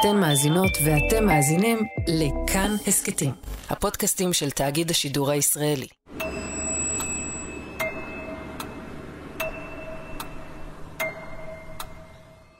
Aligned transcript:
אתן 0.00 0.16
מאזינות 0.16 0.78
ואתם 0.84 1.26
מאזינים 1.26 1.78
לכאן 2.06 2.76
הסכתים, 2.86 3.32
הפודקאסטים 3.70 4.32
של 4.32 4.50
תאגיד 4.50 4.90
השידור 4.90 5.30
הישראלי. 5.30 5.86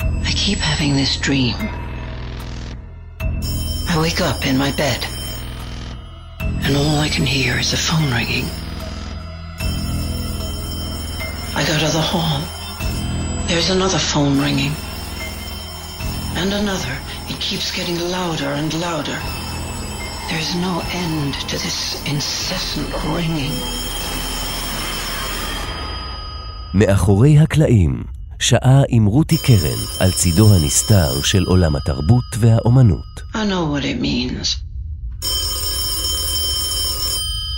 I 0.00 0.32
keep 0.44 0.58
having 0.58 0.94
this 1.02 1.16
dream. 1.26 1.56
I 3.92 3.94
wake 4.04 4.20
up 4.30 4.40
in 4.50 4.56
my 4.64 4.72
bed, 4.82 5.00
and 6.64 6.72
all 6.80 6.98
I 7.06 7.08
can 7.16 7.26
hear 7.36 7.52
is 7.64 7.70
a 7.78 7.80
phone 7.86 8.10
ringing. 8.18 8.46
I 11.58 11.62
go 11.70 11.74
to 11.84 11.90
the 11.98 12.04
hall. 12.12 12.40
There's 13.48 13.70
another 13.76 14.00
phone 14.12 14.34
ringing. 14.46 14.74
And 16.40 16.52
another. 16.62 16.96
It 17.38 17.44
keeps 17.52 17.70
getting 17.70 18.00
louder 18.18 18.50
and 18.60 18.70
louder. 18.86 19.18
There's 20.28 20.56
no 20.56 20.82
end 21.04 21.34
to 21.50 21.56
this 21.64 22.02
incessant 22.04 22.90
ringing. 23.14 23.52
מאחורי 26.74 27.38
הקלעים, 27.38 28.04
שעה 28.40 28.82
עם 28.88 29.06
רותי 29.06 29.36
קרן 29.36 29.78
על 30.00 30.10
צידו 30.12 30.54
הנסתר 30.54 31.22
של 31.22 31.44
עולם 31.44 31.76
התרבות 31.76 32.36
והאומנות. 32.38 33.20
I 33.34 33.36
know 33.36 33.64
what 33.72 33.84
it 33.84 34.00
means. 34.00 34.56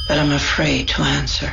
But 0.09 0.19
I'm 0.19 0.33
afraid 0.33 0.89
to 0.89 1.03
answer. 1.03 1.51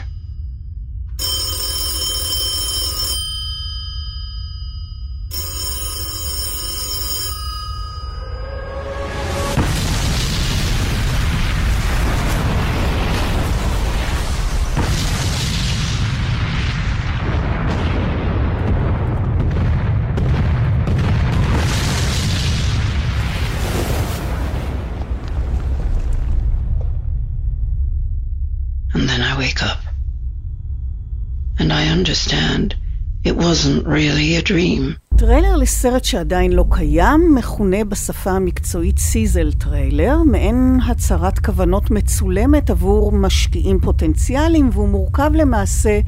Wasn't 33.67 33.87
really 33.87 34.37
a 34.37 34.49
dream. 34.49 35.17
טריילר 35.17 35.55
לסרט 35.55 36.03
שעדיין 36.03 36.51
לא 36.51 36.65
קיים, 36.71 37.35
מכונה 37.35 37.83
בשפה 37.83 38.31
המקצועית 38.31 38.99
סיזל 38.99 39.51
טריילר, 39.51 40.17
מעין 40.25 40.79
הצהרת 40.87 41.39
כוונות 41.39 41.91
מצולמת 41.91 42.69
עבור 42.69 43.11
משקיעים 43.11 43.79
פוטנציאליים, 43.79 44.69
והוא 44.73 44.89
מורכב 44.89 45.31
למעשה 45.33 45.99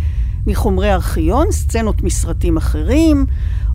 מחומרי 0.48 0.94
ארכיון, 0.94 1.52
סצנות 1.52 2.04
מסרטים 2.04 2.58
אחרים, 2.58 3.26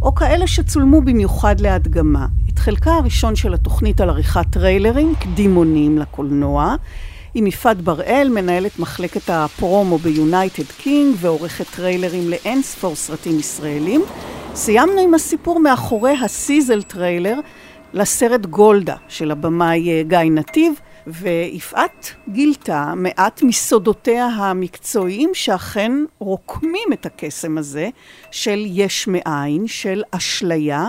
או 0.02 0.14
כאלה 0.14 0.46
שצולמו 0.46 1.00
במיוחד 1.00 1.60
להדגמה. 1.60 2.26
את 2.48 2.58
חלקה 2.58 2.92
הראשון 2.94 3.36
של 3.36 3.54
התוכנית 3.54 4.00
על 4.00 4.10
עריכת 4.10 4.46
טריילרים, 4.50 5.14
קדימונים 5.20 5.98
לקולנוע, 5.98 6.76
עם 7.36 7.46
יפעת 7.46 7.80
בראל, 7.80 8.28
מנהלת 8.28 8.78
מחלקת 8.78 9.30
הפרומו 9.30 9.98
ביונייטד 9.98 10.72
קינג 10.78 11.16
ועורכת 11.18 11.66
טריילרים 11.76 12.30
לאין 12.30 12.62
ספור 12.62 12.96
סרטים 12.96 13.38
ישראלים. 13.38 14.02
סיימנו 14.54 15.00
עם 15.00 15.14
הסיפור 15.14 15.60
מאחורי 15.60 16.12
הסיזל 16.24 16.82
טריילר 16.82 17.40
לסרט 17.92 18.46
גולדה 18.46 18.96
של 19.08 19.30
הבמאי 19.30 19.90
אה, 19.90 20.02
גיא 20.02 20.18
נתיב, 20.18 20.72
ויפעת 21.06 22.14
גילתה 22.28 22.92
מעט 22.96 23.42
מסודותיה 23.42 24.26
המקצועיים 24.26 25.30
שאכן 25.32 25.92
רוקמים 26.18 26.92
את 26.92 27.06
הקסם 27.06 27.58
הזה 27.58 27.88
של 28.30 28.64
יש 28.66 29.08
מאין, 29.08 29.66
של 29.66 30.02
אשליה. 30.10 30.88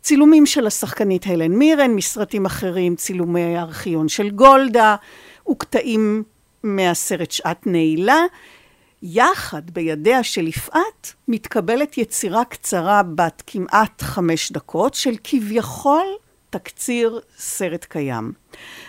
צילומים 0.00 0.46
של 0.46 0.66
השחקנית 0.66 1.26
הלן 1.26 1.52
מירן, 1.52 1.90
מסרטים 1.90 2.46
אחרים, 2.46 2.96
צילומי 2.96 3.56
הארכיון 3.56 4.08
של 4.08 4.30
גולדה, 4.30 4.96
וקטעים 5.50 6.22
מהסרט 6.62 7.30
שעת 7.30 7.66
נעילה. 7.66 8.22
יחד 9.02 9.70
בידיה 9.70 10.22
של 10.22 10.46
יפעת 10.46 11.14
מתקבלת 11.28 11.98
יצירה 11.98 12.44
קצרה 12.44 13.02
בת 13.02 13.42
כמעט 13.46 14.02
חמש 14.02 14.52
דקות 14.52 14.94
של 14.94 15.14
כביכול 15.24 16.06
תקציר 16.50 17.20
סרט 17.38 17.84
קיים. 17.84 18.32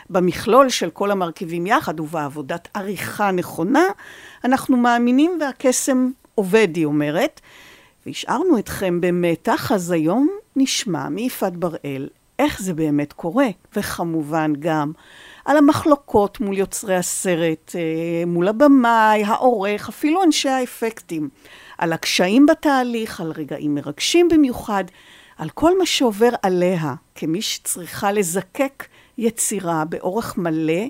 במכלול 0.09 0.70
של 0.70 0.90
כל 0.90 1.12
המרכיבים 1.12 1.68
יחד 1.68 2.00
ובעבודת 2.00 2.68
עריכה 2.74 3.31
נכונה, 3.31 3.84
אנחנו 4.44 4.78
מאמינים 4.78 5.40
והקסם 5.41 6.09
עובד, 6.36 6.68
היא 6.76 6.86
אומרת. 6.86 7.41
והשארנו 8.06 8.59
אתכם 8.59 9.02
במתח, 9.02 9.72
אז 9.72 9.91
היום 9.91 10.30
נשמע 10.56 11.09
מיפעת 11.09 11.58
בראל 11.58 12.09
איך 12.40 12.62
זה 12.62 12.74
באמת 12.74 13.14
קורה, 13.14 13.47
וכמובן 13.76 14.53
גם 14.59 14.91
על 15.45 15.57
המחלוקות 15.57 16.39
מול 16.39 16.57
יוצרי 16.57 16.95
הסרט, 16.95 17.75
אה, 17.75 18.25
מול 18.25 18.47
הבמאי, 18.47 19.23
העורך, 19.23 19.89
אפילו 19.89 20.23
אנשי 20.23 20.50
האפקטים, 20.50 21.29
על 21.77 21.94
הקשיים 21.94 22.45
בתהליך, 22.45 23.22
על 23.22 23.31
רגעים 23.31 23.75
מרגשים 23.75 24.28
במיוחד, 24.29 24.83
על 25.38 25.49
כל 25.49 25.78
מה 25.78 25.85
שעובר 25.85 26.29
עליה 26.44 26.94
כמי 27.16 27.41
שצריכה 27.41 28.11
לזקק 28.11 28.85
יצירה 29.17 29.85
באורך 29.85 30.38
מלא 30.38 30.83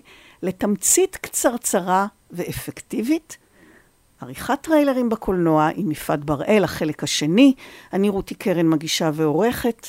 לתמצית 0.44 1.16
קצרצרה 1.16 2.08
ואפקטיבית. 2.32 3.38
עריכת 4.22 4.58
טריילרים 4.62 5.10
בקולנוע 5.10 5.70
עם 5.76 5.92
יפעת 5.92 6.26
בראל, 6.26 6.64
החלק 6.64 7.04
השני. 7.04 7.54
אני 7.94 8.10
רותי 8.10 8.36
קרן 8.36 8.68
מגישה 8.68 9.12
ועורכת. 9.14 9.88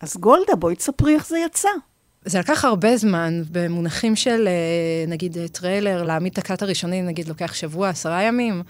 אז 0.00 0.16
גולדה, 0.16 0.54
בואי 0.56 0.76
תספרי 0.76 1.14
איך 1.14 1.26
זה 1.26 1.38
יצא. 1.38 1.68
זה 2.24 2.38
לקח 2.38 2.64
הרבה 2.64 2.96
זמן, 2.96 3.42
במונחים 3.50 4.16
של 4.16 4.48
אה, 4.48 5.06
נגיד 5.08 5.36
טריילר, 5.52 6.02
להעמיד 6.02 6.32
את 6.32 6.38
ה 6.38 6.44
cut 6.44 6.62
הראשוני, 6.62 7.02
נגיד 7.02 7.28
לוקח 7.28 7.54
שבוע, 7.54 7.88
עשרה 7.88 8.22
ימים. 8.22 8.62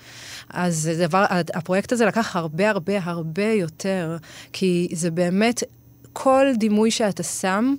אז 0.48 0.90
דבר, 0.98 1.24
הפרויקט 1.54 1.92
הזה 1.92 2.06
לקח 2.06 2.36
הרבה 2.36 2.70
הרבה 2.70 2.98
הרבה 3.02 3.52
יותר, 3.52 4.16
כי 4.52 4.88
זה 4.92 5.10
באמת 5.10 5.62
כל 6.12 6.46
דימוי 6.58 6.90
שאתה 6.90 7.22
שם, 7.22 7.74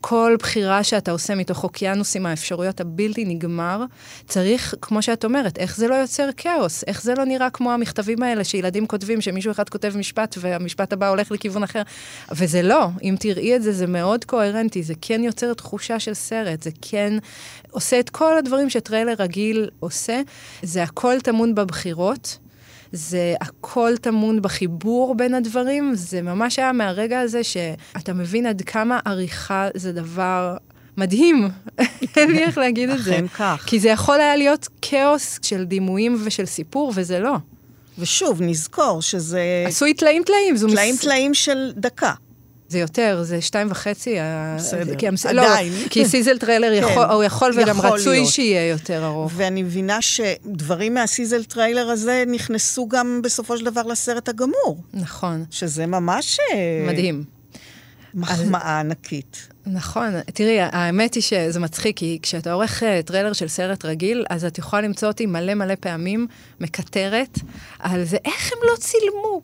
כל 0.00 0.36
בחירה 0.38 0.84
שאתה 0.84 1.10
עושה 1.10 1.34
מתוך 1.34 1.64
אוקיינוסים, 1.64 2.26
האפשרויות 2.26 2.80
הבלתי 2.80 3.24
נגמר, 3.24 3.84
צריך, 4.26 4.74
כמו 4.82 5.02
שאת 5.02 5.24
אומרת, 5.24 5.58
איך 5.58 5.76
זה 5.76 5.88
לא 5.88 5.94
יוצר 5.94 6.28
כאוס? 6.36 6.84
איך 6.86 7.02
זה 7.02 7.14
לא 7.14 7.24
נראה 7.24 7.50
כמו 7.50 7.72
המכתבים 7.72 8.22
האלה 8.22 8.44
שילדים 8.44 8.86
כותבים, 8.86 9.20
שמישהו 9.20 9.50
אחד 9.50 9.68
כותב 9.68 9.92
משפט 9.96 10.38
והמשפט 10.40 10.92
הבא 10.92 11.08
הולך 11.08 11.32
לכיוון 11.32 11.62
אחר? 11.62 11.82
וזה 12.32 12.62
לא. 12.62 12.86
אם 13.02 13.14
תראי 13.20 13.56
את 13.56 13.62
זה, 13.62 13.72
זה 13.72 13.86
מאוד 13.86 14.24
קוהרנטי, 14.24 14.82
זה 14.82 14.94
כן 15.00 15.24
יוצר 15.24 15.54
תחושה 15.54 16.00
של 16.00 16.14
סרט, 16.14 16.62
זה 16.62 16.70
כן 16.82 17.12
עושה 17.70 18.00
את 18.00 18.10
כל 18.10 18.38
הדברים 18.38 18.70
שטריילר 18.70 19.14
רגיל 19.18 19.70
עושה. 19.80 20.20
זה 20.62 20.82
הכל 20.82 21.20
טמון 21.20 21.54
בבחירות. 21.54 22.38
זה 22.92 23.34
הכל 23.40 23.92
טמון 24.00 24.42
בחיבור 24.42 25.14
בין 25.14 25.34
הדברים, 25.34 25.94
זה 25.94 26.22
ממש 26.22 26.58
היה 26.58 26.72
מהרגע 26.72 27.20
הזה 27.20 27.44
שאתה 27.44 28.12
מבין 28.12 28.46
עד 28.46 28.62
כמה 28.62 28.98
עריכה 29.04 29.68
זה 29.74 29.92
דבר 29.92 30.56
מדהים, 30.96 31.48
אין 32.16 32.30
לי 32.30 32.38
איך 32.44 32.58
להגיד 32.58 32.90
את 32.90 33.02
זה. 33.02 33.10
אכן 33.14 33.28
כך. 33.28 33.64
כי 33.66 33.80
זה 33.80 33.88
יכול 33.88 34.20
היה 34.20 34.36
להיות 34.36 34.68
כאוס 34.82 35.38
של 35.42 35.64
דימויים 35.64 36.20
ושל 36.24 36.46
סיפור, 36.46 36.92
וזה 36.96 37.20
לא. 37.20 37.34
ושוב, 37.98 38.42
נזכור 38.42 39.02
שזה... 39.02 39.40
עשוי 39.66 39.94
טלאים 39.94 40.22
טלאים, 40.26 40.54
טלאים 40.72 40.94
מס- 40.94 41.00
טלאים 41.00 41.34
של 41.34 41.72
דקה. 41.76 42.12
זה 42.68 42.78
יותר, 42.78 43.18
זה 43.22 43.40
שתיים 43.40 43.70
וחצי. 43.70 44.16
בסדר, 44.56 44.94
כי 44.94 45.08
המס- 45.08 45.26
עדיין. 45.26 45.72
לא, 45.72 45.88
כי 45.90 46.04
sizzle 46.08 46.38
trailer 46.38 46.80
כן, 46.80 46.88
יכול, 46.90 47.04
הוא 47.04 47.24
יכול 47.24 47.52
וגם 47.56 47.76
יכול 47.78 47.90
רצוי 47.90 48.16
להיות. 48.16 48.32
שיהיה 48.32 48.68
יותר 48.68 49.04
ארוך. 49.06 49.32
ואני 49.36 49.62
מבינה 49.62 50.02
שדברים 50.02 50.94
מה 50.94 51.07
sizzle 51.07 51.44
trailer 51.44 51.90
הזה 51.90 52.24
נכנסו 52.26 52.88
גם 52.88 53.20
בסופו 53.24 53.58
של 53.58 53.64
דבר 53.64 53.82
לסרט 53.82 54.28
הגמור, 54.28 54.82
נכון, 54.94 55.44
שזה 55.50 55.86
ממש 55.86 56.38
אה, 56.52 56.86
מדהים. 56.92 57.24
מחמאה 58.14 58.80
ענקית. 58.80 59.48
נכון, 59.66 60.10
תראי, 60.34 60.56
האמת 60.60 61.14
היא 61.14 61.22
שזה 61.22 61.60
מצחיק, 61.60 61.96
כי 61.96 62.18
כשאתה 62.22 62.52
עורך 62.52 62.82
אה, 62.82 63.00
טריילר 63.02 63.32
של 63.32 63.48
סרט 63.48 63.84
רגיל, 63.84 64.24
אז 64.30 64.44
את 64.44 64.58
יכולה 64.58 64.82
למצוא 64.82 65.08
אותי 65.08 65.26
מלא 65.26 65.54
מלא 65.54 65.74
פעמים 65.80 66.26
מקטרת 66.60 67.38
על 67.78 68.04
זה, 68.04 68.16
איך 68.24 68.52
הם 68.52 68.58
לא 68.72 68.76
צילמו? 68.76 69.40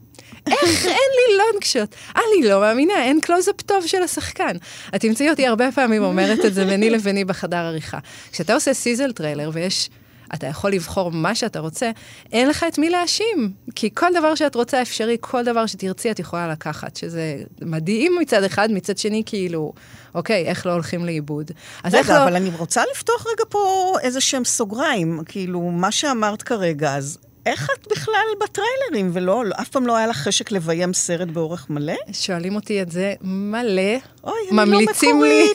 איך 0.46 0.86
אין 0.86 0.94
לי 0.94 1.38
long 1.38 1.63
shot? 1.63 1.94
אני 2.16 2.48
לא 2.48 2.60
מאמינה, 2.60 3.04
אין 3.04 3.20
קלוזאפ 3.20 3.62
טוב 3.62 3.86
של 3.86 4.02
השחקן. 4.02 4.56
את 4.94 5.00
תמצאי 5.00 5.30
אותי 5.30 5.46
הרבה 5.46 5.72
פעמים 5.72 6.02
אומרת 6.02 6.44
את 6.44 6.54
זה 6.54 6.64
ביני 6.64 6.90
לביני 6.90 7.24
בחדר 7.24 7.56
עריכה. 7.56 7.98
כשאתה 8.32 8.54
עושה 8.54 8.74
sizzle 8.74 9.12
trailer 9.12 9.50
ויש 9.52 9.90
אתה 10.34 10.46
יכול 10.46 10.72
לבחור 10.72 11.12
מה 11.12 11.34
שאתה 11.34 11.60
רוצה, 11.60 11.90
אין 12.32 12.48
לך 12.48 12.64
את 12.68 12.78
מי 12.78 12.90
להאשים. 12.90 13.52
כי 13.74 13.90
כל 13.94 14.12
דבר 14.14 14.34
שאת 14.34 14.54
רוצה 14.54 14.82
אפשרי, 14.82 15.16
כל 15.20 15.44
דבר 15.44 15.66
שתרצי 15.66 16.10
את 16.10 16.18
יכולה 16.18 16.48
לקחת, 16.48 16.96
שזה 16.96 17.36
מדהים 17.62 18.12
מצד 18.20 18.44
אחד, 18.44 18.68
מצד 18.70 18.98
שני, 18.98 19.22
כאילו, 19.26 19.72
אוקיי, 20.14 20.46
איך 20.46 20.66
לא 20.66 20.72
הולכים 20.72 21.04
לאיבוד. 21.04 21.50
אז 21.84 21.94
רגע, 21.94 22.14
לא... 22.14 22.24
אבל 22.24 22.36
אני 22.36 22.50
רוצה 22.58 22.82
לפתוח 22.92 23.26
רגע 23.26 23.44
פה 23.48 23.94
איזה 24.02 24.20
שהם 24.20 24.44
סוגריים, 24.44 25.20
כאילו, 25.26 25.60
מה 25.60 25.92
שאמרת 25.92 26.42
כרגע, 26.42 26.96
אז 26.96 27.18
איך 27.46 27.70
את 27.78 27.86
בכלל 27.90 28.26
בטריילרים, 28.40 29.10
ולא, 29.12 29.44
לא, 29.44 29.54
אף 29.60 29.68
פעם 29.68 29.86
לא 29.86 29.96
היה 29.96 30.06
לך 30.06 30.16
חשק 30.16 30.52
לביים 30.52 30.94
סרט 30.94 31.28
באורך 31.28 31.70
מלא? 31.70 31.94
שואלים 32.12 32.54
אותי 32.54 32.82
את 32.82 32.90
זה 32.92 33.14
מלא. 33.22 33.82
אוי, 34.24 34.32
אני 34.50 34.70
לא 34.70 34.80
מקורית. 34.80 35.02
לי, 35.22 35.48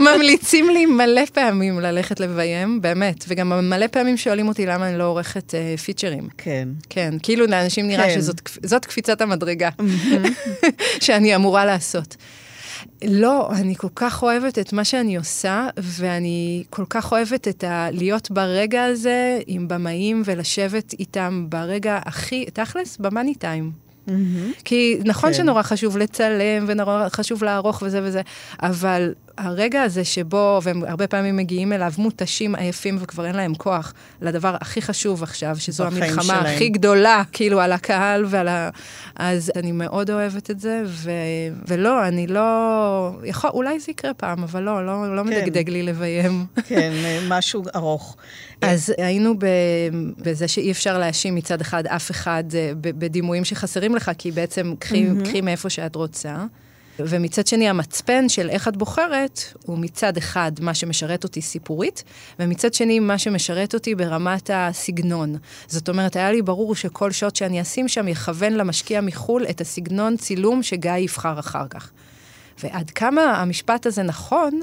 ממליצים 0.14 0.70
לי 0.70 0.86
מלא 0.86 1.24
פעמים 1.32 1.80
ללכת 1.80 2.20
לביים, 2.20 2.80
באמת. 2.82 3.24
וגם 3.28 3.70
מלא 3.70 3.86
פעמים 3.86 4.16
שואלים 4.16 4.48
אותי 4.48 4.66
למה 4.66 4.88
אני 4.88 4.98
לא 4.98 5.04
עורכת 5.04 5.54
uh, 5.54 5.80
פיצ'רים. 5.80 6.28
כן. 6.38 6.68
כן, 6.88 7.14
כאילו 7.22 7.46
לאנשים 7.46 7.86
נראה 7.86 8.06
כן. 8.06 8.20
שזאת 8.62 8.86
קפיצת 8.86 9.20
המדרגה 9.20 9.68
שאני 11.04 11.36
אמורה 11.36 11.64
לעשות. 11.64 12.16
לא, 13.04 13.50
אני 13.52 13.74
כל 13.76 13.88
כך 13.94 14.22
אוהבת 14.22 14.58
את 14.58 14.72
מה 14.72 14.84
שאני 14.84 15.16
עושה, 15.16 15.68
ואני 15.76 16.64
כל 16.70 16.84
כך 16.90 17.12
אוהבת 17.12 17.48
את 17.48 17.64
ה... 17.64 17.90
להיות 17.90 18.30
ברגע 18.30 18.84
הזה 18.84 19.40
עם 19.46 19.68
במאים 19.68 20.22
ולשבת 20.24 20.92
איתם 20.92 21.46
ברגע 21.48 21.98
הכי, 22.04 22.44
תכלס, 22.52 22.96
במאני 22.98 23.34
טיים. 23.34 23.72
Mm-hmm. 24.08 24.62
כי 24.64 24.98
נכון 25.04 25.30
כן. 25.30 25.36
שנורא 25.36 25.62
חשוב 25.62 25.96
לצלם 25.98 26.64
ונורא 26.66 27.08
חשוב 27.08 27.44
לערוך 27.44 27.82
וזה 27.86 28.00
וזה, 28.02 28.22
אבל 28.62 29.14
הרגע 29.40 29.82
הזה 29.82 30.04
שבו, 30.04 30.60
והם 30.62 30.84
הרבה 30.84 31.06
פעמים 31.06 31.36
מגיעים 31.36 31.72
אליו 31.72 31.92
מותשים, 31.98 32.54
עייפים 32.54 32.96
וכבר 33.00 33.26
אין 33.26 33.34
להם 33.34 33.54
כוח, 33.54 33.94
לדבר 34.22 34.56
הכי 34.60 34.82
חשוב 34.82 35.22
עכשיו, 35.22 35.56
שזו 35.58 35.84
המלחמה 35.84 36.22
שלהם. 36.22 36.46
הכי 36.46 36.68
גדולה, 36.68 37.22
כאילו, 37.32 37.60
על 37.60 37.72
הקהל 37.72 38.24
ועל 38.28 38.48
ה... 38.48 38.70
אז 39.16 39.52
אני 39.56 39.72
מאוד 39.72 40.10
אוהבת 40.10 40.50
את 40.50 40.60
זה, 40.60 40.82
ו... 40.86 41.10
ולא, 41.68 42.08
אני 42.08 42.26
לא... 42.26 43.10
יכול, 43.24 43.50
אולי 43.50 43.80
זה 43.80 43.90
יקרה 43.90 44.14
פעם, 44.14 44.42
אבל 44.42 44.62
לא, 44.62 44.86
לא, 44.86 45.16
לא 45.16 45.22
כן. 45.22 45.28
מדגדג 45.28 45.68
לי 45.70 45.82
לביים. 45.82 46.46
כן, 46.66 46.92
משהו 47.28 47.62
ארוך. 47.76 48.16
אז 48.62 48.92
היינו 48.98 49.38
ב... 49.38 49.46
בזה 50.18 50.48
שאי 50.48 50.70
אפשר 50.70 50.98
להאשים 50.98 51.34
מצד 51.34 51.60
אחד 51.60 51.86
אף 51.86 52.10
אחד 52.10 52.44
אה, 52.54 52.72
בדימויים 52.74 53.44
שחסרים 53.44 53.94
לך, 53.94 54.10
כי 54.18 54.30
בעצם 54.30 54.74
קחי, 54.78 55.06
mm-hmm. 55.06 55.24
קחי 55.24 55.40
מאיפה 55.40 55.70
שאת 55.70 55.96
רוצה. 55.96 56.36
ומצד 57.08 57.46
שני, 57.46 57.68
המצפן 57.68 58.28
של 58.28 58.50
איך 58.50 58.68
את 58.68 58.76
בוחרת, 58.76 59.40
הוא 59.66 59.78
מצד 59.78 60.16
אחד 60.16 60.52
מה 60.60 60.74
שמשרת 60.74 61.24
אותי 61.24 61.42
סיפורית, 61.42 62.04
ומצד 62.38 62.74
שני, 62.74 63.00
מה 63.00 63.18
שמשרת 63.18 63.74
אותי 63.74 63.94
ברמת 63.94 64.50
הסגנון. 64.54 65.36
זאת 65.66 65.88
אומרת, 65.88 66.16
היה 66.16 66.32
לי 66.32 66.42
ברור 66.42 66.74
שכל 66.74 67.12
שוט 67.12 67.36
שאני 67.36 67.60
אשים 67.60 67.88
שם 67.88 68.08
יכוון 68.08 68.52
למשקיע 68.52 69.00
מחו"ל 69.00 69.46
את 69.50 69.60
הסגנון 69.60 70.16
צילום 70.16 70.62
שגיא 70.62 70.92
יבחר 70.96 71.38
אחר 71.38 71.68
כך. 71.70 71.90
ועד 72.62 72.90
כמה 72.90 73.22
המשפט 73.22 73.86
הזה 73.86 74.02
נכון, 74.02 74.60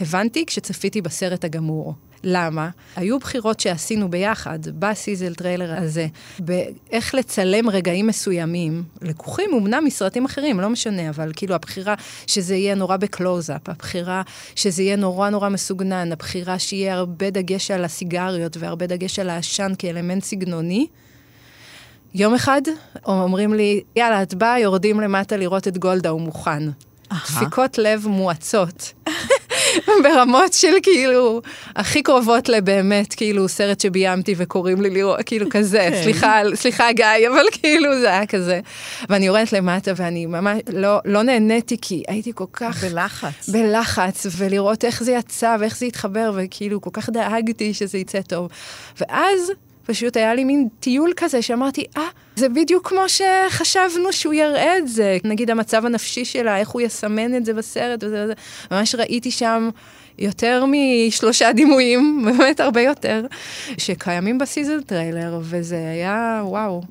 הבנתי 0.00 0.46
כשצפיתי 0.46 1.00
בסרט 1.00 1.44
הגמור. 1.44 1.94
למה? 2.24 2.68
היו 2.96 3.18
בחירות 3.18 3.60
שעשינו 3.60 4.10
ביחד, 4.10 4.58
ב 4.78 4.86
sizzle 4.86 5.34
trailer 5.34 5.74
הזה, 5.78 6.06
באיך 6.38 7.14
לצלם 7.14 7.70
רגעים 7.70 8.06
מסוימים, 8.06 8.82
לקוחים 9.02 9.50
אמנם 9.54 9.84
מסרטים 9.84 10.24
אחרים, 10.24 10.60
לא 10.60 10.68
משנה, 10.68 11.08
אבל 11.08 11.32
כאילו 11.36 11.54
הבחירה 11.54 11.94
שזה 12.26 12.54
יהיה 12.54 12.74
נורא 12.74 12.96
בקלוז-אפ, 12.96 13.68
הבחירה 13.68 14.22
שזה 14.56 14.82
יהיה 14.82 14.96
נורא 14.96 15.30
נורא 15.30 15.48
מסוגנן, 15.48 16.12
הבחירה 16.12 16.58
שיהיה 16.58 16.94
הרבה 16.94 17.30
דגש 17.30 17.70
על 17.70 17.84
הסיגריות 17.84 18.56
והרבה 18.56 18.86
דגש 18.86 19.18
על 19.18 19.30
העשן 19.30 19.72
כאלמנט 19.78 20.24
סגנוני. 20.24 20.86
יום 22.14 22.34
אחד 22.34 22.62
אומרים 23.06 23.54
לי, 23.54 23.82
יאללה, 23.96 24.22
את 24.22 24.34
באה, 24.34 24.58
יורדים 24.58 25.00
למטה 25.00 25.36
לראות 25.36 25.68
את 25.68 25.78
גולדה, 25.78 26.08
הוא 26.08 26.20
מוכן. 26.20 26.62
דפיקות 27.12 27.78
לב 27.78 28.06
מואצות. 28.08 28.92
ברמות 30.02 30.52
של 30.52 30.72
כאילו, 30.82 31.42
הכי 31.76 32.02
קרובות 32.02 32.48
לבאמת, 32.48 33.14
כאילו, 33.14 33.48
סרט 33.48 33.80
שביימתי 33.80 34.34
וקוראים 34.36 34.82
לי 34.82 34.90
לראות, 34.90 35.20
כאילו 35.26 35.46
כזה, 35.50 35.88
כן. 35.90 36.02
סליחה, 36.02 36.40
סליחה 36.54 36.92
גיא, 36.92 37.28
אבל 37.28 37.44
כאילו 37.52 38.00
זה 38.00 38.08
היה 38.08 38.26
כזה. 38.26 38.60
ואני 39.08 39.26
יורדת 39.26 39.52
למטה 39.52 39.92
ואני 39.96 40.26
ממש 40.26 40.58
לא, 40.72 40.98
לא 41.04 41.22
נהניתי, 41.22 41.76
כי 41.82 42.02
הייתי 42.08 42.32
כל 42.34 42.44
כך... 42.52 42.84
בלחץ. 42.84 43.48
בלחץ, 43.48 44.26
ולראות 44.36 44.84
איך 44.84 45.02
זה 45.02 45.12
יצא 45.12 45.56
ואיך 45.60 45.76
זה 45.76 45.86
יתחבר, 45.86 46.32
וכאילו, 46.36 46.80
כל 46.80 46.90
כך 46.92 47.10
דאגתי 47.10 47.74
שזה 47.74 47.98
יצא 47.98 48.20
טוב. 48.20 48.48
ואז... 49.00 49.52
פשוט 49.86 50.16
היה 50.16 50.34
לי 50.34 50.44
מין 50.44 50.68
טיול 50.80 51.12
כזה 51.16 51.42
שאמרתי, 51.42 51.84
אה, 51.96 52.08
ah, 52.08 52.10
זה 52.36 52.48
בדיוק 52.48 52.88
כמו 52.88 53.02
שחשבנו 53.08 54.12
שהוא 54.12 54.34
יראה 54.34 54.78
את 54.78 54.88
זה. 54.88 55.18
נגיד 55.24 55.50
המצב 55.50 55.86
הנפשי 55.86 56.24
שלה, 56.24 56.58
איך 56.58 56.68
הוא 56.68 56.82
יסמן 56.82 57.34
את 57.34 57.44
זה 57.44 57.54
בסרט 57.54 58.04
וזה 58.04 58.24
וזה. 58.24 58.32
ממש 58.70 58.94
ראיתי 58.94 59.30
שם 59.30 59.70
יותר 60.18 60.64
משלושה 60.66 61.52
דימויים, 61.52 62.22
באמת 62.24 62.60
הרבה 62.60 62.80
יותר, 62.80 63.26
שקיימים 63.78 64.38
ב 64.38 64.44
sizzle 64.44 64.82
trailer, 64.82 65.40
וזה 65.42 65.76
היה 65.76 66.42
וואו. 66.44 66.82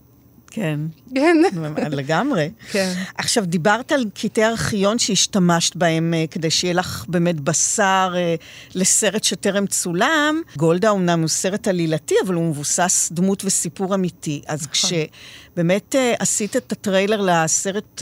כן. 0.51 0.79
כן. 1.15 1.37
לגמרי. 1.91 2.51
כן. 2.71 2.93
עכשיו, 3.17 3.45
דיברת 3.45 3.91
על 3.91 4.05
קטעי 4.13 4.45
ארכיון 4.45 4.99
שהשתמשת 4.99 5.75
בהם 5.75 6.13
אה, 6.13 6.31
כדי 6.31 6.49
שיהיה 6.51 6.73
לך 6.73 7.05
באמת 7.07 7.39
בשר 7.39 8.13
אה, 8.13 8.41
לסרט 8.75 9.23
שטרם 9.23 9.67
צולם. 9.67 10.41
גולדה 10.57 10.89
אומנם 10.89 11.19
הוא 11.19 11.27
סרט 11.27 11.67
עלילתי, 11.67 12.15
אבל 12.25 12.35
הוא 12.35 12.43
מבוסס 12.43 13.09
דמות 13.11 13.45
וסיפור 13.45 13.95
אמיתי. 13.95 14.41
אז 14.47 14.61
נכון. 14.61 14.71
כשבאמת 15.53 15.95
אה, 15.95 15.97
עשית 16.19 16.55
את 16.55 16.71
הטריילר 16.71 17.21
לסרט 17.21 18.01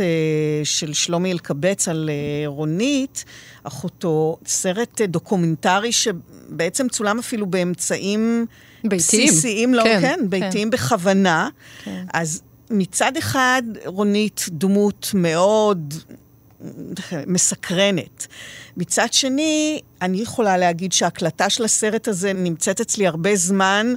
של 0.64 0.94
שלומי 0.94 1.32
אלקבץ 1.32 1.88
על 1.88 2.10
רונית, 2.46 3.26
אחותו, 3.64 4.38
סרט 4.46 5.02
דוקומנטרי 5.02 5.92
שבעצם 5.92 6.90
צולם 6.90 7.20
אפילו 7.20 7.46
באמצעים... 7.46 8.46
ביתיים. 8.84 9.28
בסיסיים, 9.28 9.74
לא, 9.74 9.84
כן, 9.84 10.02
כן 10.02 10.20
ביתיים 10.30 10.68
כן. 10.68 10.70
בכוונה. 10.70 11.50
כן. 11.84 12.06
אז 12.14 12.42
מצד 12.70 13.18
אחד, 13.18 13.64
רונית 13.86 14.46
דמות 14.50 15.12
מאוד 15.14 15.94
מסקרנת. 17.28 18.28
מצד 18.78 19.14
שני, 19.14 19.82
אני 20.02 20.22
יכולה 20.22 20.58
להגיד 20.58 20.92
שההקלטה 20.92 21.50
של 21.50 21.64
הסרט 21.64 22.08
הזה 22.08 22.34
נמצאת 22.34 22.82
אצלי 22.82 23.08
הרבה 23.08 23.36
זמן, 23.36 23.94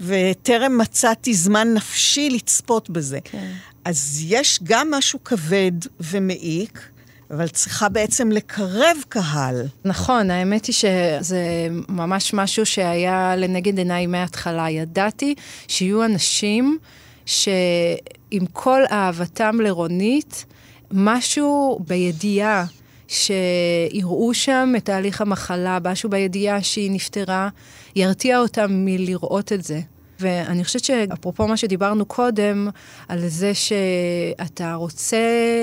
וטרם 0.00 0.78
מצאתי 0.78 1.34
זמן 1.34 1.74
נפשי 1.74 2.30
לצפות 2.30 2.90
בזה. 2.90 3.18
כן. 3.24 3.52
אז 3.84 4.18
יש 4.26 4.60
גם 4.62 4.90
משהו 4.90 5.24
כבד 5.24 5.72
ומעיק, 6.00 6.88
אבל 7.30 7.48
צריכה 7.48 7.88
בעצם 7.88 8.32
לקרב 8.32 8.96
קהל. 9.08 9.66
נכון, 9.84 10.30
האמת 10.30 10.66
היא 10.66 10.74
שזה 10.74 11.68
ממש 11.88 12.34
משהו 12.34 12.66
שהיה 12.66 13.36
לנגד 13.36 13.78
עיניי 13.78 14.06
מההתחלה. 14.06 14.70
ידעתי 14.70 15.34
שיהיו 15.68 16.04
אנשים 16.04 16.78
שעם 17.26 18.46
כל 18.52 18.82
אהבתם 18.90 19.60
לרונית, 19.60 20.44
משהו 20.92 21.80
בידיעה 21.86 22.64
שיראו 23.08 24.34
שם 24.34 24.72
את 24.76 24.84
תהליך 24.84 25.20
המחלה, 25.20 25.78
משהו 25.84 26.10
בידיעה 26.10 26.62
שהיא 26.62 26.90
נפטרה, 26.90 27.48
ירתיע 27.96 28.38
אותם 28.38 28.66
מלראות 28.70 29.52
את 29.52 29.64
זה. 29.64 29.80
ואני 30.20 30.64
חושבת 30.64 30.84
שאפרופו 30.84 31.48
מה 31.48 31.56
שדיברנו 31.56 32.06
קודם, 32.06 32.68
על 33.08 33.28
זה 33.28 33.52
שאתה 33.54 34.74
רוצה 34.74 35.16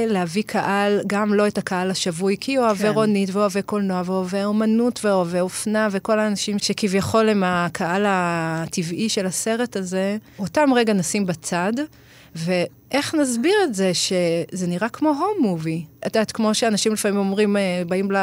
להביא 0.07 0.43
קהל, 0.43 1.01
גם 1.07 1.33
לא 1.33 1.47
את 1.47 1.57
הקהל 1.57 1.91
השבוי, 1.91 2.37
כי 2.39 2.57
אוהבי 2.57 2.83
כן. 2.83 2.93
רונית 2.93 3.29
ואוהבי 3.33 3.61
קולנוע 3.61 4.01
ואוהבי 4.05 4.43
אומנות 4.43 5.05
ואוהבי 5.05 5.39
אופנה 5.39 5.87
וכל 5.91 6.19
האנשים 6.19 6.59
שכביכול 6.59 7.29
הם 7.29 7.43
הקהל 7.45 8.05
הטבעי 8.07 9.09
של 9.09 9.25
הסרט 9.25 9.75
הזה, 9.75 10.17
אותם 10.39 10.69
רגע 10.75 10.93
נשים 10.93 11.25
בצד. 11.25 11.73
ואיך 12.35 13.15
נסביר 13.15 13.55
את 13.63 13.75
זה 13.75 13.91
שזה 13.93 14.67
נראה 14.67 14.89
כמו 14.89 15.09
הום 15.09 15.37
מובי? 15.39 15.85
את 15.99 16.15
יודעת, 16.15 16.31
כמו 16.31 16.53
שאנשים 16.53 16.93
לפעמים 16.93 17.17
אומרים, 17.17 17.57
אה, 17.57 17.81
באים 17.87 18.11
ל... 18.11 18.17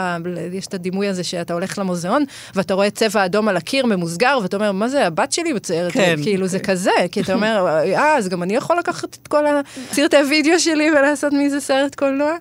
יש 0.53 0.67
את 0.67 0.75
הדימוי 0.75 1.09
הזה 1.09 1.25
שאתה 1.25 1.55
הולך 1.55 1.79
למוזיאון, 1.79 2.25
ואתה 2.55 2.75
רואה 2.75 2.91
צבע 2.91 3.25
אדום 3.25 3.49
על 3.49 3.57
הקיר 3.57 3.87
ממוסגר, 3.87 4.39
ואתה 4.43 4.57
אומר, 4.57 4.73
מה 4.73 4.89
זה, 4.89 5.07
הבת 5.07 5.33
שלי 5.33 5.53
מציירת? 5.53 5.93
כן. 5.93 6.17
כאילו, 6.23 6.47
זה 6.47 6.59
כזה, 6.59 6.91
כי 7.13 7.21
אתה 7.21 7.35
אומר, 7.35 7.67
אה, 7.69 8.17
אז 8.17 8.29
גם 8.29 8.43
אני 8.43 8.55
יכול 8.55 8.79
לקחת 8.79 9.19
את 9.23 9.29
כל 9.29 9.45
הסרטי 9.47 10.17
וידאו 10.31 10.61
שלי 10.61 10.91
ולעשות 10.91 11.33
מזה 11.33 11.61
סרט 11.61 11.95
קולנוע? 11.95 12.37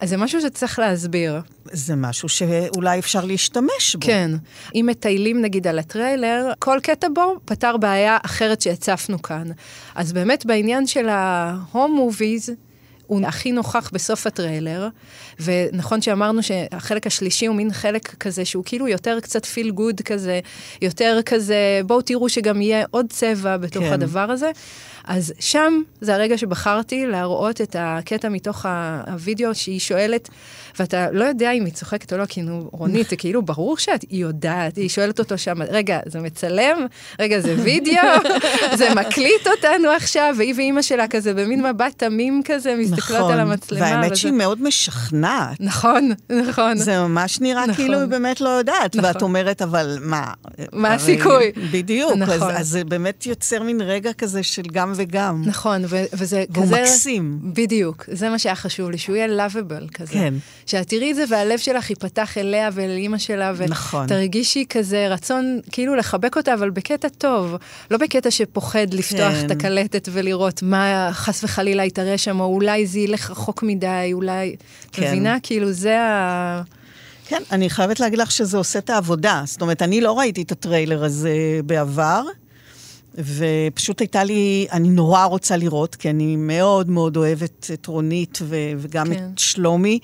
אז 0.00 0.08
זה 0.08 0.16
משהו 0.16 0.40
שצריך 0.40 0.78
להסביר. 0.78 1.40
זה 1.64 1.96
משהו 1.96 2.28
שאולי 2.28 2.98
אפשר 2.98 3.24
להשתמש 3.24 3.96
בו. 3.96 4.06
כן. 4.06 4.30
אם 4.74 4.86
מטיילים 4.90 5.42
נגיד 5.42 5.66
על 5.66 5.78
הטריילר, 5.78 6.52
כל 6.58 6.78
קטע 6.82 7.08
בו 7.14 7.34
פתר 7.44 7.76
בעיה 7.76 8.18
אחרת 8.24 8.60
שהצפנו 8.60 9.22
כאן. 9.22 9.46
אז 9.94 10.12
באמת 10.12 10.46
בעניין 10.46 10.86
של 10.86 11.08
ההום 11.08 11.94
מוביז, 11.94 12.50
הוא 13.06 13.26
הכי 13.26 13.52
נוכח 13.52 13.90
בסוף 13.92 14.26
הטריילר, 14.26 14.88
ונכון 15.40 16.02
שאמרנו 16.02 16.42
שהחלק 16.42 17.06
השלישי 17.06 17.46
הוא 17.46 17.56
מין 17.56 17.72
חלק 17.72 18.14
כזה 18.14 18.44
שהוא 18.44 18.64
כאילו 18.66 18.88
יותר 18.88 19.20
קצת 19.20 19.44
פיל 19.44 19.70
גוד 19.70 20.00
כזה, 20.00 20.40
יותר 20.82 21.20
כזה, 21.26 21.80
בואו 21.86 22.02
תראו 22.02 22.28
שגם 22.28 22.60
יהיה 22.60 22.84
עוד 22.90 23.06
צבע 23.10 23.56
בתוך 23.56 23.84
כן. 23.84 23.92
הדבר 23.92 24.30
הזה. 24.30 24.50
אז 25.06 25.32
שם 25.40 25.72
זה 26.00 26.14
הרגע 26.14 26.38
שבחרתי 26.38 27.06
להראות 27.06 27.60
את 27.60 27.76
הקטע 27.78 28.28
מתוך 28.28 28.66
ה- 28.66 29.00
הוידאו 29.12 29.54
שהיא 29.54 29.80
שואלת, 29.80 30.28
ואתה 30.78 31.10
לא 31.10 31.24
יודע 31.24 31.50
אם 31.50 31.64
היא 31.64 31.72
צוחקת 31.72 32.12
או 32.12 32.18
לא, 32.18 32.24
כי 32.26 32.42
נו, 32.42 32.68
רונית, 32.72 33.10
זה 33.10 33.16
כאילו 33.16 33.42
ברור 33.42 33.78
שאת 33.78 34.02
היא 34.10 34.20
יודעת, 34.22 34.76
היא 34.76 34.88
שואלת 34.88 35.18
אותו 35.18 35.38
שם, 35.38 35.62
רגע, 35.62 35.98
זה 36.06 36.20
מצלם? 36.20 36.86
רגע, 37.20 37.40
זה 37.40 37.54
וידאו? 37.62 37.94
זה 38.78 38.94
מקליט 38.94 39.46
אותנו 39.56 39.88
עכשיו? 39.90 40.34
והיא 40.38 40.54
ואימא 40.56 40.82
שלה 40.82 41.08
כזה 41.08 41.34
במין 41.34 41.66
מבט 41.66 41.92
תמים 41.98 42.42
כזה, 42.44 42.74
מסתכלות 42.78 43.30
על 43.30 43.40
המצלמה. 43.40 43.80
נכון. 43.86 43.92
והאמת 43.96 44.12
וזה- 44.12 44.20
שהיא 44.20 44.32
מאוד 44.32 44.62
משכנעת. 44.62 45.60
נכון, 45.60 46.10
נכון. 46.30 46.76
זה 46.76 46.98
ממש 46.98 47.40
נראה 47.40 47.62
נכון. 47.66 47.74
כאילו 47.74 47.98
היא 47.98 48.06
באמת 48.06 48.40
לא 48.40 48.48
יודעת, 48.48 48.96
נכון. 48.96 49.08
ואת 49.10 49.22
אומרת, 49.22 49.62
אבל 49.62 49.98
מה? 50.00 50.24
מה 50.72 50.88
הרי- 50.88 50.96
הסיכוי? 50.96 51.52
בדיוק, 51.72 52.12
אז- 52.12 52.18
נכון. 52.18 52.50
אז 52.54 52.68
זה 52.68 52.84
באמת 52.84 53.26
יוצר 53.26 53.62
מין 53.62 53.80
רגע 53.80 54.12
כזה 54.12 54.42
של 54.42 54.62
גם 54.72 54.94
וגם. 54.96 55.42
נכון, 55.46 55.84
ו- 55.88 56.04
וזה 56.12 56.44
והוא 56.50 56.66
כזה... 56.66 56.82
מקסים. 56.82 57.38
בדיוק, 57.42 58.04
זה 58.12 58.30
מה 58.30 58.38
שהיה 58.38 58.54
חשוב 58.54 58.90
לי, 58.90 58.98
שהוא 58.98 59.16
יהיה 59.16 59.26
לאביבל 59.26 59.86
כזה. 59.94 60.12
כן. 60.12 60.34
שאת 60.66 60.88
תראי 60.88 61.10
את 61.10 61.16
זה 61.16 61.24
והלב 61.28 61.58
שלך 61.58 61.90
ייפתח 61.90 62.38
אליה 62.38 62.68
ואל 62.72 62.90
אימא 62.90 63.18
שלה, 63.18 63.52
נכון. 63.68 64.04
ותרגישי 64.04 64.64
כזה 64.68 65.08
רצון 65.08 65.60
כאילו 65.72 65.94
לחבק 65.94 66.36
אותה, 66.36 66.54
אבל 66.54 66.70
בקטע 66.70 67.08
טוב, 67.08 67.54
לא 67.90 67.98
בקטע 67.98 68.30
שפוחד 68.30 68.94
לפתוח 68.94 69.32
כן. 69.32 69.46
את 69.46 69.50
הקלטת 69.50 70.08
ולראות 70.12 70.62
מה 70.62 71.10
חס 71.12 71.44
וחלילה 71.44 71.84
יתראה 71.84 72.18
שם, 72.18 72.40
או 72.40 72.44
אולי 72.44 72.86
זה 72.86 72.98
ילך 72.98 73.30
רחוק 73.30 73.62
מדי, 73.62 74.10
אולי... 74.12 74.56
כן. 74.92 75.06
מבינה? 75.06 75.36
כאילו 75.42 75.72
זה 75.72 76.00
ה... 76.00 76.62
כן, 77.28 77.42
אני 77.52 77.70
חייבת 77.70 78.00
להגיד 78.00 78.18
לך 78.18 78.30
שזה 78.30 78.56
עושה 78.56 78.78
את 78.78 78.90
העבודה. 78.90 79.42
זאת 79.44 79.62
אומרת, 79.62 79.82
אני 79.82 80.00
לא 80.00 80.18
ראיתי 80.18 80.42
את 80.42 80.52
הטריילר 80.52 81.04
הזה 81.04 81.60
בעבר, 81.64 82.22
ופשוט 83.18 84.00
הייתה 84.00 84.24
לי, 84.24 84.66
אני 84.72 84.88
נורא 84.88 85.24
רוצה 85.24 85.56
לראות, 85.56 85.94
כי 85.94 86.10
אני 86.10 86.36
מאוד 86.36 86.90
מאוד 86.90 87.16
אוהבת 87.16 87.70
את 87.72 87.86
רונית 87.86 88.38
ו, 88.42 88.56
וגם 88.78 89.06
כן. 89.06 89.30
את 89.32 89.38
שלומי. 89.38 89.98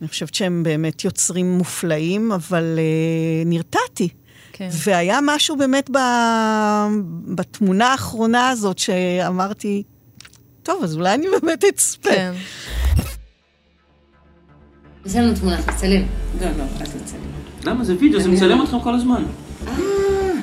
אני 0.00 0.08
חושבת 0.08 0.34
שהם 0.34 0.62
באמת 0.62 1.04
יוצרים 1.04 1.58
מופלאים, 1.58 2.32
אבל 2.32 2.78
uh, 2.78 3.48
נרתעתי. 3.48 4.08
כן. 4.52 4.68
והיה 4.72 5.18
משהו 5.22 5.56
באמת 5.56 5.90
ב, 5.90 5.98
בתמונה 7.34 7.86
האחרונה 7.86 8.48
הזאת 8.48 8.78
שאמרתי, 8.78 9.82
טוב, 10.62 10.84
אז 10.84 10.96
אולי 10.96 11.14
אני 11.14 11.26
באמת 11.42 11.64
אצפה. 11.64 12.10
כן. 12.10 12.32
יש 15.06 15.16
לנו 15.16 15.34
תמונה, 15.34 15.62
תצלם. 15.62 16.02
לא, 16.40 16.46
לא, 16.46 16.64
אל 16.80 16.86
תצלם. 16.86 17.20
למה? 17.64 17.84
זה 17.84 17.96
וידאו, 18.00 18.20
זה 18.20 18.28
מצלם 18.28 18.62
אתכם 18.62 18.80
כל 18.80 18.94
הזמן. 18.94 19.22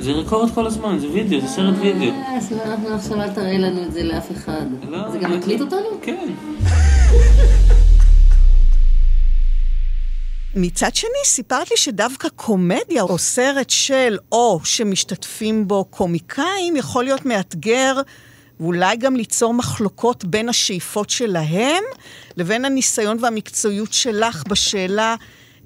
זה 0.01 0.11
רקורד 0.11 0.53
כל 0.53 0.67
הזמן, 0.67 0.99
זה 0.99 1.07
וידאו, 1.07 1.41
זה 1.41 1.47
סרט 1.47 1.75
וידאו. 1.81 2.09
אה, 2.09 2.37
אז 2.37 2.53
אנחנו 2.53 2.95
עכשיו 2.95 3.21
אל 3.21 3.29
תראה 3.29 3.57
לנו 3.57 3.83
את 3.83 3.93
זה 3.93 4.03
לאף 4.03 4.31
אחד. 4.31 4.65
לא, 4.89 5.11
זה 5.11 5.17
גם 5.17 5.31
לא, 5.31 5.37
מקליט 5.37 5.61
אותנו? 5.61 5.99
כן. 6.01 6.33
מצד 10.55 10.95
שני, 10.95 11.09
סיפרת 11.25 11.71
לי 11.71 11.77
שדווקא 11.77 12.27
קומדיה 12.35 13.01
או 13.01 13.17
סרט 13.17 13.69
של 13.69 14.17
או 14.31 14.59
שמשתתפים 14.63 15.67
בו 15.67 15.85
קומיקאים 15.85 16.75
יכול 16.75 17.03
להיות 17.03 17.25
מאתגר 17.25 18.01
ואולי 18.59 18.97
גם 18.97 19.15
ליצור 19.15 19.53
מחלוקות 19.53 20.25
בין 20.25 20.49
השאיפות 20.49 21.09
שלהם 21.09 21.83
לבין 22.37 22.65
הניסיון 22.65 23.17
והמקצועיות 23.21 23.93
שלך 23.93 24.43
בשאלה 24.47 25.15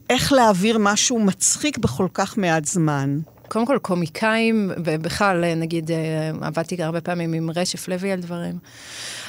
איך 0.10 0.34
להעביר 0.34 0.78
משהו 0.80 1.20
מצחיק 1.20 1.78
בכל 1.78 2.08
כך 2.14 2.38
מעט 2.38 2.66
זמן. 2.66 3.20
קודם 3.54 3.66
כל, 3.66 3.78
קומיקאים, 3.82 4.72
ובכלל, 4.86 5.56
נגיד, 5.56 5.92
אה, 5.92 6.32
עבדתי 6.42 6.84
הרבה 6.84 7.02
פעמים 7.02 7.34
עם 7.34 7.50
רשף 7.56 7.88
לוי 7.88 8.12
על 8.12 8.20
דברים. 8.20 8.58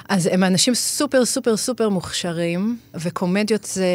אז 0.09 0.27
הם 0.33 0.45
אנשים 0.45 0.75
סופר 0.75 1.25
סופר 1.25 1.57
סופר 1.57 1.89
מוכשרים, 1.89 2.79
וקומדיות 2.95 3.65
זה 3.65 3.87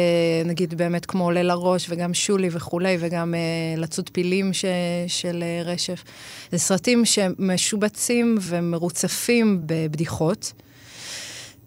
נגיד 0.44 0.74
באמת 0.74 1.06
כמו 1.06 1.24
עולה 1.24 1.42
לראש, 1.42 1.86
וגם 1.88 2.14
שולי 2.14 2.48
וכולי, 2.52 2.96
וגם 3.00 3.34
אה, 3.34 3.80
לצוד 3.80 4.10
פילים 4.12 4.52
ש, 4.52 4.64
של 5.06 5.42
אה, 5.42 5.72
רשף. 5.72 6.04
זה 6.52 6.58
סרטים 6.58 7.04
שמשובצים 7.04 8.38
ומרוצפים 8.40 9.60
בבדיחות. 9.66 10.52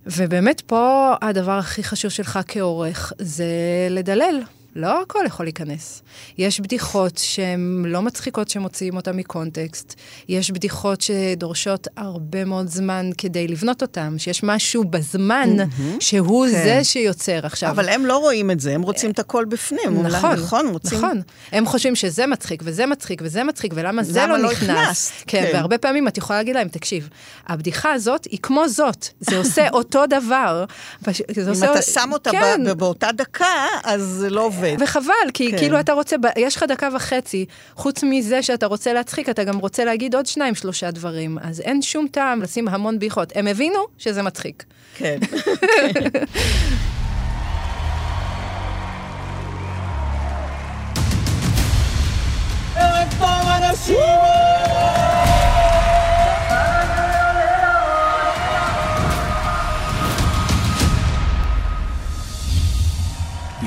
ובאמת 0.06 0.62
פה 0.62 1.14
הדבר 1.22 1.58
הכי 1.58 1.84
חשוב 1.84 2.12
שלך 2.12 2.40
כעורך 2.48 3.14
זה 3.20 3.46
לדלל. 3.90 4.42
לא 4.76 5.02
הכל 5.02 5.20
יכול 5.26 5.46
להיכנס. 5.46 6.02
יש 6.38 6.60
בדיחות 6.60 7.18
שהן 7.18 7.84
לא 7.88 8.02
מצחיקות 8.02 8.50
שמוציאים 8.50 8.96
אותן 8.96 9.16
מקונטקסט. 9.18 9.94
יש 10.30 10.52
בדיחות 10.52 11.02
שדורשות 11.02 11.88
הרבה 11.98 12.46
מאוד 12.46 12.68
זמן 12.68 13.10
כדי 13.18 13.48
לבנות 13.48 13.82
אותן, 13.82 14.16
שיש 14.20 14.44
משהו 14.44 14.84
בזמן 14.84 15.50
שהוא 16.00 16.46
כן. 16.46 16.52
זה 16.52 16.84
שיוצר 16.84 17.40
עכשיו. 17.46 17.70
אבל 17.70 17.90
הם 17.90 18.06
לא 18.06 18.18
רואים 18.18 18.52
את 18.52 18.60
זה, 18.60 18.74
הם 18.76 18.82
רוצים 18.82 19.12
את 19.12 19.20
הכל 19.20 19.46
בפנים. 19.46 19.98
אולי- 19.98 20.10
נכון, 20.18 20.32
נכון, 20.34 20.68
רוצים... 20.68 20.98
נכון. 20.98 21.22
הם 21.52 21.66
חושבים 21.66 21.96
שזה 21.96 22.28
מצחיק, 22.28 22.62
וזה 22.66 22.86
מצחיק, 22.86 23.22
וזה 23.26 23.44
מצחיק, 23.44 23.72
ולמה 23.76 24.04
זה 24.04 24.26
לא 24.28 24.38
לא 24.40 24.52
נכנס. 24.52 24.70
הכנסת? 24.70 25.12
כן, 25.28 25.46
כן. 25.52 25.58
והרבה 25.58 25.78
פעמים 25.78 26.08
את 26.08 26.18
יכולה 26.18 26.40
להגיד 26.40 26.56
להם, 26.56 26.68
תקשיב, 26.68 27.10
הבדיחה 27.48 27.94
הזאת 27.94 28.26
היא 28.32 28.40
כמו 28.42 28.70
זאת, 28.70 29.08
זה 29.20 29.38
עושה 29.38 29.70
אותו 29.70 30.06
דבר. 30.10 30.66
פש- 31.06 31.22
אם 31.22 31.50
עושה- 31.50 31.72
אתה 31.72 31.82
שם 31.82 32.10
אותה 32.12 32.32
כן. 32.32 32.62
באותה 32.78 33.08
דקה, 33.12 33.46
אז 33.84 34.02
זה 34.02 34.30
לא 34.30 34.42
עובד. 34.72 34.84
וחבל, 34.84 35.32
כי 35.34 35.52
כן. 35.52 35.58
כאילו 35.58 35.80
אתה 35.80 35.94
רוצה, 35.94 36.16
יש 36.38 36.56
לך 36.56 36.64
דקה 36.64 36.90
וחצי, 36.96 37.46
חוץ 37.76 38.04
מזה 38.04 38.44
שאתה 38.44 38.66
רוצה 38.66 38.94
להצחיק, 38.94 39.30
אתה 39.30 39.44
גם 39.44 39.58
רוצה 39.58 39.86
להגיד 39.86 40.16
עוד 40.16 40.26
שניים, 40.26 40.56
שלושה 40.56 40.92
דברים. 40.92 41.38
אז 41.42 41.62
אין 41.62 41.82
שום 41.82 42.08
טעם 42.08 42.42
לשים 42.42 42.68
המון 42.68 42.98
בדיחות. 42.98 43.32
הם 43.36 43.48
הבינו 43.48 43.80
שזה 43.98 44.22
מצחיק. 44.22 44.64
כן. 44.96 45.20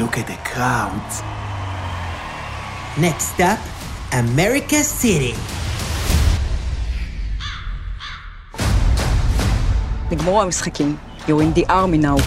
Look 0.01 0.19
at 0.19 0.27
the 0.27 0.39
crowds. 0.51 1.15
Next 2.99 3.41
up, 3.41 3.59
America 4.13 4.83
City. 4.85 5.35
נגמרו 10.11 10.43
המשחקים. 10.43 10.97
You're 11.27 11.31
in 11.31 11.59
the 11.59 11.67
army 11.69 12.03
now. 12.03 12.23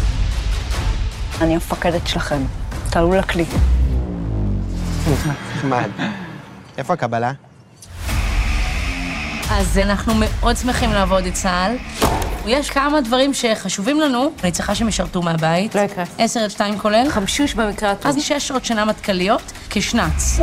אני 1.41 1.53
המפקדת 1.53 2.07
שלכם. 2.07 2.41
תעלו 2.89 3.13
לכלי. 3.13 3.45
נחמד. 5.55 5.89
איפה 6.77 6.93
הקבלה? 6.93 7.31
אז 9.51 9.77
אנחנו 9.77 10.13
מאוד 10.15 10.57
שמחים 10.57 10.91
לעבוד 10.91 11.25
את 11.25 11.33
צה"ל. 11.33 11.77
יש 12.45 12.69
כמה 12.69 13.01
דברים 13.01 13.33
שחשובים 13.33 13.99
לנו. 13.99 14.31
אני 14.43 14.51
צריכה 14.51 14.75
שהם 14.75 14.87
ישרתו 14.87 15.21
מהבית. 15.21 15.75
לא 15.75 15.81
יקרה. 15.81 16.03
עשר 16.17 16.39
עד 16.39 16.49
שתיים 16.49 16.79
כולל. 16.79 17.09
חמשוש 17.09 17.53
במקרה 17.53 17.91
הטוב. 17.91 18.07
אז 18.07 18.23
שש 18.23 18.47
שעות 18.47 18.65
שינה 18.65 18.85
מטכ"ליות 18.85 19.51
כשנץ. 19.69 20.39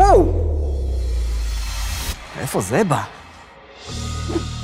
איפה 2.41 2.61
זה 2.61 2.85
בא? 2.85 3.03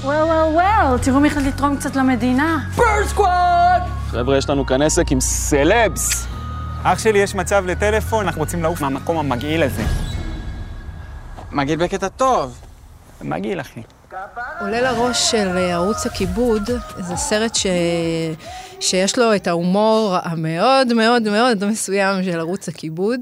וואו 0.02 0.26
וואו 0.26 0.52
וואו, 0.52 0.98
תראו 0.98 1.20
מי 1.20 1.28
החליט 1.28 1.46
לתרום 1.46 1.76
קצת 1.76 1.96
למדינה. 1.96 2.58
חבר'ה, 4.10 4.38
יש 4.38 4.50
לנו 4.50 4.66
כאן 4.66 4.82
עסק 4.82 5.12
עם 5.12 5.20
סלבס. 5.20 6.26
אח 6.82 6.98
שלי, 6.98 7.18
יש 7.18 7.34
מצב 7.34 7.64
לטלפון, 7.66 8.26
אנחנו 8.26 8.40
רוצים 8.40 8.62
לעוף 8.62 8.80
מהמקום 8.80 9.18
המגעיל 9.18 9.62
הזה. 9.62 9.82
מגעיל 11.52 11.78
בקטע 11.78 12.08
טוב. 12.08 12.58
מגעיל, 13.22 13.60
אחי. 13.60 13.82
עולה 14.60 14.80
לראש 14.80 15.30
של 15.30 15.48
אה, 15.56 15.72
ערוץ 15.72 16.06
הכיבוד, 16.06 16.70
זה 16.98 17.16
סרט 17.16 17.54
ש... 17.54 17.66
שיש 18.80 19.18
לו 19.18 19.34
את 19.34 19.46
ההומור 19.46 20.16
המאוד 20.22 20.92
מאוד 20.92 21.22
מאוד 21.22 21.64
מסוים 21.64 22.24
של 22.24 22.38
ערוץ 22.38 22.68
הכיבוד, 22.68 23.20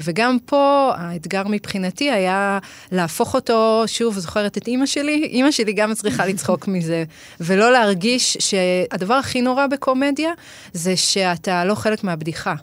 וגם 0.00 0.38
פה 0.46 0.92
האתגר 0.96 1.42
מבחינתי 1.48 2.10
היה 2.10 2.58
להפוך 2.92 3.34
אותו, 3.34 3.84
שוב, 3.86 4.18
זוכרת 4.18 4.56
את 4.58 4.66
אימא 4.66 4.86
שלי? 4.86 5.24
אימא 5.24 5.50
שלי 5.50 5.72
גם 5.72 5.94
צריכה 5.94 6.26
לצחוק 6.26 6.68
מזה, 6.68 7.04
ולא 7.40 7.72
להרגיש 7.72 8.36
שהדבר 8.40 9.14
הכי 9.14 9.42
נורא 9.42 9.66
בקומדיה 9.66 10.30
זה 10.72 10.96
שאתה 10.96 11.64
לא 11.64 11.74
חלק 11.74 12.04
מהבדיחה. 12.04 12.54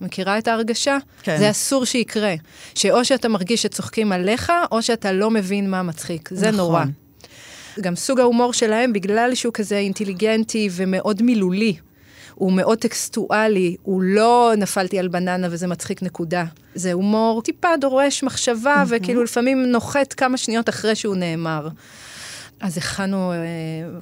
מכירה 0.00 0.38
את 0.38 0.48
ההרגשה? 0.48 0.98
כן. 1.22 1.38
זה 1.38 1.50
אסור 1.50 1.84
שיקרה. 1.84 2.34
שאו 2.74 3.04
שאתה 3.04 3.28
מרגיש 3.28 3.62
שצוחקים 3.62 4.12
עליך, 4.12 4.52
או 4.72 4.82
שאתה 4.82 5.12
לא 5.12 5.30
מבין 5.30 5.70
מה 5.70 5.82
מצחיק. 5.82 6.28
זה 6.32 6.46
נכון. 6.46 6.56
נורא. 6.56 6.84
גם 7.80 7.96
סוג 7.96 8.20
ההומור 8.20 8.52
שלהם, 8.52 8.92
בגלל 8.92 9.34
שהוא 9.34 9.52
כזה 9.54 9.78
אינטליגנטי 9.78 10.68
ומאוד 10.72 11.22
מילולי, 11.22 11.76
הוא 12.34 12.52
מאוד 12.52 12.78
טקסטואלי, 12.78 13.76
הוא 13.82 14.02
לא 14.02 14.52
נפלתי 14.56 14.98
על 14.98 15.08
בננה 15.08 15.48
וזה 15.50 15.66
מצחיק 15.66 16.02
נקודה. 16.02 16.44
זה 16.74 16.92
הומור 16.92 17.42
טיפה 17.42 17.68
דורש 17.80 18.22
מחשבה, 18.22 18.84
וכאילו 18.88 19.24
לפעמים 19.24 19.66
נוחת 19.66 20.12
כמה 20.12 20.36
שניות 20.36 20.68
אחרי 20.68 20.94
שהוא 20.94 21.16
נאמר. 21.16 21.68
אז 22.60 22.78
הכנו 22.78 23.32
אה, 23.32 23.36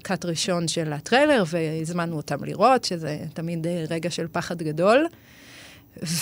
cut 0.02 0.24
ראשון 0.24 0.68
של 0.68 0.92
הטריילר, 0.92 1.44
והזמנו 1.46 2.16
אותם 2.16 2.44
לראות, 2.44 2.84
שזה 2.84 3.18
תמיד 3.34 3.66
אה, 3.66 3.84
רגע 3.90 4.10
של 4.10 4.26
פחד 4.32 4.62
גדול. 4.62 5.06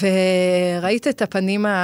וראית 0.00 1.08
את 1.08 1.22
הפנים. 1.22 1.66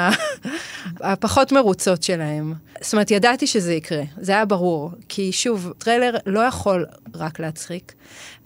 הפחות 1.00 1.52
מרוצות 1.52 2.02
שלהם. 2.02 2.54
זאת 2.80 2.92
אומרת, 2.92 3.10
ידעתי 3.10 3.46
שזה 3.46 3.74
יקרה, 3.74 4.02
זה 4.16 4.32
היה 4.32 4.44
ברור. 4.44 4.90
כי 5.08 5.32
שוב, 5.32 5.72
טריילר 5.78 6.16
לא 6.26 6.40
יכול 6.40 6.86
רק 7.14 7.40
להצחיק. 7.40 7.92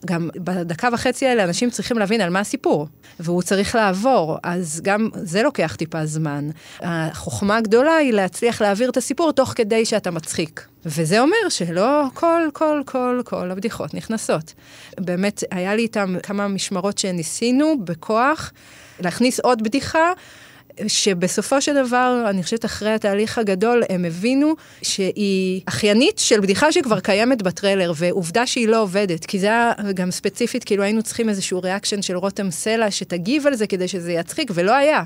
גם 0.06 0.30
בדקה 0.36 0.88
וחצי 0.92 1.26
האלה 1.26 1.44
אנשים 1.44 1.70
צריכים 1.70 1.98
להבין 1.98 2.20
על 2.20 2.30
מה 2.30 2.40
הסיפור, 2.40 2.88
והוא 3.20 3.42
צריך 3.42 3.74
לעבור, 3.74 4.38
אז 4.42 4.80
גם 4.84 5.08
זה 5.14 5.42
לוקח 5.42 5.74
טיפה 5.78 6.06
זמן. 6.06 6.50
החוכמה 6.80 7.56
הגדולה 7.56 7.96
היא 7.96 8.12
להצליח 8.12 8.62
להעביר 8.62 8.90
את 8.90 8.96
הסיפור 8.96 9.32
תוך 9.32 9.52
כדי 9.56 9.84
שאתה 9.84 10.10
מצחיק. 10.10 10.66
וזה 10.86 11.20
אומר 11.20 11.48
שלא 11.48 12.02
כל, 12.14 12.48
כל, 12.52 12.82
כל, 12.86 13.20
כל 13.24 13.50
הבדיחות 13.50 13.94
נכנסות. 13.94 14.54
באמת, 15.00 15.44
היה 15.50 15.74
לי 15.74 15.82
איתם 15.82 16.16
כמה 16.22 16.48
משמרות 16.48 16.98
שניסינו 16.98 17.74
בכוח. 17.84 18.52
להכניס 19.00 19.40
עוד 19.40 19.62
בדיחה. 19.62 20.12
שבסופו 20.86 21.60
של 21.60 21.74
דבר, 21.74 22.24
אני 22.30 22.42
חושבת 22.42 22.64
אחרי 22.64 22.90
התהליך 22.90 23.38
הגדול, 23.38 23.82
הם 23.88 24.04
הבינו 24.04 24.54
שהיא 24.82 25.60
אחיינית 25.66 26.18
של 26.18 26.40
בדיחה 26.40 26.72
שכבר 26.72 27.00
קיימת 27.00 27.42
בטריילר, 27.42 27.92
ועובדה 27.96 28.46
שהיא 28.46 28.68
לא 28.68 28.82
עובדת, 28.82 29.24
כי 29.24 29.38
זה 29.38 29.46
היה 29.46 29.72
גם 29.94 30.10
ספציפית, 30.10 30.64
כאילו 30.64 30.82
היינו 30.82 31.02
צריכים 31.02 31.28
איזשהו 31.28 31.62
reaction 31.62 32.02
של 32.02 32.16
רותם 32.16 32.50
סלע 32.50 32.90
שתגיב 32.90 33.46
על 33.46 33.54
זה 33.54 33.66
כדי 33.66 33.88
שזה 33.88 34.12
יצחיק, 34.12 34.50
ולא 34.54 34.72
היה. 34.72 35.02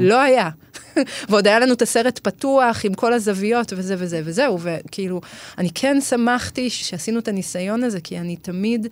לא 0.00 0.20
היה. 0.20 0.48
ועוד 1.28 1.46
היה 1.46 1.58
לנו 1.58 1.72
את 1.72 1.82
הסרט 1.82 2.18
פתוח 2.18 2.84
עם 2.84 2.94
כל 2.94 3.12
הזוויות 3.12 3.72
וזה 3.76 3.94
וזה 3.98 4.20
וזהו, 4.24 4.58
וכאילו, 4.60 5.20
אני 5.58 5.70
כן 5.74 6.00
שמחתי 6.00 6.70
שעשינו 6.70 7.18
את 7.18 7.28
הניסיון 7.28 7.84
הזה, 7.84 8.00
כי 8.00 8.18
אני 8.18 8.36
תמיד... 8.36 8.86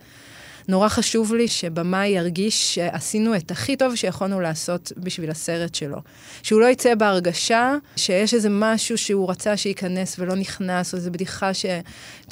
נורא 0.67 0.89
חשוב 0.89 1.33
לי 1.33 1.47
שבמאי 1.47 2.07
ירגיש 2.07 2.75
שעשינו 2.75 3.35
את 3.35 3.51
הכי 3.51 3.75
טוב 3.75 3.95
שיכולנו 3.95 4.39
לעשות 4.39 4.91
בשביל 4.97 5.31
הסרט 5.31 5.75
שלו. 5.75 5.97
שהוא 6.43 6.61
לא 6.61 6.65
יצא 6.65 6.95
בהרגשה 6.95 7.75
שיש 7.95 8.33
איזה 8.33 8.49
משהו 8.51 8.97
שהוא 8.97 9.29
רצה 9.29 9.57
שייכנס 9.57 10.15
ולא 10.19 10.35
נכנס, 10.35 10.93
או 10.93 10.97
איזה 10.97 11.11
בדיחה 11.11 11.53
ש... 11.53 11.65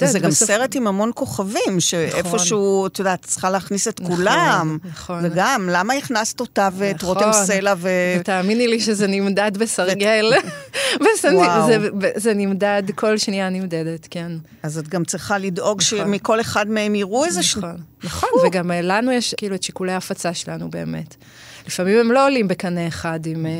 זה 0.00 0.18
גם 0.18 0.30
בסוף... 0.30 0.48
סרט 0.48 0.76
עם 0.76 0.86
המון 0.86 1.10
כוכבים, 1.14 1.80
שאיפשהו, 1.80 2.76
נכון. 2.76 2.86
את 2.86 2.98
יודעת, 2.98 3.22
צריכה 3.22 3.50
להכניס 3.50 3.88
את 3.88 4.00
נכון, 4.00 4.16
כולם. 4.16 4.78
נכון. 4.84 5.24
וגם, 5.24 5.68
למה 5.72 5.94
הכנסת 5.94 6.40
אותה 6.40 6.68
ואת 6.76 6.96
נכון. 6.96 7.08
רותם 7.08 7.30
סלע 7.32 7.74
ו... 7.78 7.88
ותאמיני 8.20 8.68
לי 8.68 8.80
שזה 8.80 9.06
נמדד 9.06 9.52
בסרגל. 9.58 10.32
זה, 11.66 11.88
זה 12.16 12.34
נמדד, 12.34 12.82
כל 12.94 13.18
שנייה 13.18 13.48
נמדדת, 13.48 14.06
כן. 14.10 14.32
אז 14.62 14.78
את 14.78 14.88
גם 14.88 15.04
צריכה 15.04 15.38
לדאוג 15.38 15.82
נכון. 15.82 15.98
שמכל 15.98 16.40
אחד 16.40 16.68
מהם 16.68 16.94
יראו 16.94 17.24
איזה... 17.24 17.40
נכון, 17.40 17.76
נכון, 18.04 18.28
וגם 18.46 18.70
לנו 18.70 19.12
יש 19.12 19.34
כאילו 19.34 19.54
את 19.54 19.62
שיקולי 19.62 19.92
ההפצה 19.92 20.34
שלנו 20.34 20.70
באמת. 20.70 21.16
לפעמים 21.66 21.98
הם 21.98 22.12
לא 22.12 22.26
עולים 22.26 22.48
בקנה 22.48 22.88
אחד 22.88 23.26
עם... 23.26 23.46
אה, 23.46 23.50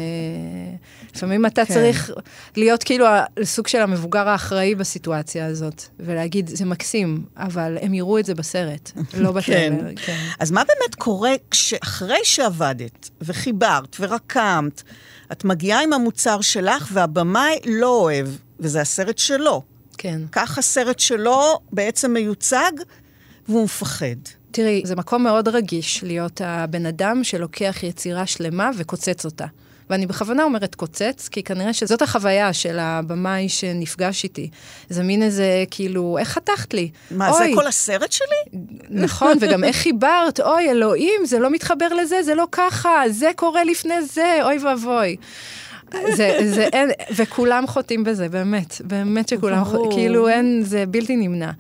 לפעמים 1.14 1.46
אתה 1.46 1.64
כן. 1.64 1.74
צריך 1.74 2.10
להיות 2.56 2.82
כאילו 2.82 3.06
סוג 3.42 3.66
של 3.66 3.80
המבוגר 3.80 4.28
האחראי 4.28 4.74
בסיטואציה 4.74 5.46
הזאת, 5.46 5.82
ולהגיד, 6.00 6.48
זה 6.48 6.64
מקסים, 6.64 7.24
אבל 7.36 7.78
הם 7.82 7.94
יראו 7.94 8.18
את 8.18 8.24
זה 8.24 8.34
בסרט, 8.34 8.92
לא 9.14 9.32
בטלר. 9.32 9.80
כן. 9.80 9.94
כן. 9.96 10.18
אז 10.38 10.50
מה 10.50 10.62
באמת 10.64 10.94
קורה 10.94 11.32
כשאחרי 11.50 12.20
שעבדת, 12.24 13.10
וחיברת, 13.20 13.96
ורקמת, 14.00 14.82
את 15.32 15.44
מגיעה 15.44 15.82
עם 15.82 15.92
המוצר 15.92 16.40
שלך, 16.40 16.88
והבמאי 16.92 17.58
לא 17.66 17.88
אוהב, 17.88 18.28
וזה 18.60 18.80
הסרט 18.80 19.18
שלו. 19.18 19.62
כן. 19.98 20.20
כך 20.32 20.58
הסרט 20.58 20.98
שלו 20.98 21.60
בעצם 21.72 22.12
מיוצג, 22.12 22.72
והוא 23.48 23.64
מפחד. 23.64 24.06
תראי, 24.50 24.82
זה 24.84 24.96
מקום 24.96 25.22
מאוד 25.22 25.48
רגיש 25.48 26.04
להיות 26.04 26.40
הבן 26.44 26.86
אדם 26.86 27.24
שלוקח 27.24 27.76
יצירה 27.82 28.26
שלמה 28.26 28.70
וקוצץ 28.76 29.24
אותה. 29.24 29.46
ואני 29.90 30.06
בכוונה 30.06 30.42
אומרת 30.42 30.74
קוצץ, 30.74 31.28
כי 31.28 31.42
כנראה 31.42 31.72
שזאת 31.72 32.02
החוויה 32.02 32.52
של 32.52 32.78
הבמאי 32.78 33.48
שנפגש 33.48 34.24
איתי. 34.24 34.50
זה 34.88 35.02
מין 35.02 35.22
איזה, 35.22 35.64
כאילו, 35.70 36.18
איך 36.18 36.28
חתכת 36.28 36.74
לי? 36.74 36.90
מה, 37.10 37.30
אוי, 37.30 37.48
זה 37.48 37.54
כל 37.54 37.66
הסרט 37.66 38.12
שלי? 38.12 38.60
נכון, 38.90 39.36
וגם 39.40 39.64
איך 39.64 39.76
חיברת, 39.76 40.40
אוי, 40.40 40.70
אלוהים, 40.70 41.26
זה 41.26 41.38
לא 41.38 41.50
מתחבר 41.50 41.88
לזה, 41.88 42.22
זה 42.22 42.34
לא 42.34 42.46
ככה, 42.52 43.02
זה 43.10 43.30
קורה 43.36 43.64
לפני 43.64 44.02
זה, 44.02 44.38
אוי 44.42 44.58
ואבוי. 44.58 45.16
זה, 45.92 46.38
זה 46.54 46.68
אין, 46.72 46.90
וכולם 47.16 47.66
חוטאים 47.66 48.04
בזה, 48.04 48.28
באמת, 48.28 48.80
באמת 48.84 49.28
שכולם 49.28 49.64
חוטאים, 49.64 49.90
כאילו 49.90 50.28
אין, 50.28 50.62
זה 50.64 50.84
בלתי 50.86 51.16
נמנע. 51.16 51.50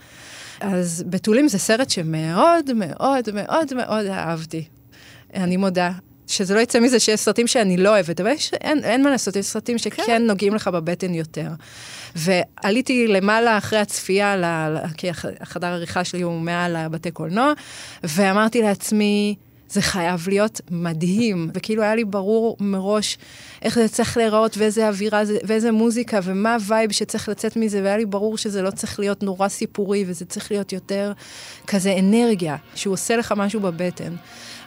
אז 0.60 1.04
בתולים 1.06 1.48
זה 1.48 1.58
סרט 1.58 1.90
שמאוד 1.90 2.72
מאוד 2.72 3.28
מאוד 3.34 3.74
מאוד 3.74 4.06
אהבתי. 4.06 4.64
אני 5.34 5.56
מודה. 5.56 5.92
שזה 6.26 6.54
לא 6.54 6.60
יצא 6.60 6.80
מזה 6.80 7.00
שיש 7.00 7.20
סרטים 7.20 7.46
שאני 7.46 7.76
לא 7.76 7.88
אוהבת, 7.88 8.20
אבל 8.20 8.30
יש, 8.30 8.54
אין, 8.54 8.84
אין 8.84 9.02
מה 9.02 9.10
לעשות, 9.10 9.36
יש 9.36 9.46
סרטים 9.46 9.78
שכן 9.78 10.02
כן. 10.06 10.22
נוגעים 10.26 10.54
לך 10.54 10.68
בבטן 10.68 11.14
יותר. 11.14 11.48
ועליתי 12.16 13.06
למעלה 13.06 13.58
אחרי 13.58 13.78
הצפייה, 13.78 14.36
ל, 14.36 14.44
כי 14.96 15.08
החדר 15.40 15.66
העריכה 15.66 16.04
שלי 16.04 16.22
הוא 16.22 16.40
מעל 16.40 16.76
הבתי 16.76 17.10
קולנוע, 17.10 17.52
ואמרתי 18.04 18.62
לעצמי, 18.62 19.34
זה 19.70 19.82
חייב 19.82 20.28
להיות 20.28 20.60
מדהים. 20.70 21.50
וכאילו 21.54 21.82
היה 21.82 21.94
לי 21.94 22.04
ברור 22.04 22.56
מראש 22.60 23.18
איך 23.62 23.74
זה 23.74 23.88
צריך 23.88 24.16
להיראות, 24.16 24.58
ואיזה 24.58 24.88
אווירה, 24.88 25.22
ואיזה 25.44 25.72
מוזיקה, 25.72 26.20
ומה 26.22 26.54
ה 26.54 26.62
vibe 26.62 26.92
שצריך 26.92 27.28
לצאת 27.28 27.56
מזה, 27.56 27.80
והיה 27.82 27.96
לי 27.96 28.06
ברור 28.06 28.38
שזה 28.38 28.62
לא 28.62 28.70
צריך 28.70 29.00
להיות 29.00 29.22
נורא 29.22 29.48
סיפורי, 29.48 30.04
וזה 30.06 30.24
צריך 30.24 30.50
להיות 30.50 30.72
יותר 30.72 31.12
כזה 31.66 31.96
אנרגיה, 31.98 32.56
שהוא 32.74 32.94
עושה 32.94 33.16
לך 33.16 33.34
משהו 33.36 33.60
בבטן. 33.60 34.12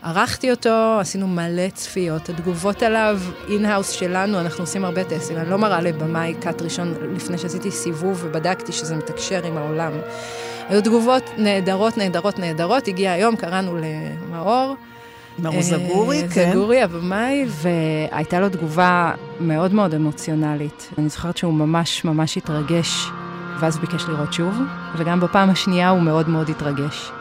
ערכתי 0.02 0.52
אותו, 0.52 0.98
עשינו 1.00 1.28
מלא 1.28 1.70
צפיות. 1.74 2.30
התגובות 2.30 2.84
עליו, 2.84 3.20
in-house 3.50 3.90
שלנו, 3.90 4.40
אנחנו 4.40 4.64
עושים 4.64 4.86
הרבה 4.86 5.04
טסטים. 5.04 5.38
אני 5.38 5.50
לא 5.50 5.58
מראה 5.58 5.82
לבמאי 5.82 6.34
cut 6.42 6.62
ראשון 6.62 6.94
לפני 7.16 7.38
שעשיתי 7.38 7.72
סיבוב 7.72 8.22
ובדקתי 8.24 8.72
שזה 8.72 8.96
מתקשר 8.96 9.46
עם 9.46 9.58
העולם. 9.58 9.92
היו 10.70 10.82
תגובות 10.82 11.24
נהדרות, 11.38 11.98
נהדרות, 11.98 12.40
נהדרות. 12.40 12.88
הגיע 12.88 13.12
היום, 13.12 13.36
קראנו 13.36 13.78
למאור. 13.78 14.76
מאור 15.40 15.62
זגורי, 15.62 16.24
כן. 16.34 16.52
זגורי, 16.52 16.82
הבמאי, 16.82 17.46
והייתה 17.48 18.40
לו 18.40 18.50
תגובה 18.50 19.12
מאוד 19.40 19.74
מאוד 19.74 19.94
אמוציונלית. 19.94 20.90
אני 20.98 21.10
זוכרת 21.10 21.38
שהוא 21.38 21.54
ממש 21.54 22.06
ממש 22.06 22.38
התרגש, 22.38 23.10
ואז 23.60 23.76
הוא 23.76 23.82
ביקש 23.82 24.06
לראות 24.08 24.34
שוב, 24.34 24.56
וגם 24.98 25.20
בפעם 25.20 25.50
השנייה 25.50 25.90
הוא 25.90 26.02
מאוד 26.02 26.30
מאוד 26.30 26.50
התרגש. 26.50 27.12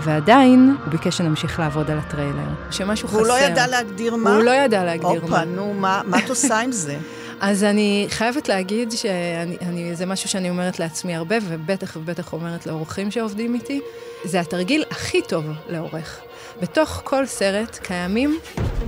ועדיין, 0.00 0.76
הוא 0.84 0.90
ביקש 0.90 1.16
שנמשיך 1.16 1.60
לעבוד 1.60 1.90
על 1.90 1.98
הטריילר. 1.98 2.48
שמשהו 2.70 3.08
חסר. 3.08 3.16
והוא 3.16 3.26
לא 3.26 3.38
ידע 3.38 3.66
להגדיר 3.66 4.16
מה? 4.16 4.34
הוא 4.34 4.42
לא 4.42 4.50
ידע 4.50 4.84
להגדיר 4.84 5.20
אופה, 5.20 5.26
מה. 5.28 5.38
הופה, 5.38 5.44
נו, 5.44 5.74
מה, 5.74 6.00
מה 6.06 6.18
את 6.18 6.30
עושה 6.30 6.60
עם 6.60 6.72
זה? 6.72 6.96
אז 7.42 7.64
אני 7.64 8.06
חייבת 8.08 8.48
להגיד 8.48 8.90
שזה 8.90 10.06
משהו 10.06 10.28
שאני 10.28 10.50
אומרת 10.50 10.78
לעצמי 10.78 11.14
הרבה, 11.14 11.36
ובטח 11.42 11.96
ובטח 11.96 12.32
אומרת 12.32 12.66
לעורכים 12.66 13.10
שעובדים 13.10 13.54
איתי, 13.54 13.80
זה 14.24 14.40
התרגיל 14.40 14.84
הכי 14.90 15.22
טוב 15.22 15.44
לעורך. 15.68 16.20
בתוך 16.60 17.00
כל 17.04 17.26
סרט 17.26 17.78
קיימים 17.82 18.38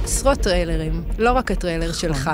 עשרות 0.05 0.39
טריילרים, 0.39 1.05
לא 1.19 1.33
רק 1.33 1.51
הטריילר 1.51 1.93
שלך. 1.93 2.31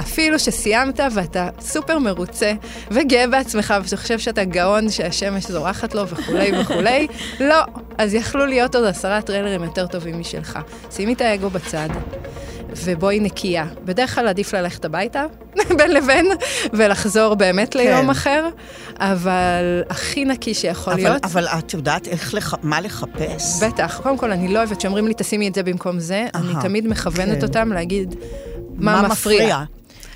אפילו 0.00 0.38
שסיימת 0.38 1.00
ואתה 1.14 1.48
סופר 1.60 1.98
מרוצה 1.98 2.52
וגאה 2.90 3.26
בעצמך 3.26 3.74
ואתה 3.82 3.96
חושב 3.96 4.18
שאתה 4.18 4.44
גאון 4.44 4.90
שהשמש 4.90 5.46
זורחת 5.46 5.94
לו 5.94 6.08
וכולי 6.08 6.52
וכולי, 6.60 7.06
לא. 7.40 7.62
אז 7.98 8.14
יכלו 8.14 8.46
להיות 8.46 8.74
עוד 8.74 8.84
עשרה 8.84 9.22
טריילרים 9.22 9.64
יותר 9.64 9.86
טובים 9.86 10.20
משלך. 10.20 10.58
שימי 10.90 11.12
את 11.12 11.20
האגו 11.20 11.50
בצד. 11.50 11.88
ובואי 12.84 13.20
נקייה. 13.20 13.66
בדרך 13.84 14.14
כלל 14.14 14.28
עדיף 14.28 14.54
ללכת 14.54 14.84
הביתה, 14.84 15.24
בין 15.78 15.92
לבין, 15.92 16.26
ולחזור 16.72 17.34
באמת 17.34 17.72
כן. 17.72 17.78
ליום 17.78 18.10
אחר, 18.10 18.48
אבל 18.98 19.82
הכי 19.90 20.24
נקי 20.24 20.54
שיכול 20.54 20.92
אבל, 20.92 21.02
להיות. 21.02 21.24
אבל 21.24 21.46
את 21.46 21.74
יודעת 21.74 22.08
איך, 22.08 22.34
לח... 22.34 22.54
מה 22.62 22.80
לחפש? 22.80 23.62
בטח. 23.62 24.00
קודם 24.02 24.18
כל, 24.18 24.32
אני 24.32 24.48
לא 24.48 24.58
אוהבת 24.58 24.80
שאומרים 24.80 25.06
לי, 25.08 25.14
תשימי 25.16 25.48
את 25.48 25.54
זה 25.54 25.62
במקום 25.62 26.00
זה. 26.00 26.26
Aha, 26.34 26.38
אני 26.38 26.52
תמיד 26.62 26.88
מכוונת 26.88 27.38
כן. 27.38 27.46
אותם 27.46 27.72
להגיד, 27.72 28.14
מה, 28.74 29.02
מה 29.02 29.08
מפריע. 29.08 29.38
מפריע. 29.38 29.64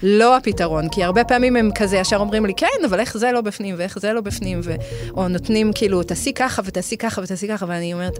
לא 0.03 0.37
הפתרון, 0.37 0.89
כי 0.89 1.05
הרבה 1.05 1.25
פעמים 1.25 1.57
הם 1.57 1.71
כזה 1.75 1.97
ישר 1.97 2.17
אומרים 2.17 2.47
לי, 2.47 2.55
כן, 2.57 2.67
אבל 2.87 3.01
איך 3.01 3.19
זה 3.19 3.33
לא 3.33 3.41
בפנים, 3.41 3.75
ואיך 3.79 3.99
זה 3.99 4.13
לא 4.13 4.21
בפנים, 4.21 4.61
ו... 4.65 4.75
או 5.17 5.29
נותנים 5.29 5.71
כאילו, 5.75 6.03
תעשי 6.03 6.33
ככה 6.33 6.63
ותעשי 6.65 6.97
ככה 6.97 7.21
ותעשי 7.21 7.49
ככה, 7.49 7.67
ואני 7.69 7.95
אומרת, 7.95 8.19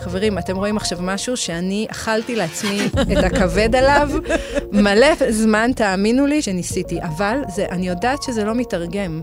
חברים, 0.00 0.38
אתם 0.38 0.56
רואים 0.56 0.76
עכשיו 0.76 0.98
משהו 1.02 1.36
שאני 1.36 1.86
אכלתי 1.90 2.36
לעצמי 2.36 2.86
את 3.12 3.24
הכבד 3.24 3.76
עליו 3.76 4.10
מלא 4.72 5.06
זמן, 5.30 5.70
תאמינו 5.76 6.26
לי, 6.26 6.42
שניסיתי. 6.42 6.98
אבל 7.02 7.38
זה, 7.48 7.66
אני 7.70 7.88
יודעת 7.88 8.22
שזה 8.22 8.44
לא 8.44 8.54
מתרגם. 8.54 9.22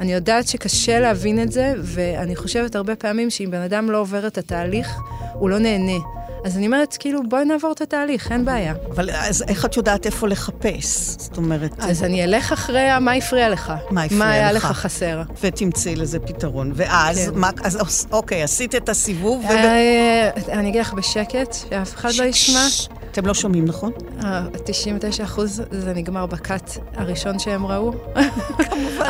אני 0.00 0.12
יודעת 0.12 0.48
שקשה 0.48 1.00
להבין 1.00 1.42
את 1.42 1.52
זה, 1.52 1.74
ואני 1.82 2.36
חושבת 2.36 2.74
הרבה 2.74 2.96
פעמים 2.96 3.30
שאם 3.30 3.48
בן 3.50 3.60
אדם 3.60 3.90
לא 3.90 3.98
עובר 3.98 4.26
את 4.26 4.38
התהליך, 4.38 4.88
הוא 5.32 5.50
לא 5.50 5.58
נהנה. 5.58 5.98
אז 6.44 6.56
אני 6.56 6.66
אומרת, 6.66 6.96
כאילו, 7.00 7.20
בואי 7.28 7.44
נעבור 7.44 7.72
את 7.72 7.80
התהליך, 7.80 8.32
אין 8.32 8.44
בעיה. 8.44 8.74
אבל 8.94 9.10
אז 9.10 9.44
איך 9.48 9.64
את 9.64 9.76
יודעת 9.76 10.06
איפה 10.06 10.28
לחפש? 10.28 10.86
זאת 11.18 11.36
אומרת... 11.36 11.72
אז 11.78 12.02
אני 12.02 12.24
אלך 12.24 12.52
אחרי 12.52 12.88
מה 13.00 13.12
הפריע 13.12 13.48
לך. 13.48 13.72
מה 13.90 14.02
הפריע 14.02 14.06
לך? 14.06 14.12
מה 14.12 14.30
היה 14.30 14.52
לך 14.52 14.64
חסר. 14.64 15.22
ותמצאי 15.40 15.96
לזה 15.96 16.18
פתרון. 16.18 16.72
ואז, 16.74 17.28
כן. 17.28 17.38
מה, 17.38 17.50
אז 17.64 18.06
אוקיי, 18.12 18.42
עשית 18.42 18.74
את 18.74 18.88
הסיבוב, 18.88 19.44
וב... 19.44 19.50
אה, 19.50 20.30
אני 20.48 20.68
אגיד 20.68 20.80
לך 20.80 20.92
בשקט, 20.92 21.52
שאף 21.52 21.94
אחד 21.94 22.10
לא 22.18 22.24
ישמע. 22.24 22.66
אתם 23.12 23.26
לא 23.26 23.34
שומעים, 23.34 23.64
נכון? 23.64 23.92
אה, 24.24 24.42
99 24.64 25.24
אחוז 25.24 25.62
זה 25.70 25.92
נגמר 25.94 26.26
בקאט 26.26 26.70
הראשון 26.96 27.38
שהם 27.38 27.66
ראו. 27.66 27.92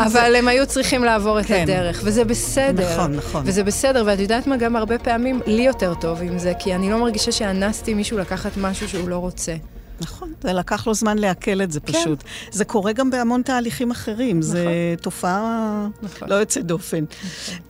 אבל 0.07 0.37
הם 0.37 0.49
היו 0.49 0.67
צריכים 0.67 1.05
לעבור 1.05 1.41
את 1.41 1.47
כן. 1.47 1.63
הדרך, 1.63 2.01
וזה 2.05 2.25
בסדר. 2.25 2.95
נכון, 2.95 3.13
נכון. 3.17 3.43
וזה 3.47 3.65
בסדר, 3.65 4.03
ואת 4.07 4.19
יודעת 4.19 4.47
מה, 4.47 4.57
גם 4.57 4.77
הרבה 4.77 4.99
פעמים 4.99 5.41
לי 5.47 5.63
יותר 5.63 5.95
טוב 5.95 6.23
עם 6.23 6.39
זה, 6.39 6.53
כי 6.59 6.75
אני 6.75 6.91
לא 6.91 6.99
מרגישה 6.99 7.22
שאנסתי 7.31 7.95
מישהו 7.95 8.19
לקחת 8.19 8.53
משהו 8.57 8.89
שהוא 8.89 9.09
לא 9.09 9.17
רוצה. 9.17 9.57
נכון, 10.01 10.33
זה 10.43 10.53
לקח 10.53 10.87
לו 10.87 10.95
זמן 10.95 11.19
לעכל 11.19 11.63
את 11.63 11.73
זה 11.73 11.81
כן. 11.81 11.93
פשוט. 11.93 12.25
זה 12.51 12.65
קורה 12.65 12.93
גם 12.93 13.11
בהמון 13.11 13.43
תהליכים 13.43 13.91
אחרים, 13.91 14.43
זה 14.43 14.95
תופעה 15.01 15.89
נכון. 16.03 16.29
לא 16.29 16.35
יוצאת 16.35 16.67
דופן. 16.67 17.05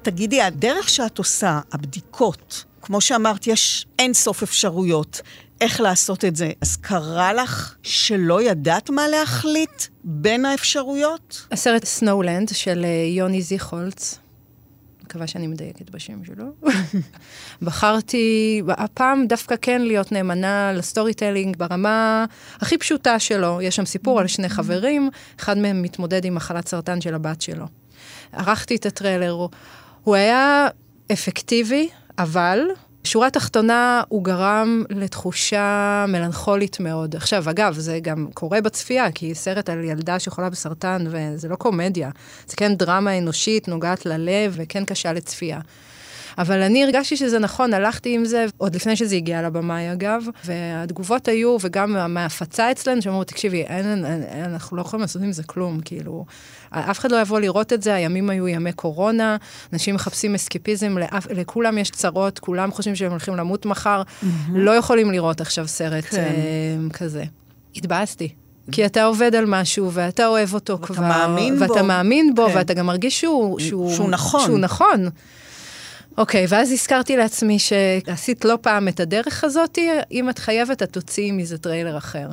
תגידי, 0.03 0.43
הדרך 0.43 0.89
שאת 0.89 1.19
עושה, 1.19 1.61
הבדיקות, 1.73 2.65
כמו 2.83 3.01
שאמרת, 3.01 3.47
יש 3.47 3.87
אין 3.99 4.15
סוף 4.15 4.43
אפשרויות. 4.43 5.21
איך 5.61 5.81
לעשות 5.81 6.25
את 6.25 6.37
זה. 6.37 6.51
אז 6.61 6.77
קרה 6.77 7.33
לך 7.33 7.75
שלא 7.83 8.43
ידעת 8.43 8.91
מה 8.91 9.09
להחליט 9.09 9.83
בין 10.05 10.45
האפשרויות? 10.45 11.47
הסרט 11.53 11.85
סנואולנד 11.85 12.49
של 12.49 12.85
אה, 12.85 13.07
יוני 13.17 13.43
זיכולץ, 13.43 14.19
מקווה 15.05 15.27
שאני 15.27 15.47
מדייקת 15.47 15.91
בשם 15.91 16.25
שלו. 16.25 16.45
בחרתי 17.63 18.63
הפעם 18.69 19.27
דווקא 19.27 19.55
כן 19.63 19.83
להיות 19.83 20.13
נאמנה 20.13 20.73
ל 20.73 21.15
storytelling 21.15 21.57
ברמה 21.57 22.25
הכי 22.61 22.79
פשוטה 22.79 23.19
שלו. 23.19 23.61
יש 23.63 23.77
שם 23.77 23.85
סיפור 23.85 24.21
על 24.21 24.27
שני 24.27 24.49
חברים, 24.49 25.11
אחד 25.39 25.59
מהם 25.59 25.83
מתמודד 25.83 26.25
עם 26.25 26.35
מחלת 26.35 26.69
סרטן 26.69 27.01
של 27.01 27.15
הבת 27.15 27.43
שלו. 27.43 27.67
ערכתי 28.33 28.77
את 28.77 28.87
הטריילר, 28.87 29.47
הוא 30.05 30.15
היה 30.15 30.69
אפקטיבי, 31.13 31.89
אבל 32.19 32.59
שורה 33.05 33.31
תחתונה, 33.31 34.03
הוא 34.09 34.25
גרם 34.25 34.85
לתחושה 34.91 36.05
מלנכולית 36.09 36.81
מאוד. 36.81 37.17
עכשיו, 37.17 37.51
אגב, 37.51 37.75
זה 37.79 37.99
גם 38.03 38.27
קורה 38.35 38.61
בצפייה, 38.61 39.13
כי 39.13 39.35
סרט 39.35 39.69
על 39.69 39.85
ילדה 39.85 40.19
שחולה 40.19 40.51
בסרטן, 40.51 41.05
וזה 41.11 41.49
לא 41.49 41.57
קומדיה. 41.57 42.11
זה 42.47 42.57
כן 42.57 42.75
דרמה 42.75 43.19
אנושית, 43.19 43.69
נוגעת 43.69 44.07
ללב, 44.07 44.55
וכן 44.57 44.85
קשה 44.85 45.13
לצפייה. 45.13 45.61
אבל 46.39 46.63
אני 46.63 46.85
הרגשתי 46.85 47.17
שזה 47.17 47.39
נכון, 47.39 47.75
הלכתי 47.75 48.15
עם 48.15 48.25
זה, 48.25 48.47
עוד 48.57 48.75
לפני 48.75 48.97
שזה 48.97 49.17
הגיע 49.17 49.43
לבמאי 49.43 49.93
אגב, 49.93 50.25
והתגובות 50.45 51.29
היו, 51.29 51.57
וגם 51.61 52.15
מההפצה 52.15 52.71
אצלנו, 52.71 53.03
שאמרו, 53.03 53.25
תקשיבי, 53.25 53.63
אין, 53.63 54.05
אין, 54.05 54.25
אין, 54.25 54.45
אנחנו 54.45 54.77
לא 54.77 54.83
יכולים 54.83 55.01
לעשות 55.01 55.23
עם 55.23 55.33
זה 55.33 55.43
כלום, 55.43 55.81
כאילו, 55.85 56.25
אף 56.71 56.99
אחד 56.99 57.13
לא 57.13 57.21
יבוא 57.21 57.41
לראות 57.41 57.73
את 57.73 57.83
זה, 57.83 57.95
הימים 57.95 58.31
היו 58.31 58.49
ימי 58.49 58.73
קורונה, 58.73 59.37
אנשים 59.73 59.95
מחפשים 59.95 60.35
אסקפיזם, 60.35 60.99
לאף, 60.99 61.27
לכולם 61.31 61.79
יש 61.79 61.91
צרות, 61.91 62.39
כולם 62.39 62.71
חושבים 62.71 62.97
שהם 62.97 63.11
הולכים 63.11 63.37
למות 63.37 63.67
מחר, 63.67 64.03
לא 64.55 64.71
יכולים 64.71 65.11
לראות 65.11 65.41
עכשיו 65.41 65.69
סרט 65.69 66.05
כן. 66.05 66.17
אה, 66.17 66.91
כזה. 66.93 67.25
התבאסתי. 67.77 68.35
כי 68.73 68.87
אתה 68.87 69.05
עובד 69.05 69.35
על 69.35 69.45
משהו, 69.47 69.93
ואתה 69.93 70.27
אוהב 70.27 70.55
אותו 70.55 70.81
ואתה 70.81 70.87
כבר. 70.87 71.03
מאמין 71.03 71.59
בו. 71.59 71.61
ואתה 71.61 71.83
מאמין 71.83 72.35
בו, 72.35 72.47
כן. 72.47 72.57
ואתה 72.57 72.75
גם 72.75 72.87
מרגיש 72.87 73.21
שהוא... 73.21 73.59
שהוא, 73.59 73.95
שהוא 73.95 74.11
נכון. 74.11 74.41
שהוא 74.41 74.59
נכון. 74.59 75.09
אוקיי, 76.19 76.47
ואז 76.49 76.73
הזכרתי 76.73 77.17
לעצמי 77.17 77.59
שעשית 77.59 78.45
לא 78.45 78.59
פעם 78.61 78.89
את 78.89 79.01
הדרך 79.01 79.45
הזאת, 79.45 79.79
אם 80.11 80.31
את 80.31 80.39
חייבת, 80.39 80.83
את 80.83 80.93
תוציאי 80.93 81.31
מזה 81.31 81.59
טריילר 81.59 81.99
אחר. 81.99 82.29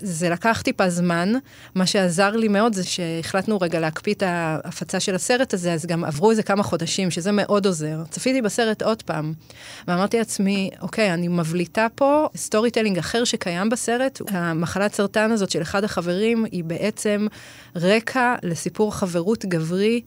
זה 0.00 0.28
לקח 0.28 0.62
טיפה 0.64 0.90
זמן, 0.90 1.32
מה 1.74 1.86
שעזר 1.86 2.30
לי 2.30 2.48
מאוד 2.48 2.74
זה 2.74 2.84
שהחלטנו 2.84 3.58
רגע 3.60 3.80
להקפיא 3.80 4.14
את 4.14 4.22
ההפצה 4.26 5.00
של 5.00 5.14
הסרט 5.14 5.54
הזה, 5.54 5.72
אז 5.72 5.86
גם 5.86 6.04
עברו 6.04 6.30
איזה 6.30 6.42
כמה 6.42 6.62
חודשים, 6.62 7.10
שזה 7.10 7.32
מאוד 7.32 7.66
עוזר. 7.66 8.02
צפיתי 8.10 8.42
בסרט 8.42 8.82
עוד 8.82 9.02
פעם, 9.02 9.32
ואמרתי 9.88 10.18
לעצמי, 10.18 10.70
אוקיי, 10.80 11.14
אני 11.14 11.28
מבליטה 11.28 11.86
פה 11.94 12.28
storytelling 12.36 12.98
אחר 12.98 13.24
שקיים 13.24 13.68
בסרט. 13.68 14.20
המחלת 14.30 14.94
סרטן 14.94 15.32
הזאת 15.32 15.50
של 15.50 15.62
אחד 15.62 15.84
החברים 15.84 16.44
היא 16.44 16.64
בעצם 16.64 17.26
רקע 17.76 18.34
לסיפור 18.42 18.94
חברות 18.94 19.44
גברי, 19.44 20.00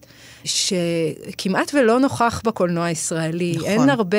שכמעט 0.47 1.71
ולא 1.73 1.99
נוכח 1.99 2.41
בקולנוע 2.45 2.85
הישראלי. 2.85 3.53
נכון. 3.55 3.69
אין 3.69 3.89
הרבה 3.89 4.17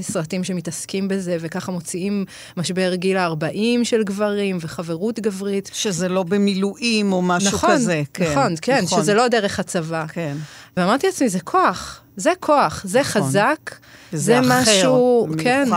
סרטים 0.00 0.44
שמתעסקים 0.44 1.08
בזה, 1.08 1.36
וככה 1.40 1.72
מוציאים 1.72 2.24
משבר 2.56 2.94
גיל 2.94 3.16
ה-40 3.16 3.84
של 3.84 4.02
גברים, 4.02 4.58
וחברות 4.60 5.20
גברית. 5.20 5.70
שזה 5.72 6.08
לא 6.08 6.22
במילואים 6.22 7.12
או 7.12 7.22
משהו 7.22 7.50
נכון, 7.50 7.70
כזה. 7.70 8.02
כן, 8.14 8.30
נכון, 8.32 8.54
כן, 8.62 8.80
נכון. 8.84 9.02
שזה 9.02 9.14
לא 9.14 9.28
דרך 9.28 9.60
הצבא. 9.60 10.06
כן. 10.06 10.36
ואמרתי 10.76 11.06
לעצמי, 11.06 11.28
זה 11.28 11.40
כוח, 11.40 12.00
זה 12.18 12.32
כוח, 12.40 12.82
זה 12.84 13.00
נכון. 13.00 13.22
חזק. 13.22 13.74
זה 14.12 14.40
אחר, 14.40 14.48
משהו, 14.60 15.28
כן. 15.38 15.68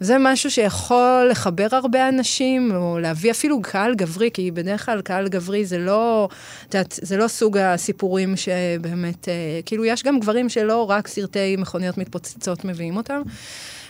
זה 0.00 0.16
משהו 0.20 0.50
שיכול 0.50 1.28
לחבר 1.30 1.66
הרבה 1.72 2.08
אנשים, 2.08 2.72
או 2.74 2.98
להביא 2.98 3.30
אפילו 3.30 3.62
קהל 3.62 3.94
גברי, 3.94 4.30
כי 4.34 4.50
בדרך 4.50 4.86
כלל 4.86 5.00
קהל 5.00 5.28
גברי 5.28 5.66
זה 5.66 5.78
לא, 5.78 6.28
את 6.68 6.74
יודעת, 6.74 6.98
זה 7.02 7.16
לא 7.16 7.28
סוג 7.28 7.58
הסיפורים 7.58 8.34
שבאמת, 8.36 9.28
אה, 9.28 9.60
כאילו, 9.66 9.84
יש 9.84 10.02
גם 10.02 10.20
גברים 10.20 10.48
שלא 10.48 10.90
רק 10.90 11.08
סרטי 11.08 11.56
מכוניות 11.56 11.98
מתפוצצות 11.98 12.64
מביאים 12.64 12.96
אותם. 12.96 13.22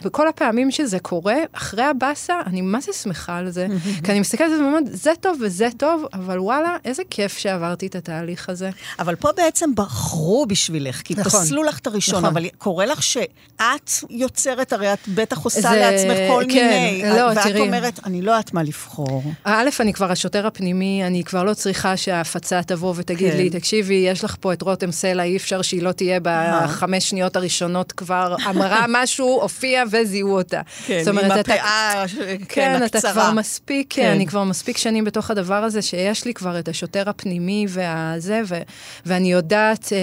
וכל 0.03 0.29
הפעמים 0.29 0.71
שזה 0.71 0.99
קורה, 0.99 1.35
אחרי 1.53 1.85
הבאסה, 1.85 2.35
אני 2.47 2.61
מה 2.61 2.81
זה 2.81 2.93
שמחה 2.93 3.37
על 3.37 3.51
זה. 3.51 3.67
כי 4.05 4.11
אני 4.13 4.21
מסתכלת 4.21 4.51
על 4.51 4.57
זה 4.57 4.63
ואומרת, 4.65 4.83
זה 4.87 5.11
טוב 5.21 5.39
וזה 5.41 5.69
טוב, 5.77 6.05
אבל 6.13 6.41
וואלה, 6.41 6.77
איזה 6.85 7.03
כיף 7.11 7.39
שעברתי 7.39 7.87
את 7.87 7.95
התהליך 7.95 8.49
הזה. 8.49 8.71
אבל 8.99 9.17
פה 9.17 9.29
בעצם 9.37 9.75
בחרו 9.75 10.47
בשבילך, 10.49 10.97
כי 11.03 11.15
נכון. 11.15 11.41
פסלו 11.41 11.63
לך 11.63 11.79
את 11.79 11.87
הראשון, 11.87 12.15
נכון. 12.19 12.37
אבל 12.37 12.47
קורה 12.59 12.87
לך 12.87 13.03
שאת 13.03 13.91
יוצרת, 14.11 14.73
הרי 14.73 14.93
את 14.93 15.09
בטח 15.09 15.39
עושה 15.45 15.61
זה- 15.61 15.69
לעצמך 15.77 16.17
כל 16.29 16.45
כן, 16.49 16.71
מיני, 16.71 17.17
לא, 17.19 17.25
ואת 17.25 17.39
תראי. 17.39 17.61
אומרת, 17.61 18.01
אני 18.05 18.23
לא 18.23 18.31
יודעת 18.31 18.53
מה 18.55 18.63
לבחור. 18.63 19.23
א', 19.45 19.69
אני 19.81 19.93
כבר 19.93 20.13
השוטר 20.13 20.47
הפנימי, 20.47 21.03
אני 21.07 21.25
כבר 21.25 21.45
לא 21.45 21.55
צריכה 21.55 21.97
שההפצה 21.97 22.63
תבוא 22.63 22.95
ותגיד 22.97 23.31
כן. 23.33 23.37
לי, 23.37 23.51
תקשיבי, 23.51 23.95
יש 23.95 24.25
לך 24.25 24.37
פה 24.41 24.53
את 24.53 24.63
רותם 24.63 24.93
סלע, 24.93 25.23
אי 25.23 25.37
אפשר 25.37 25.63
שהיא 25.63 25.83
לא 25.83 25.93
תהיה 25.93 26.19
בחמש 26.23 27.11
שניות 27.11 27.37
הראשונות 27.37 27.93
כבר 27.93 28.37
אמרה 28.51 28.85
משהו, 29.03 29.39
הופיעה 29.43 29.83
וזיהו 29.91 30.31
אותה. 30.37 30.61
כן, 30.87 30.99
זאת 31.05 31.09
אומרת, 31.09 31.25
עם 31.33 31.55
הפאה, 31.57 32.09
ש- 32.09 32.15
כן, 32.15 32.37
כן, 32.49 32.77
אתה 32.77 32.85
הקצרה. 32.85 33.13
כבר 33.13 33.33
מספיק, 33.33 33.87
כן. 33.91 34.03
כן. 34.03 34.11
אני 34.11 34.27
כבר 34.27 34.45
מספיק 34.45 34.77
שנים 34.77 35.05
בתוך 35.05 35.31
הדבר 35.31 35.55
הזה, 35.65 35.83
שיש 35.83 36.25
לי 36.25 36.35
כבר 36.35 36.59
את 36.59 36.69
השוטר 36.69 37.11
הפנימי 37.11 37.67
והזה, 37.69 38.41
ו- 38.49 38.63
ואני 39.07 39.33
יודעת 39.33 39.93
אה, 39.93 39.99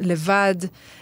לבד 0.00 0.54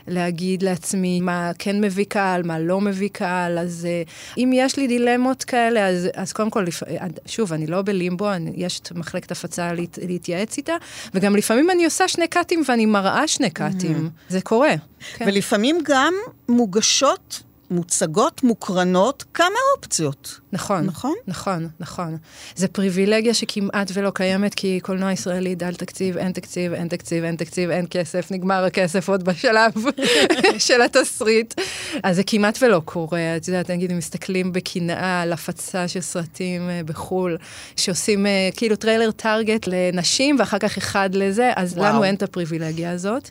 להגיד 0.08 0.62
לעצמי 0.62 1.20
מה 1.20 1.50
כן 1.58 1.80
מביא 1.80 2.04
קהל, 2.08 2.42
מה 2.42 2.58
לא 2.58 2.80
מביא 2.80 3.08
קהל, 3.12 3.58
אז 3.58 3.86
אה, 3.90 4.02
אם 4.38 4.50
יש 4.54 4.76
לי 4.76 4.86
דילמות 4.86 5.44
כאלה, 5.44 5.86
אז, 5.88 6.08
אז 6.14 6.32
קודם 6.32 6.50
כל, 6.50 6.64
לפ... 6.66 6.82
אה, 6.82 6.96
שוב, 7.26 7.52
אני 7.52 7.66
לא 7.66 7.82
בלימבו, 7.82 8.32
אני, 8.32 8.52
יש 8.56 8.80
את 8.80 8.92
מחלקת 8.92 9.30
הפצה 9.30 9.72
להת, 9.72 9.98
להתייעץ 10.02 10.56
איתה, 10.56 10.72
וגם 11.14 11.36
לפעמים 11.36 11.70
אני 11.70 11.84
עושה 11.84 12.08
שני 12.08 12.28
קאטים 12.28 12.62
ואני 12.68 12.86
מראה 12.86 13.28
שני 13.28 13.50
קאטים. 13.50 14.10
זה 14.28 14.40
קורה. 14.40 14.74
כן. 15.16 15.24
ולפעמים 15.28 15.78
גם 15.84 16.14
מוגשות, 16.48 17.42
מוצגות, 17.70 18.42
מוקרנות, 18.42 19.24
כמה 19.34 19.46
אופציות. 19.76 20.40
נכון, 20.52 20.84
נכון? 20.84 21.14
נכון, 21.26 21.68
נכון. 21.80 22.16
זה 22.56 22.68
פריבילגיה 22.68 23.34
שכמעט 23.34 23.90
ולא 23.94 24.10
קיימת, 24.10 24.54
כי 24.54 24.80
קולנוע 24.82 25.12
ישראלי 25.12 25.54
דל 25.54 25.74
תקציב, 25.74 26.16
אין 26.16 26.32
תקציב, 26.32 26.72
אין 26.72 26.88
תקציב, 26.88 27.24
אין 27.24 27.36
תקציב, 27.36 27.70
אין 27.70 27.86
כסף, 27.90 28.30
נגמר 28.30 28.64
הכסף 28.64 29.08
עוד 29.08 29.24
בשלב 29.24 29.72
של 30.66 30.82
התסריט. 30.82 31.54
אז 32.02 32.16
זה 32.16 32.22
כמעט 32.26 32.58
ולא 32.62 32.82
קורה. 32.84 33.36
את 33.36 33.48
יודעת, 33.48 33.70
נגיד, 33.70 33.90
אם 33.90 33.98
מסתכלים 33.98 34.52
בקנאה 34.52 35.22
על 35.22 35.32
הפצה 35.32 35.88
של 35.88 36.00
סרטים 36.00 36.70
אה, 36.70 36.80
בחו"ל, 36.86 37.36
שעושים 37.76 38.26
אה, 38.26 38.48
כאילו 38.56 38.76
טריילר 38.76 39.10
target 39.10 39.66
לנשים, 39.66 40.36
ואחר 40.38 40.58
כך 40.58 40.76
אחד 40.76 41.10
לזה, 41.14 41.52
אז 41.56 41.72
וואו. 41.72 41.92
לנו 41.92 42.04
אין 42.04 42.14
את 42.14 42.22
הפריבילגיה 42.22 42.90
הזאת. 42.90 43.30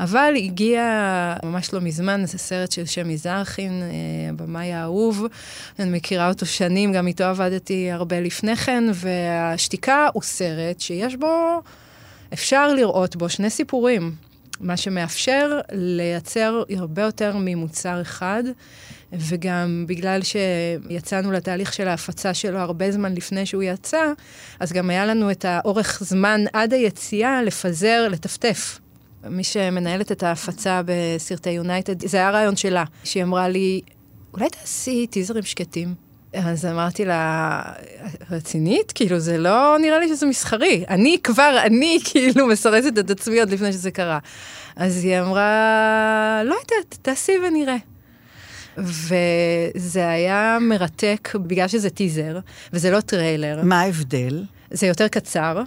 אבל 0.00 0.34
הגיע 0.36 0.82
ממש 1.42 1.74
לא 1.74 1.80
מזמן, 1.80 2.26
זה 2.26 2.38
סרט 2.38 2.72
של 2.72 2.86
שמי 2.86 3.16
זרחין, 3.16 3.82
אה, 3.82 4.32
במאי 4.36 4.72
האהוב. 4.72 5.26
אני 5.78 5.90
מכירה 5.90 6.28
אותו 6.28 6.46
שנים, 6.46 6.92
גם 6.92 7.06
איתו 7.06 7.24
עבדתי 7.24 7.90
הרבה 7.90 8.20
לפני 8.20 8.56
כן, 8.56 8.84
והשתיקה 8.94 10.08
הוא 10.12 10.22
סרט 10.22 10.80
שיש 10.80 11.16
בו, 11.16 11.62
אפשר 12.32 12.74
לראות 12.74 13.16
בו 13.16 13.28
שני 13.28 13.50
סיפורים. 13.50 14.12
מה 14.60 14.76
שמאפשר 14.76 15.60
לייצר 15.72 16.62
הרבה 16.76 17.02
יותר 17.02 17.36
ממוצר 17.40 18.00
אחד, 18.02 18.42
וגם 19.12 19.84
בגלל 19.88 20.20
שיצאנו 20.22 21.32
לתהליך 21.32 21.72
של 21.72 21.88
ההפצה 21.88 22.34
שלו 22.34 22.58
הרבה 22.58 22.90
זמן 22.90 23.14
לפני 23.14 23.46
שהוא 23.46 23.62
יצא, 23.62 24.12
אז 24.60 24.72
גם 24.72 24.90
היה 24.90 25.06
לנו 25.06 25.30
את 25.30 25.44
האורך 25.44 26.02
זמן 26.04 26.44
עד 26.52 26.74
היציאה 26.74 27.42
לפזר, 27.42 28.08
לטפטף. 28.10 28.78
מי 29.30 29.44
שמנהלת 29.44 30.12
את 30.12 30.22
ההפצה 30.22 30.80
בסרטי 30.84 31.50
יונייטד, 31.50 32.08
זה 32.08 32.16
היה 32.16 32.30
רעיון 32.30 32.56
שלה, 32.56 32.84
שהיא 33.04 33.22
אמרה 33.22 33.48
לי, 33.48 33.80
אולי 34.34 34.48
תעשי 34.50 35.06
טיזרים 35.06 35.42
שקטים. 35.42 35.94
אז 36.32 36.66
אמרתי 36.66 37.04
לה, 37.04 37.62
רצינית? 38.30 38.92
כאילו, 38.92 39.18
זה 39.18 39.38
לא 39.38 39.76
נראה 39.80 39.98
לי 39.98 40.08
שזה 40.08 40.26
מסחרי. 40.26 40.84
אני 40.88 41.16
כבר, 41.24 41.58
אני 41.66 41.98
כאילו 42.04 42.46
מסרסת 42.46 42.98
את 42.98 43.10
עצמי 43.10 43.40
עוד 43.40 43.50
לפני 43.50 43.72
שזה 43.72 43.90
קרה. 43.90 44.18
אז 44.76 45.04
היא 45.04 45.20
אמרה, 45.20 46.42
לא 46.44 46.54
יודעת, 46.54 46.98
תעשי 47.02 47.32
ונראה. 47.46 47.76
וזה 48.78 50.08
היה 50.08 50.58
מרתק 50.60 51.28
בגלל 51.34 51.68
שזה 51.68 51.90
טיזר, 51.90 52.38
וזה 52.72 52.90
לא 52.90 53.00
טריילר. 53.00 53.60
מה 53.62 53.80
ההבדל? 53.80 54.44
זה 54.70 54.86
יותר 54.86 55.08
קצר. 55.08 55.62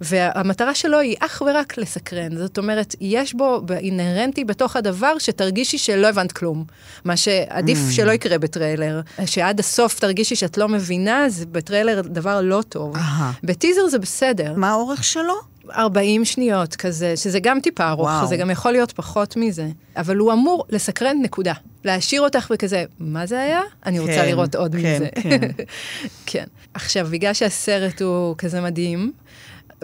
והמטרה 0.00 0.74
שלו 0.74 0.98
היא 0.98 1.16
אך 1.20 1.42
ורק 1.46 1.78
לסקרן. 1.78 2.36
זאת 2.36 2.58
אומרת, 2.58 2.94
יש 3.00 3.34
בו 3.34 3.60
אינהרנטי 3.76 4.44
בתוך 4.44 4.76
הדבר 4.76 5.18
שתרגישי 5.18 5.78
שלא 5.78 6.06
הבנת 6.06 6.32
כלום. 6.32 6.64
מה 7.04 7.16
שעדיף 7.16 7.78
mm. 7.78 7.92
שלא 7.92 8.10
יקרה 8.10 8.38
בטריילר. 8.38 9.00
שעד 9.26 9.60
הסוף 9.60 9.98
תרגישי 9.98 10.36
שאת 10.36 10.58
לא 10.58 10.68
מבינה, 10.68 11.28
זה 11.28 11.46
בטריילר 11.46 12.00
דבר 12.00 12.40
לא 12.40 12.62
טוב. 12.68 12.96
Aha. 12.96 13.00
בטיזר 13.42 13.88
זה 13.88 13.98
בסדר. 13.98 14.54
מה 14.56 14.70
האורך 14.70 15.04
שלו? 15.04 15.34
40 15.70 16.24
שניות 16.24 16.76
כזה, 16.76 17.16
שזה 17.16 17.40
גם 17.40 17.60
טיפה 17.60 17.88
ארוך, 17.88 18.08
וואו. 18.08 18.26
זה 18.26 18.36
גם 18.36 18.50
יכול 18.50 18.72
להיות 18.72 18.92
פחות 18.92 19.36
מזה. 19.36 19.68
אבל 19.96 20.16
הוא 20.16 20.32
אמור 20.32 20.64
לסקרן 20.70 21.16
נקודה. 21.22 21.52
להשאיר 21.84 22.22
אותך 22.22 22.52
בכזה, 22.52 22.84
מה 22.98 23.26
זה 23.26 23.40
היה? 23.40 23.60
אני 23.86 23.98
כן, 23.98 24.02
רוצה 24.02 24.26
לראות 24.26 24.54
עוד 24.54 24.72
כן, 24.72 24.78
מזה. 24.78 25.08
כן, 25.22 25.40
כן. 26.26 26.44
עכשיו, 26.74 27.08
בגלל 27.10 27.32
שהסרט 27.32 28.02
הוא 28.02 28.34
כזה 28.38 28.60
מדהים, 28.60 29.12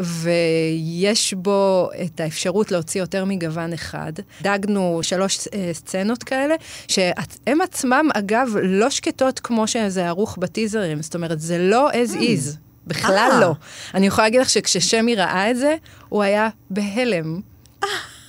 ויש 0.00 1.34
בו 1.34 1.90
את 2.04 2.20
האפשרות 2.20 2.72
להוציא 2.72 3.00
יותר 3.00 3.24
מגוון 3.24 3.72
אחד. 3.72 4.12
דאגנו 4.42 5.00
שלוש 5.02 5.48
אה, 5.54 5.70
סצנות 5.72 6.22
כאלה, 6.22 6.54
שהן 6.88 7.60
עצמם, 7.60 8.08
אגב, 8.14 8.48
לא 8.62 8.90
שקטות 8.90 9.40
כמו 9.40 9.66
שזה 9.66 10.06
ערוך 10.06 10.38
בטיזרים, 10.40 11.02
זאת 11.02 11.14
אומרת, 11.14 11.40
זה 11.40 11.58
לא 11.58 11.90
as 11.90 12.14
mm. 12.14 12.18
is. 12.18 12.56
בכלל 12.86 13.30
אה. 13.32 13.40
לא. 13.40 13.52
אני 13.94 14.06
יכולה 14.06 14.26
להגיד 14.26 14.40
לך 14.40 14.50
שכששמי 14.50 15.14
ראה 15.14 15.50
את 15.50 15.56
זה, 15.56 15.76
הוא 16.08 16.22
היה 16.22 16.48
בהלם. 16.70 17.40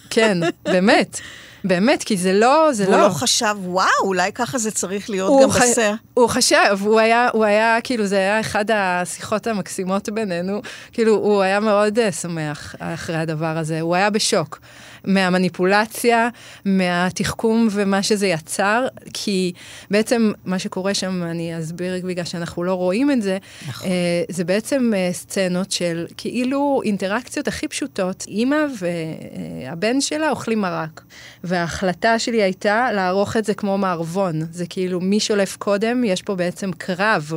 כן, 0.09 0.37
באמת. 0.63 1.19
באמת, 1.67 2.03
כי 2.03 2.17
זה 2.17 2.33
לא, 2.33 2.69
זה 2.71 2.89
לא... 2.89 2.95
הוא 2.95 3.03
לא 3.03 3.09
חשב, 3.09 3.55
וואו, 3.63 3.87
אולי 4.01 4.31
ככה 4.31 4.57
זה 4.57 4.71
צריך 4.71 5.09
להיות 5.09 5.43
גם 5.43 5.51
ח... 5.51 5.61
בסר. 5.61 5.93
הוא 6.13 6.27
חשב, 6.27 6.77
הוא 6.81 6.99
היה, 6.99 7.29
הוא 7.33 7.45
היה, 7.45 7.77
כאילו, 7.83 8.05
זה 8.05 8.15
היה 8.15 8.39
אחד 8.39 8.65
השיחות 8.73 9.47
המקסימות 9.47 10.09
בינינו. 10.09 10.61
כאילו, 10.91 11.15
הוא 11.15 11.41
היה 11.41 11.59
מאוד 11.59 11.99
uh, 11.99 12.11
שמח 12.11 12.75
אחרי 12.79 13.17
הדבר 13.17 13.57
הזה, 13.57 13.81
הוא 13.81 13.95
היה 13.95 14.09
בשוק. 14.09 14.59
מהמניפולציה, 15.07 16.29
מהתחכום 16.65 17.67
ומה 17.71 18.03
שזה 18.03 18.27
יצר, 18.27 18.87
כי 19.13 19.53
בעצם 19.91 20.31
מה 20.45 20.59
שקורה 20.59 20.93
שם, 20.93 21.23
אני 21.23 21.59
אסביר 21.59 22.05
בגלל 22.05 22.25
שאנחנו 22.25 22.63
לא 22.63 22.73
רואים 22.73 23.11
את 23.11 23.21
זה, 23.21 23.37
נכון. 23.67 23.89
אה, 23.89 24.23
זה 24.29 24.43
בעצם 24.43 24.91
אה, 24.95 25.09
סצנות 25.13 25.71
של 25.71 26.05
כאילו 26.17 26.81
אינטראקציות 26.85 27.47
הכי 27.47 27.67
פשוטות. 27.67 28.25
אימא 28.27 28.57
והבן 28.79 30.01
שלה 30.01 30.29
אוכלים 30.29 30.61
מרק, 30.61 31.01
וההחלטה 31.43 32.19
שלי 32.19 32.43
הייתה 32.43 32.91
לערוך 32.91 33.37
את 33.37 33.45
זה 33.45 33.53
כמו 33.53 33.77
מערבון. 33.77 34.41
זה 34.51 34.65
כאילו 34.69 35.01
מי 35.01 35.19
שולף 35.19 35.57
קודם, 35.57 36.03
יש 36.03 36.21
פה 36.21 36.35
בעצם 36.35 36.71
קרב. 36.77 37.31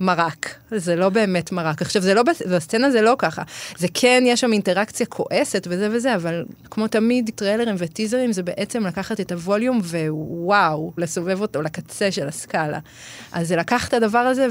מרק, 0.00 0.54
זה 0.70 0.96
לא 0.96 1.08
באמת 1.08 1.52
מרק. 1.52 1.82
עכשיו, 1.82 2.02
זה 2.02 2.14
לא, 2.14 2.22
בסצנה 2.22 2.90
זה 2.90 3.02
לא 3.02 3.14
ככה. 3.18 3.42
זה 3.78 3.86
כן, 3.94 4.22
יש 4.26 4.40
שם 4.40 4.52
אינטראקציה 4.52 5.06
כועסת 5.06 5.66
וזה 5.70 5.88
וזה, 5.92 6.14
אבל 6.14 6.44
כמו 6.70 6.88
תמיד, 6.88 7.30
טריילרים 7.34 7.74
וטיזרים 7.78 8.32
זה 8.32 8.42
בעצם 8.42 8.86
לקחת 8.86 9.20
את 9.20 9.32
הווליום 9.32 9.78
ווואו, 9.78 10.92
לסובב 10.98 11.40
אותו 11.40 11.62
לקצה 11.62 12.12
של 12.12 12.28
הסקאלה. 12.28 12.78
אז 13.32 13.48
זה 13.48 13.56
לקח 13.56 13.88
את 13.88 13.94
הדבר 13.94 14.18
הזה 14.18 14.46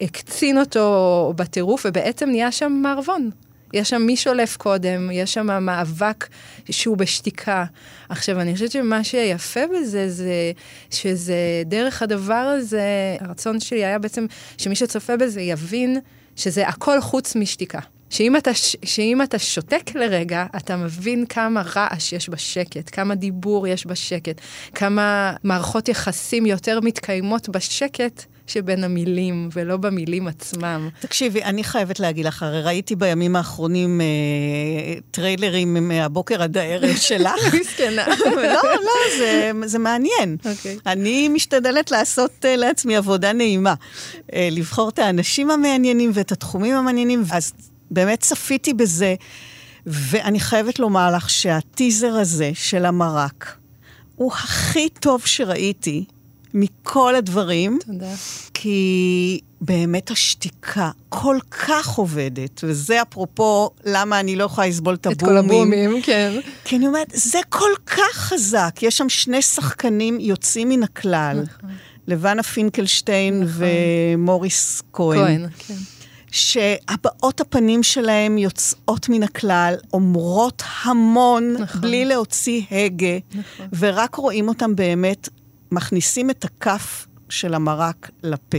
והקצין 0.00 0.58
אותו 0.58 1.32
בטירוף, 1.36 1.86
ובעצם 1.88 2.30
נהיה 2.30 2.52
שם 2.52 2.72
מערבון. 2.82 3.30
יש 3.72 3.90
שם 3.90 4.02
מי 4.02 4.16
שולף 4.16 4.56
קודם, 4.56 5.10
יש 5.12 5.34
שם 5.34 5.64
מאבק 5.64 6.28
שהוא 6.70 6.96
בשתיקה. 6.96 7.64
עכשיו, 8.08 8.40
אני 8.40 8.54
חושבת 8.54 8.70
שמה 8.70 9.04
שיפה 9.04 9.60
בזה, 9.66 10.08
זה 10.08 10.52
שזה 10.90 11.62
דרך 11.66 12.02
הדבר 12.02 12.34
הזה, 12.34 13.16
הרצון 13.20 13.60
שלי 13.60 13.84
היה 13.84 13.98
בעצם 13.98 14.26
שמי 14.58 14.74
שצופה 14.74 15.16
בזה 15.16 15.40
יבין 15.40 16.00
שזה 16.36 16.68
הכל 16.68 17.00
חוץ 17.00 17.36
משתיקה. 17.36 17.80
שאם 18.10 18.36
אתה, 18.36 18.50
שאם 18.84 19.22
אתה 19.22 19.38
שותק 19.38 19.94
לרגע, 19.94 20.46
אתה 20.56 20.76
מבין 20.76 21.26
כמה 21.26 21.62
רעש 21.76 22.12
יש 22.12 22.28
בשקט, 22.28 22.90
כמה 22.92 23.14
דיבור 23.14 23.66
יש 23.66 23.86
בשקט, 23.86 24.40
כמה 24.74 25.34
מערכות 25.44 25.88
יחסים 25.88 26.46
יותר 26.46 26.80
מתקיימות 26.80 27.48
בשקט 27.48 28.24
שבין 28.50 28.84
המילים, 28.84 29.48
ולא 29.52 29.76
במילים 29.76 30.28
עצמם. 30.28 30.88
תקשיבי, 31.00 31.42
אני 31.42 31.64
חייבת 31.64 32.00
להגיד 32.00 32.26
לך, 32.26 32.42
הרי 32.42 32.62
ראיתי 32.62 32.96
בימים 32.96 33.36
האחרונים 33.36 34.00
אה, 34.00 34.06
טריילרים 35.10 35.88
מהבוקר 35.88 36.42
עד 36.42 36.56
הערב 36.56 36.96
שלך. 37.08 37.54
מסכנה. 37.60 38.06
לא, 38.36 38.62
לא, 38.64 39.18
זה, 39.18 39.50
זה 39.64 39.78
מעניין. 39.78 40.36
Okay. 40.42 40.48
אוקיי. 40.48 40.78
אני 40.86 41.28
משתדלת 41.28 41.90
לעשות 41.90 42.30
uh, 42.44 42.56
לעצמי 42.56 42.96
עבודה 42.96 43.32
נעימה. 43.32 43.74
Uh, 44.18 44.34
לבחור 44.50 44.88
את 44.88 44.98
האנשים 44.98 45.50
המעניינים 45.50 46.10
ואת 46.14 46.32
התחומים 46.32 46.74
המעניינים, 46.74 47.24
אז 47.32 47.52
באמת 47.90 48.20
צפיתי 48.20 48.74
בזה, 48.74 49.14
ואני 49.86 50.40
חייבת 50.40 50.78
לומר 50.78 51.12
לך 51.16 51.30
שהטיזר 51.30 52.14
הזה 52.14 52.50
של 52.54 52.84
המרק, 52.84 53.56
הוא 54.16 54.32
הכי 54.32 54.88
טוב 54.88 55.22
שראיתי. 55.26 56.04
מכל 56.54 57.14
הדברים. 57.16 57.78
תודה. 57.86 58.14
כי 58.54 59.40
באמת 59.60 60.10
השתיקה 60.10 60.90
כל 61.08 61.38
כך 61.50 61.88
עובדת, 61.88 62.60
וזה 62.64 63.02
אפרופו 63.02 63.70
למה 63.84 64.20
אני 64.20 64.36
לא 64.36 64.44
יכולה 64.44 64.66
לסבול 64.66 64.94
את 64.94 65.06
הבומים. 65.06 65.18
את 65.18 65.28
כל 65.28 65.36
הבומים, 65.36 66.02
כן. 66.02 66.40
כי 66.64 66.76
אני 66.76 66.86
אומרת, 66.86 67.12
זה 67.14 67.38
כל 67.48 67.70
כך 67.86 68.16
חזק. 68.16 68.78
יש 68.82 68.96
שם 68.96 69.08
שני 69.08 69.42
שחקנים 69.42 70.20
יוצאים 70.20 70.68
מן 70.68 70.82
הכלל. 70.82 71.42
נכון. 71.42 71.70
לבנה 72.08 72.42
פינקלשטיין 72.42 73.42
נכון. 73.42 73.62
ומוריס 74.16 74.82
כהן. 74.92 75.18
כהן, 75.18 75.46
כן. 75.58 75.74
שהבעות 76.32 77.40
הפנים 77.40 77.82
שלהם 77.82 78.38
יוצאות 78.38 79.08
מן 79.08 79.22
הכלל, 79.22 79.74
אומרות 79.92 80.62
המון, 80.82 81.56
נכון. 81.58 81.80
בלי 81.80 82.04
להוציא 82.04 82.62
הגה, 82.70 83.18
נכון. 83.34 83.66
ורק 83.78 84.14
רואים 84.14 84.48
אותם 84.48 84.76
באמת 84.76 85.28
מכניסים 85.72 86.30
את 86.30 86.44
הכף 86.44 87.06
של 87.28 87.54
המרק 87.54 88.10
לפה. 88.22 88.58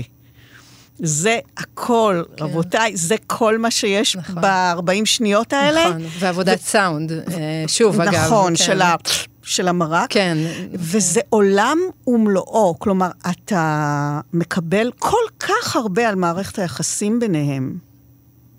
זה 1.03 1.39
הכל, 1.57 2.23
כן. 2.37 2.43
רבותיי, 2.43 2.97
זה 2.97 3.15
כל 3.27 3.57
מה 3.57 3.71
שיש 3.71 4.15
נכון. 4.15 4.35
ב-40 4.41 5.05
שניות 5.05 5.53
האלה. 5.53 5.89
נכון, 5.89 6.01
ועבודת 6.19 6.59
ו... 6.59 6.63
סאונד, 6.63 7.11
אה, 7.11 7.63
שוב, 7.67 7.95
נכון, 7.95 8.07
אגב. 8.07 8.25
נכון, 8.25 8.55
כן. 8.57 8.63
של, 8.63 8.81
ה... 8.81 8.95
של 9.43 9.67
המרק. 9.67 10.07
כן. 10.09 10.37
וזה 10.73 11.21
כן. 11.21 11.27
עולם 11.29 11.77
ומלואו, 12.07 12.75
כלומר, 12.79 13.09
אתה 13.29 14.19
מקבל 14.33 14.91
כל 14.99 15.23
כך 15.39 15.75
הרבה 15.75 16.09
על 16.09 16.15
מערכת 16.15 16.59
היחסים 16.59 17.19
ביניהם. 17.19 17.77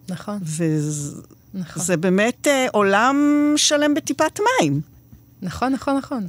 נכון. 0.09 0.39
וזה 0.43 1.23
נכון. 1.55 2.01
באמת 2.01 2.47
uh, 2.47 2.71
עולם 2.73 3.53
שלם 3.57 3.95
בטיפת 3.95 4.41
מים. 4.61 4.92
נכון, 5.43 5.73
נכון, 5.73 5.97
נכון. 5.97 6.29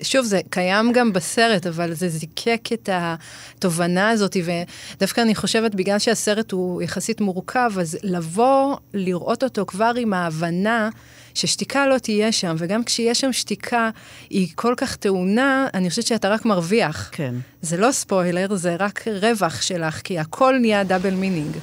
ושוב, 0.00 0.24
זה 0.24 0.40
קיים 0.50 0.92
גם 0.92 1.12
בסרט, 1.12 1.66
אבל 1.66 1.94
זה 1.94 2.08
זיקק 2.08 2.68
את 2.72 2.88
התובנה 2.92 4.10
הזאת, 4.10 4.36
ודווקא 4.96 5.20
אני 5.20 5.34
חושבת, 5.34 5.74
בגלל 5.74 5.98
שהסרט 5.98 6.52
הוא 6.52 6.82
יחסית 6.82 7.20
מורכב, 7.20 7.72
אז 7.80 7.98
לבוא, 8.02 8.76
לראות 8.94 9.42
אותו 9.42 9.66
כבר 9.66 9.92
עם 9.96 10.12
ההבנה 10.12 10.88
ששתיקה 11.34 11.86
לא 11.86 11.98
תהיה 11.98 12.32
שם, 12.32 12.56
וגם 12.58 12.84
כשיש 12.84 13.20
שם 13.20 13.32
שתיקה, 13.32 13.90
היא 14.30 14.48
כל 14.54 14.74
כך 14.76 14.96
טעונה, 14.96 15.66
אני 15.74 15.90
חושבת 15.90 16.06
שאתה 16.06 16.28
רק 16.28 16.44
מרוויח. 16.44 17.08
כן. 17.12 17.34
זה 17.62 17.76
לא 17.76 17.92
ספוילר, 17.92 18.54
זה 18.54 18.76
רק 18.78 19.04
רווח 19.08 19.62
שלך, 19.62 20.00
כי 20.04 20.18
הכל 20.18 20.54
נהיה 20.60 20.84
double 20.84 21.14
meaning. 21.14 21.56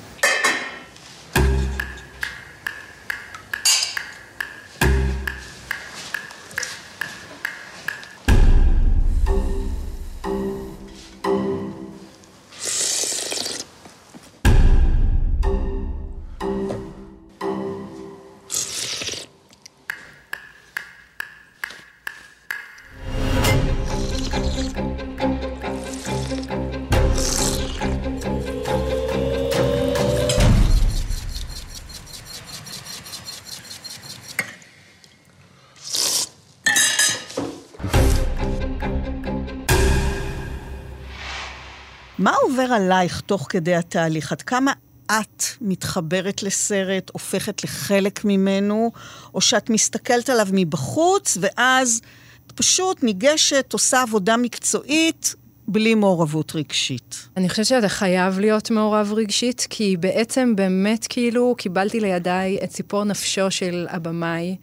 עלייך 42.75 43.21
תוך 43.21 43.47
כדי 43.49 43.75
התהליך? 43.75 44.31
עד 44.31 44.41
כמה 44.41 44.73
את 45.05 45.43
מתחברת 45.61 46.43
לסרט, 46.43 47.11
הופכת 47.13 47.63
לחלק 47.63 48.25
ממנו, 48.25 48.91
או 49.33 49.41
שאת 49.41 49.69
מסתכלת 49.69 50.29
עליו 50.29 50.47
מבחוץ, 50.51 51.37
ואז 51.41 52.01
את 52.47 52.51
פשוט 52.51 53.03
ניגשת, 53.03 53.73
עושה 53.73 54.01
עבודה 54.01 54.37
מקצועית, 54.37 55.35
בלי 55.67 55.95
מעורבות 55.95 56.55
רגשית. 56.55 57.27
אני 57.37 57.49
חושבת 57.49 57.65
שאתה 57.65 57.89
חייב 57.89 58.39
להיות 58.39 58.71
מעורב 58.71 59.13
רגשית, 59.13 59.67
כי 59.69 59.97
בעצם 59.99 60.55
באמת 60.55 61.07
כאילו 61.09 61.55
קיבלתי 61.57 61.99
לידיי 61.99 62.57
את 62.63 62.69
ציפור 62.69 63.03
נפשו 63.03 63.51
של 63.51 63.87
הבמאי. 63.89 64.55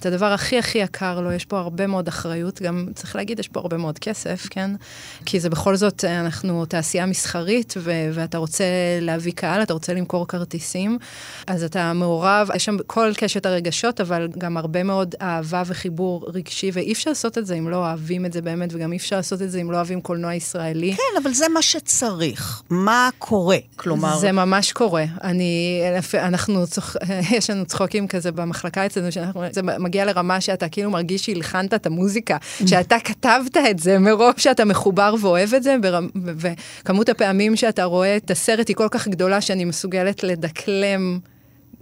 את 0.00 0.06
הדבר 0.06 0.32
הכי 0.32 0.58
הכי 0.58 0.78
יקר 0.78 1.20
לו, 1.20 1.32
יש 1.32 1.44
פה 1.44 1.58
הרבה 1.58 1.86
מאוד 1.86 2.08
אחריות, 2.08 2.62
גם 2.62 2.86
צריך 2.94 3.16
להגיד, 3.16 3.38
יש 3.38 3.48
פה 3.48 3.60
הרבה 3.60 3.76
מאוד 3.76 3.98
כסף, 3.98 4.46
כן? 4.50 4.70
כי 5.26 5.40
זה 5.40 5.50
בכל 5.50 5.76
זאת, 5.76 6.04
אנחנו 6.04 6.64
תעשייה 6.64 7.06
מסחרית, 7.06 7.74
ו- 7.76 8.10
ואתה 8.12 8.38
רוצה 8.38 8.64
להביא 9.00 9.32
קהל, 9.32 9.62
אתה 9.62 9.72
רוצה 9.72 9.94
למכור 9.94 10.28
כרטיסים, 10.28 10.98
אז 11.46 11.64
אתה 11.64 11.92
מעורב, 11.92 12.48
יש 12.54 12.64
שם 12.64 12.76
כל 12.86 13.12
קשת 13.16 13.46
הרגשות, 13.46 14.00
אבל 14.00 14.28
גם 14.38 14.56
הרבה 14.56 14.82
מאוד 14.82 15.14
אהבה 15.22 15.62
וחיבור 15.66 16.26
רגשי, 16.34 16.70
ואי 16.72 16.92
אפשר 16.92 17.10
לעשות 17.10 17.38
את 17.38 17.46
זה 17.46 17.54
אם 17.54 17.68
לא 17.68 17.76
אוהבים 17.76 18.26
את 18.26 18.32
זה 18.32 18.42
באמת, 18.42 18.68
וגם 18.72 18.92
אי 18.92 18.96
אפשר 18.96 19.16
לעשות 19.16 19.42
את 19.42 19.50
זה 19.50 19.60
אם 19.60 19.70
לא 19.70 19.76
אוהבים 19.76 20.00
קולנוע 20.00 20.34
ישראלי. 20.34 20.94
כן, 20.96 21.22
אבל 21.22 21.32
זה 21.32 21.48
מה 21.54 21.62
שצריך. 21.62 22.62
מה 22.70 23.08
קורה? 23.18 23.56
כלומר... 23.76 24.18
זה 24.18 24.32
ממש 24.32 24.72
קורה. 24.72 25.04
אני, 25.24 25.80
אנחנו, 26.14 26.66
צוח, 26.66 26.96
יש 27.36 27.50
לנו 27.50 27.66
צחוקים 27.66 28.08
כזה 28.08 28.32
במחלקה 28.32 28.86
אצלנו, 28.86 29.12
שאנחנו, 29.12 29.42
זה 29.50 29.62
מגיע 29.90 30.04
לרמה 30.04 30.40
שאתה 30.40 30.68
כאילו 30.68 30.90
מרגיש 30.90 31.26
שהלחנת 31.26 31.74
את 31.74 31.86
המוזיקה, 31.86 32.36
שאתה 32.66 32.96
כתבת 33.04 33.56
את 33.70 33.78
זה 33.78 33.98
מרוב 33.98 34.32
שאתה 34.36 34.64
מחובר 34.64 35.14
ואוהב 35.20 35.54
את 35.54 35.62
זה, 35.62 35.76
וכמות 36.36 37.08
הפעמים 37.08 37.56
שאתה 37.56 37.84
רואה 37.84 38.16
את 38.16 38.30
הסרט 38.30 38.68
היא 38.68 38.76
כל 38.76 38.88
כך 38.90 39.08
גדולה 39.08 39.40
שאני 39.40 39.64
מסוגלת 39.64 40.22
לדקלם. 40.22 41.18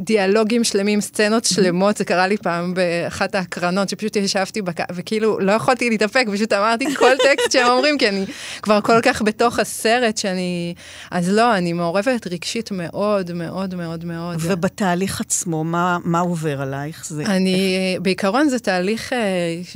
דיאלוגים 0.01 0.65
שלמים, 0.65 1.01
סצנות 1.01 1.45
שלמות, 1.45 1.97
זה 1.97 2.05
קרה 2.05 2.27
לי 2.27 2.37
פעם 2.37 2.75
באחת 2.75 3.35
ההקרנות, 3.35 3.89
שפשוט 3.89 4.17
ישבתי 4.17 4.63
בק... 4.63 4.81
וכאילו 4.93 5.39
לא 5.41 5.53
יכולתי 5.53 5.91
להתאפק, 5.91 6.27
פשוט 6.33 6.53
אמרתי 6.53 6.95
כל 6.95 7.11
טקסט 7.23 7.53
שהם 7.53 7.67
אומרים, 7.67 7.99
כי 7.99 8.09
אני 8.09 8.25
כבר 8.63 8.81
כל 8.81 9.01
כך 9.03 9.23
בתוך 9.23 9.59
הסרט 9.59 10.17
שאני... 10.17 10.75
אז 11.11 11.29
לא, 11.29 11.57
אני 11.57 11.73
מעורבת 11.73 12.27
רגשית 12.27 12.71
מאוד, 12.71 13.33
מאוד, 13.33 13.75
מאוד, 13.75 14.05
מאוד. 14.05 14.37
ובתהליך 14.41 15.21
עצמו, 15.21 15.65
מה, 15.65 15.99
מה 16.05 16.21
עובר 16.21 16.63
עלייך? 16.63 17.07
זה... 17.09 17.23
אני, 17.27 17.97
בעיקרון 18.03 18.49
זה 18.49 18.59
תהליך, 18.59 19.13
אה, 19.13 19.19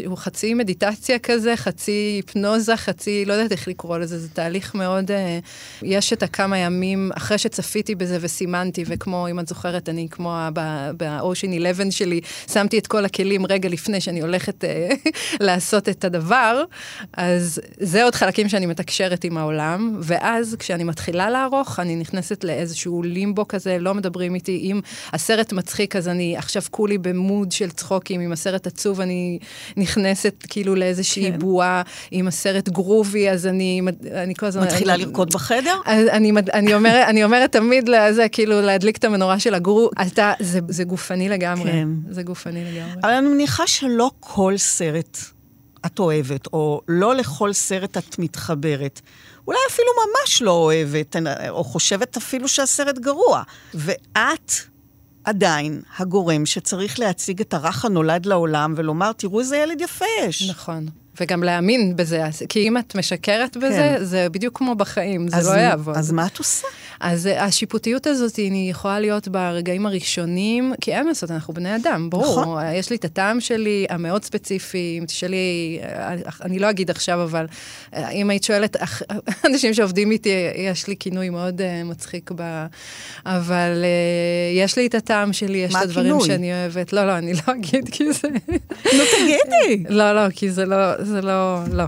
הוא 0.06 0.18
חצי 0.18 0.54
מדיטציה 0.54 1.18
כזה, 1.18 1.56
חצי 1.56 2.12
היפנוזה, 2.16 2.76
חצי, 2.76 3.24
לא 3.24 3.32
יודעת 3.32 3.52
איך 3.52 3.68
לקרוא 3.68 3.98
לזה, 3.98 4.18
זה 4.18 4.28
תהליך 4.28 4.74
מאוד... 4.74 5.10
אה, 5.10 5.38
יש 5.82 6.12
את 6.12 6.22
הכמה 6.22 6.58
ימים, 6.58 7.10
אחרי 7.16 7.38
שצפיתי 7.38 7.94
בזה 7.94 8.18
וסימנתי, 8.20 8.84
וכמו, 8.86 9.28
אם 9.30 9.40
את 9.40 9.48
זוכרת, 9.48 9.88
אני 9.88 10.08
כמו 10.12 10.38
ב-Ocean 10.96 11.62
11 11.62 11.90
שלי, 11.90 12.20
שמתי 12.52 12.78
את 12.78 12.86
כל 12.86 13.04
הכלים 13.04 13.46
רגע 13.46 13.68
לפני 13.68 14.00
שאני 14.00 14.20
הולכת 14.20 14.64
אה, 14.64 14.88
לעשות 15.46 15.88
את 15.88 16.04
הדבר, 16.04 16.64
אז 17.12 17.60
זה 17.80 18.04
עוד 18.04 18.14
חלקים 18.14 18.48
שאני 18.48 18.66
מתקשרת 18.66 19.24
עם 19.24 19.38
העולם, 19.38 19.98
ואז 20.00 20.56
כשאני 20.58 20.84
מתחילה 20.84 21.30
לערוך, 21.30 21.80
אני 21.80 21.96
נכנסת 21.96 22.44
לאיזשהו 22.44 23.02
לימבו 23.02 23.48
כזה, 23.48 23.78
לא 23.78 23.94
מדברים 23.94 24.34
איתי, 24.34 24.58
אם 24.62 24.80
הסרט 25.12 25.52
מצחיק, 25.52 25.96
אז 25.96 26.08
אני 26.08 26.36
עכשיו 26.36 26.62
כולי 26.70 26.98
במוד 26.98 27.52
של 27.52 27.70
צחוקים, 27.70 28.20
אם 28.20 28.32
הסרט 28.32 28.66
עצוב, 28.66 29.00
אני 29.00 29.38
נכנסת 29.76 30.34
כאילו 30.48 30.74
לאיזושהי 30.74 31.32
כן. 31.32 31.38
בועה, 31.38 31.82
אם 32.12 32.28
הסרט 32.28 32.68
גרובי, 32.68 33.30
אז 33.30 33.46
אני, 33.46 33.80
אני 34.12 34.34
כל 34.34 34.46
הזמן... 34.46 34.64
מתחילה 34.64 34.94
אני, 34.94 35.04
לרקוד 35.04 35.32
בחדר? 35.32 35.76
אני, 35.86 36.10
אני, 36.10 36.32
אני, 36.52 36.74
אומרת, 36.74 37.08
אני 37.08 37.24
אומרת 37.24 37.52
תמיד 37.52 37.88
לזה, 37.88 38.26
כאילו 38.28 38.60
להדליק 38.60 38.96
את 38.96 39.04
המנורה 39.04 39.38
של 39.38 39.54
הגרו, 39.54 39.90
אתה, 40.06 40.32
זה, 40.40 40.60
זה 40.68 40.84
גופני 40.84 41.28
לגמרי. 41.28 41.72
כן. 41.72 41.88
זה 42.10 42.22
גופני 42.22 42.64
לגמרי. 42.64 43.00
אבל 43.02 43.12
אני 43.12 43.28
מניחה 43.28 43.66
שלא 43.66 44.10
כל 44.20 44.56
סרט 44.56 45.18
את 45.86 45.98
אוהבת, 45.98 46.46
או 46.52 46.80
לא 46.88 47.14
לכל 47.14 47.52
סרט 47.52 47.96
את 47.96 48.18
מתחברת. 48.18 49.00
אולי 49.46 49.58
אפילו 49.70 49.88
ממש 50.06 50.42
לא 50.42 50.50
אוהבת, 50.50 51.16
או 51.48 51.64
חושבת 51.64 52.16
אפילו 52.16 52.48
שהסרט 52.48 52.98
גרוע. 52.98 53.42
ואת 53.74 54.52
עדיין 55.24 55.82
הגורם 55.98 56.46
שצריך 56.46 57.00
להציג 57.00 57.40
את 57.40 57.54
הרך 57.54 57.84
הנולד 57.84 58.26
לעולם 58.26 58.74
ולומר, 58.76 59.12
תראו 59.12 59.40
איזה 59.40 59.56
ילד 59.56 59.80
יפה 59.80 60.04
יש. 60.22 60.50
נכון. 60.50 60.86
וגם 61.20 61.42
להאמין 61.42 61.96
בזה, 61.96 62.22
כי 62.48 62.68
אם 62.68 62.78
את 62.78 62.94
משקרת 62.94 63.56
בזה, 63.56 63.94
כן. 63.98 64.04
זה 64.04 64.28
בדיוק 64.28 64.58
כמו 64.58 64.74
בחיים, 64.74 65.28
זה 65.28 65.50
לא 65.50 65.58
יעבוד. 65.58 65.96
אז 65.96 66.12
מה 66.12 66.26
את 66.26 66.38
עושה? 66.38 66.66
אז 67.02 67.28
השיפוטיות 67.36 68.06
הזאת, 68.06 68.36
היא 68.36 68.70
יכולה 68.70 69.00
להיות 69.00 69.28
ברגעים 69.28 69.86
הראשונים, 69.86 70.74
כי 70.80 70.92
אין 70.92 71.06
לעשות, 71.06 71.30
אנחנו 71.30 71.54
בני 71.54 71.76
אדם, 71.76 72.10
ברור. 72.10 72.40
נכון. 72.40 72.64
יש 72.74 72.90
לי 72.90 72.96
את 72.96 73.04
הטעם 73.04 73.40
שלי, 73.40 73.86
המאוד 73.90 74.24
ספציפי, 74.24 74.96
אם 75.00 75.04
תשאלי, 75.06 75.80
אני 76.42 76.58
לא 76.58 76.70
אגיד 76.70 76.90
עכשיו, 76.90 77.22
אבל 77.22 77.46
אם 77.96 78.30
היית 78.30 78.44
שואלת, 78.44 78.76
אנשים 79.48 79.74
שעובדים 79.74 80.10
איתי, 80.10 80.28
יש 80.56 80.86
לי 80.86 80.96
כינוי 80.96 81.30
מאוד 81.30 81.60
uh, 81.60 81.64
מצחיק 81.84 82.30
ב... 82.34 82.66
אבל 83.26 83.84
uh, 83.84 84.58
יש 84.58 84.76
לי 84.76 84.86
את 84.86 84.94
הטעם 84.94 85.32
שלי, 85.32 85.58
יש 85.58 85.74
את 85.74 85.82
הדברים 85.82 86.16
הכינוי? 86.16 86.26
שאני 86.26 86.52
אוהבת. 86.52 86.92
לא, 86.92 87.06
לא, 87.06 87.18
אני 87.18 87.32
לא 87.32 87.52
אגיד, 87.52 87.88
כי 87.92 88.12
זה... 88.12 88.28
נו, 88.68 89.02
תגידי. 89.18 89.84
לא, 89.88 90.12
לא, 90.12 90.30
כי 90.30 90.50
זה 90.50 90.64
לא, 90.64 91.01
זה 91.04 91.20
לא, 91.20 91.58
לא. 91.72 91.84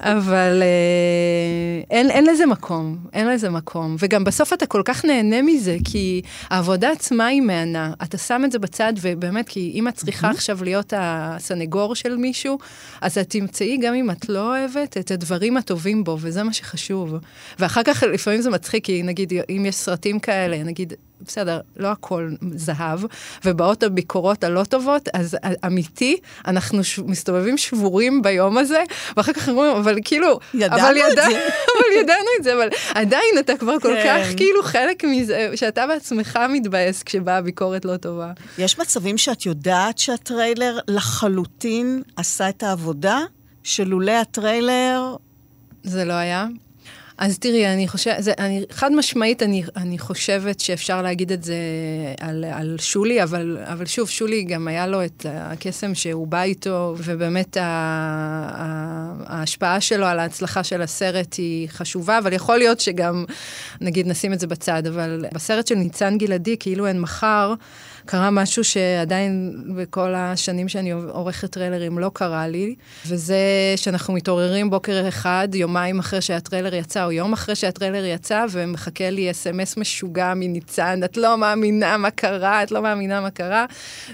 אבל 0.00 0.62
אה, 0.62 1.82
אין, 1.90 2.10
אין 2.10 2.26
לזה 2.26 2.46
מקום, 2.46 2.98
אין 3.12 3.28
לזה 3.28 3.50
מקום. 3.50 3.96
וגם 3.98 4.24
בסוף 4.24 4.52
אתה 4.52 4.66
כל 4.66 4.82
כך 4.84 5.04
נהנה 5.04 5.42
מזה, 5.42 5.76
כי 5.84 6.22
העבודה 6.50 6.90
עצמה 6.90 7.26
היא 7.26 7.40
מהנה. 7.40 7.92
אתה 8.02 8.18
שם 8.18 8.42
את 8.44 8.52
זה 8.52 8.58
בצד, 8.58 8.92
ובאמת, 9.00 9.48
כי 9.48 9.72
אם 9.74 9.88
את 9.88 9.94
צריכה 9.94 10.30
עכשיו 10.30 10.64
להיות 10.64 10.92
הסנגור 10.96 11.94
של 11.94 12.16
מישהו, 12.16 12.58
אז 13.00 13.18
את 13.18 13.30
תמצאי, 13.30 13.76
גם 13.76 13.94
אם 13.94 14.10
את 14.10 14.28
לא 14.28 14.48
אוהבת, 14.48 14.96
את 14.96 15.10
הדברים 15.10 15.56
הטובים 15.56 16.04
בו, 16.04 16.18
וזה 16.20 16.42
מה 16.42 16.52
שחשוב. 16.52 17.14
ואחר 17.58 17.82
כך, 17.82 18.02
לפעמים 18.02 18.42
זה 18.42 18.50
מצחיק, 18.50 18.84
כי 18.84 19.02
נגיד, 19.02 19.32
אם 19.50 19.66
יש 19.66 19.74
סרטים 19.74 20.18
כאלה, 20.18 20.62
נגיד, 20.62 20.92
בסדר, 21.26 21.60
לא 21.76 21.88
הכל 21.88 22.30
זהב, 22.54 23.00
ובאות 23.44 23.82
הביקורות 23.82 24.44
הלא 24.44 24.64
טובות, 24.64 25.08
אז 25.14 25.36
אמיתי, 25.66 26.16
אנחנו 26.46 26.84
ש... 26.84 26.98
מסתובבים 26.98 27.58
שבורים 27.58 28.22
ביום 28.22 28.58
הזה, 28.58 28.82
ואחר 29.16 29.32
כך 29.32 29.48
אומרים, 29.48 29.76
אבל 29.76 29.98
כאילו, 30.04 30.38
ידענו 30.54 30.82
אבל 30.82 30.96
ידע... 30.96 31.08
את 31.08 31.30
זה. 31.30 31.38
אבל 31.72 32.00
ידענו 32.00 32.28
את 32.38 32.44
זה, 32.44 32.52
אבל 32.54 32.68
עדיין 32.94 33.38
אתה 33.40 33.56
כבר 33.56 33.78
כל 33.78 33.94
כן. 33.94 34.22
כך 34.22 34.36
כאילו 34.36 34.62
חלק 34.62 35.04
מזה, 35.04 35.50
שאתה 35.54 35.86
בעצמך 35.86 36.38
מתבאס 36.48 37.02
כשבאה 37.02 37.40
ביקורת 37.40 37.84
לא 37.84 37.96
טובה. 37.96 38.32
יש 38.58 38.78
מצבים 38.78 39.18
שאת 39.18 39.46
יודעת 39.46 39.98
שהטריילר 39.98 40.78
לחלוטין 40.88 42.02
עשה 42.16 42.48
את 42.48 42.62
העבודה, 42.62 43.18
שלולא 43.62 44.12
הטריילר... 44.12 45.16
זה 45.84 46.04
לא 46.04 46.12
היה. 46.12 46.46
אז 47.18 47.38
תראי, 47.38 47.66
אני 47.66 47.88
חושבת, 47.88 48.28
אני, 48.38 48.64
חד 48.70 48.92
משמעית, 48.92 49.42
אני, 49.42 49.62
אני 49.76 49.98
חושבת 49.98 50.60
שאפשר 50.60 51.02
להגיד 51.02 51.32
את 51.32 51.44
זה 51.44 51.56
על, 52.20 52.44
על 52.52 52.76
שולי, 52.80 53.22
אבל, 53.22 53.58
אבל 53.64 53.86
שוב, 53.86 54.08
שולי 54.08 54.42
גם 54.44 54.68
היה 54.68 54.86
לו 54.86 55.04
את 55.04 55.26
הקסם 55.28 55.94
שהוא 55.94 56.26
בא 56.26 56.42
איתו, 56.42 56.94
ובאמת 56.98 57.56
ה, 57.56 57.62
ה, 57.62 59.12
ההשפעה 59.26 59.80
שלו 59.80 60.06
על 60.06 60.18
ההצלחה 60.18 60.64
של 60.64 60.82
הסרט 60.82 61.34
היא 61.34 61.68
חשובה, 61.68 62.18
אבל 62.18 62.32
יכול 62.32 62.58
להיות 62.58 62.80
שגם, 62.80 63.24
נגיד, 63.80 64.06
נשים 64.06 64.32
את 64.32 64.40
זה 64.40 64.46
בצד, 64.46 64.86
אבל 64.86 65.24
בסרט 65.34 65.66
של 65.66 65.74
ניצן 65.74 66.18
גלעדי, 66.18 66.56
כאילו 66.60 66.86
אין 66.86 67.00
מחר, 67.00 67.54
קרה 68.06 68.30
משהו 68.30 68.64
שעדיין 68.64 69.62
בכל 69.76 70.14
השנים 70.14 70.68
שאני 70.68 70.90
עורכת 70.90 71.50
טריילרים 71.50 71.98
לא 71.98 72.10
קרה 72.14 72.48
לי, 72.48 72.74
וזה 73.06 73.36
שאנחנו 73.76 74.14
מתעוררים 74.14 74.70
בוקר 74.70 75.04
אחד, 75.08 75.48
יומיים 75.54 75.98
אחרי 75.98 76.20
שהטריילר 76.20 76.74
יצא, 76.74 77.04
או 77.04 77.12
יום 77.12 77.32
אחרי 77.32 77.54
שהטריילר 77.54 78.04
יצא, 78.04 78.44
ומחכה 78.50 79.10
לי 79.10 79.30
אס.אם.אס 79.30 79.76
משוגע 79.76 80.32
מניצן, 80.36 81.00
את 81.04 81.16
לא 81.16 81.38
מאמינה 81.38 81.96
מה 81.96 82.10
קרה, 82.10 82.62
את 82.62 82.70
לא 82.70 82.82
מאמינה 82.82 83.20
מה 83.20 83.30
קרה, 83.30 83.66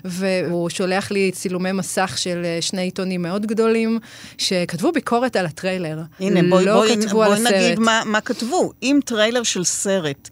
והוא 0.04 0.70
שולח 0.70 1.10
לי 1.10 1.30
צילומי 1.32 1.72
מסך 1.72 2.14
של 2.16 2.46
שני 2.60 2.82
עיתונים 2.82 3.22
מאוד 3.22 3.46
גדולים, 3.46 3.98
שכתבו 4.38 4.92
ביקורת 4.92 5.36
על 5.36 5.46
הטריילר. 5.46 5.98
הנה, 6.20 6.40
בואי 6.50 6.64
לא 6.64 6.74
בואי, 6.74 6.96
בואי 7.12 7.40
נגיד 7.40 7.78
מה, 7.78 8.02
מה 8.06 8.20
כתבו. 8.20 8.72
אם 8.82 9.00
טריילר 9.04 9.42
של 9.42 9.64
סרט... 9.64 10.28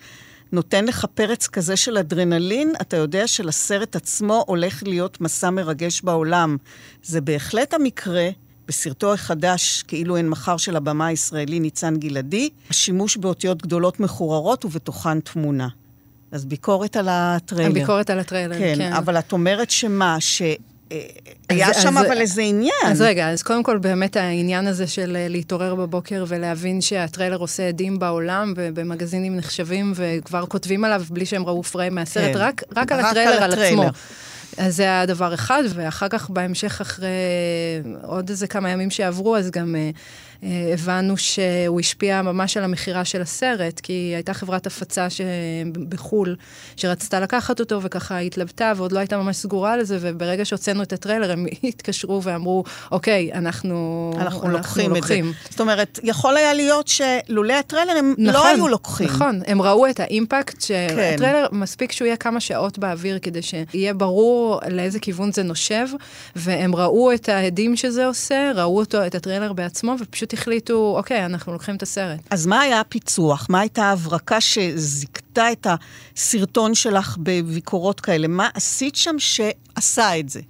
נותן 0.53 0.84
לך 0.84 1.05
פרץ 1.14 1.47
כזה 1.47 1.76
של 1.76 1.99
אדרנלין, 1.99 2.72
אתה 2.80 2.97
יודע 2.97 3.26
שלסרט 3.26 3.97
עצמו 3.97 4.44
הולך 4.47 4.82
להיות 4.86 5.20
מסע 5.20 5.51
מרגש 5.51 6.01
בעולם. 6.01 6.57
זה 7.03 7.20
בהחלט 7.20 7.74
המקרה. 7.74 8.28
בסרטו 8.68 9.12
החדש, 9.12 9.82
כאילו 9.82 10.16
אין 10.16 10.28
מחר 10.28 10.57
של 10.57 10.76
הבמאי 10.76 11.07
הישראלי 11.07 11.61
ניצן 11.61 11.97
גלעדי, 11.97 12.51
השימוש 12.70 13.16
באותיות 13.16 13.62
גדולות 13.62 14.01
מחוררות 14.01 14.64
ובתוכן 14.64 15.20
תמונה. 15.20 15.68
אז 16.32 16.44
ביקורת 16.44 16.97
על 16.97 17.09
הטריילר. 17.11 17.70
הביקורת 17.70 18.11
על 18.11 18.18
הטריילר, 18.18 18.59
כן. 18.59 18.74
כן, 18.78 18.92
אבל 18.92 19.18
את 19.18 19.32
אומרת 19.32 19.70
שמה, 19.70 20.16
ש... 20.20 20.42
היה 21.49 21.70
אז- 21.70 21.82
שם 21.82 21.99
אז- 21.99 22.07
אבל 22.07 22.20
איזה 22.20 22.43
עניין. 22.43 22.72
אז 22.87 23.01
רגע, 23.01 23.28
אז 23.30 23.43
קודם 23.43 23.62
כל 23.62 23.78
באמת 23.78 24.16
העניין 24.16 24.66
הזה 24.66 24.87
של 24.87 25.16
אה, 25.16 25.28
להתעורר 25.28 25.74
בבוקר 25.74 26.24
ולהבין 26.28 26.80
שהטריילר 26.80 27.37
עושה 27.37 27.68
הדים 27.68 27.99
בעולם 27.99 28.53
ובמגזינים 28.57 29.37
נחשבים 29.37 29.93
וכבר 29.97 30.47
כותבים 30.47 30.84
עליו 30.84 31.03
בלי 31.11 31.26
שהם 31.26 31.45
ראו 31.47 31.62
פריים 31.62 31.95
מהסרט, 31.95 32.32
כן. 32.32 32.39
רק, 32.39 32.62
רק 32.76 32.93
על 32.93 33.01
רק 33.01 33.07
הטריילר 33.07 33.32
על 33.37 33.43
על 33.43 33.53
הטריילר. 33.53 33.82
עצמו. 33.82 33.91
אז 34.59 34.76
זה 34.76 34.82
היה 34.82 35.07
דבר 35.07 35.34
אחד, 35.34 35.62
ואחר 35.74 36.09
כך 36.09 36.30
בהמשך, 36.30 36.80
אחרי 36.80 37.09
עוד 38.03 38.28
איזה 38.30 38.47
כמה 38.47 38.70
ימים 38.70 38.91
שעברו, 38.91 39.37
אז 39.37 39.51
גם 39.51 39.76
אה, 39.76 39.80
אה, 39.80 39.91
הבנו 40.43 41.16
שהוא 41.16 41.80
השפיע 41.80 42.22
ממש 42.22 42.57
על 42.57 42.64
המכירה 42.64 43.05
של 43.05 43.22
הסרט, 43.22 43.80
כי 43.80 43.93
הייתה 43.93 44.34
חברת 44.34 44.66
הפצה 44.66 45.11
ש... 45.11 45.20
בחו"ל 45.89 46.37
שרצתה 46.76 47.20
לקחת 47.20 47.61
אותו, 47.61 47.82
וככה 47.82 48.18
התלבטה, 48.18 48.72
ועוד 48.76 48.93
לא 48.93 48.99
הייתה 48.99 49.16
ממש 49.18 49.37
סגורה 49.37 49.72
על 49.72 49.84
זה, 49.84 49.99
וברגע 50.01 50.45
שהוצאנו 50.45 50.82
את 50.82 50.93
הטריילר, 50.93 51.32
הם 51.32 51.47
התקשרו 51.64 52.22
ואמרו, 52.22 52.64
אוקיי, 52.93 53.30
אנחנו, 53.34 54.12
אנחנו 54.16 54.49
לוקחים 54.49 54.97
את 54.97 55.03
זה. 55.03 55.20
זאת 55.51 55.61
אומרת, 55.61 56.01
יכול 56.03 56.37
היה 56.37 56.55
להיות 56.55 56.89
שלולא 56.89 57.53
הטריילר 57.53 57.93
הם 57.93 58.14
לא 58.18 58.32
נכון, 58.32 58.47
היו 58.55 58.68
לוקחים. 58.68 59.07
נכון, 59.07 59.41
הם 59.47 59.62
ראו 59.62 59.87
את 59.87 60.01
ה 60.01 60.07
impact, 60.07 60.55
כן. 60.55 60.61
שהטריילר, 60.61 61.47
מספיק 61.53 61.93
שהוא 61.93 62.07
יהיה 62.07 62.16
כמה 62.16 62.41
שעות 62.41 62.78
באוויר 62.78 63.18
כדי 63.18 63.43
שיהיה 63.43 63.95
ברור 63.95 64.61
לאיזה 64.70 64.99
כיוון 64.99 65.32
זה 65.32 65.43
נושב, 65.43 65.87
והם 66.37 66.76
ראו 66.76 67.12
את 67.12 67.28
ההדים 67.28 67.76
שזה 67.76 68.07
עושה, 68.07 68.53
ראו 68.55 68.78
אותו, 68.78 69.07
את 69.07 69.14
הטריילר 69.14 69.53
בעצמו, 69.53 69.95
ופשוט 70.01 70.26
החליטו, 70.33 70.95
אוקיי, 70.97 71.24
אנחנו 71.24 71.53
לוקחים 71.53 71.77
את 71.77 71.83
הסרט. 71.83 72.20
אז 72.31 72.47
מה 72.47 72.61
היה 72.61 72.81
הפיצוח? 72.81 73.47
מה 73.51 73.61
הייתה 73.61 73.85
ההברקה 73.85 74.41
שזיכתה 74.41 75.53
את 75.53 75.66
הסרטון 76.16 76.74
שלך 76.74 77.16
בביקורות 77.20 78.01
כאלה? 78.01 78.29
מה 78.29 78.49
עשית 78.55 78.97
שם 78.97 79.16
שעשה 79.18 80.18
את 80.18 80.29
זה? 80.29 80.41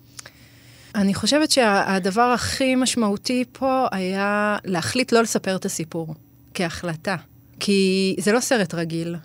אני 0.95 1.15
חושבת 1.15 1.51
שהדבר 1.51 2.23
הכי 2.35 2.75
משמעותי 2.75 3.45
פה 3.53 3.87
היה 3.93 4.57
להחליט 4.65 5.13
לא 5.13 5.23
לספר 5.23 5.57
את 5.57 5.65
הסיפור, 5.65 6.15
כהחלטה. 6.55 7.17
כי 7.61 8.17
זה 8.19 8.33
לא 8.33 8.41
סרט 8.41 8.75
רגיל, 8.75 9.17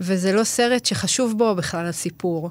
וזה 0.00 0.32
לא 0.32 0.44
סרט 0.44 0.86
שחשוב 0.86 1.38
בו 1.38 1.54
בכלל 1.54 1.86
הסיפור. 1.86 2.50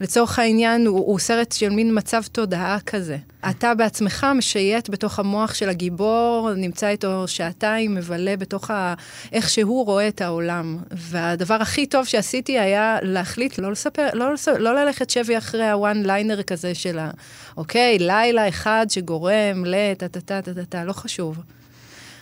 לצורך 0.00 0.38
העניין, 0.38 0.86
הוא, 0.86 0.98
הוא 0.98 1.18
סרט 1.18 1.52
של 1.52 1.68
מין 1.68 1.98
מצב 1.98 2.22
תודעה 2.32 2.78
כזה. 2.86 3.16
אתה 3.50 3.74
בעצמך 3.74 4.26
משייט 4.34 4.88
בתוך 4.88 5.18
המוח 5.18 5.54
של 5.54 5.68
הגיבור, 5.68 6.50
נמצא 6.56 6.88
איתו 6.88 7.28
שעתיים, 7.28 7.94
מבלה 7.94 8.36
בתוך 8.36 8.70
ה... 8.70 8.94
איך 9.32 9.50
שהוא 9.50 9.86
רואה 9.86 10.08
את 10.08 10.20
העולם. 10.20 10.78
והדבר 10.90 11.54
הכי 11.54 11.86
טוב 11.86 12.06
שעשיתי 12.06 12.58
היה 12.58 12.98
להחליט 13.02 13.58
לא 13.58 13.72
לספר, 13.72 14.08
לא, 14.12 14.32
לס... 14.32 14.48
לא 14.48 14.74
ללכת 14.74 15.10
שבי 15.10 15.38
אחרי 15.38 15.70
ה 15.70 15.78
one 15.78 16.02
liner 16.02 16.42
כזה 16.42 16.74
של 16.74 16.98
ה... 16.98 17.10
אוקיי, 17.56 17.98
לילה 17.98 18.48
אחד 18.48 18.86
שגורם 18.88 19.64
לטה-טה-טה-טה-טה, 19.66 20.84
לא 20.84 20.92
חשוב. 20.92 21.38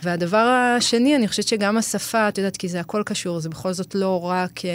והדבר 0.03 0.75
השני, 0.77 1.17
אני 1.17 1.29
חושבת 1.29 1.49
שגם 1.49 1.77
השפה, 1.77 2.29
את 2.29 2.39
יודעת, 2.39 2.57
כי 2.57 2.69
זה 2.69 2.81
הכל 2.81 3.03
קשור, 3.07 3.41
זה 3.41 3.49
בכל 3.49 3.73
זאת 3.73 3.95
לא 3.95 4.25
רק 4.25 4.65
אה, 4.65 4.71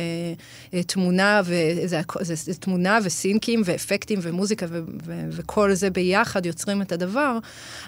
אה, 0.73 0.83
תמונה, 0.83 1.41
וזה, 1.45 2.01
זה, 2.21 2.35
זה 2.35 2.53
תמונה 2.53 2.99
וסינקים 3.03 3.61
ואפקטים 3.65 4.19
ומוזיקה 4.21 4.65
ו, 4.69 4.81
ו, 5.05 5.21
וכל 5.31 5.73
זה 5.73 5.89
ביחד 5.89 6.45
יוצרים 6.45 6.81
את 6.81 6.91
הדבר, 6.91 7.37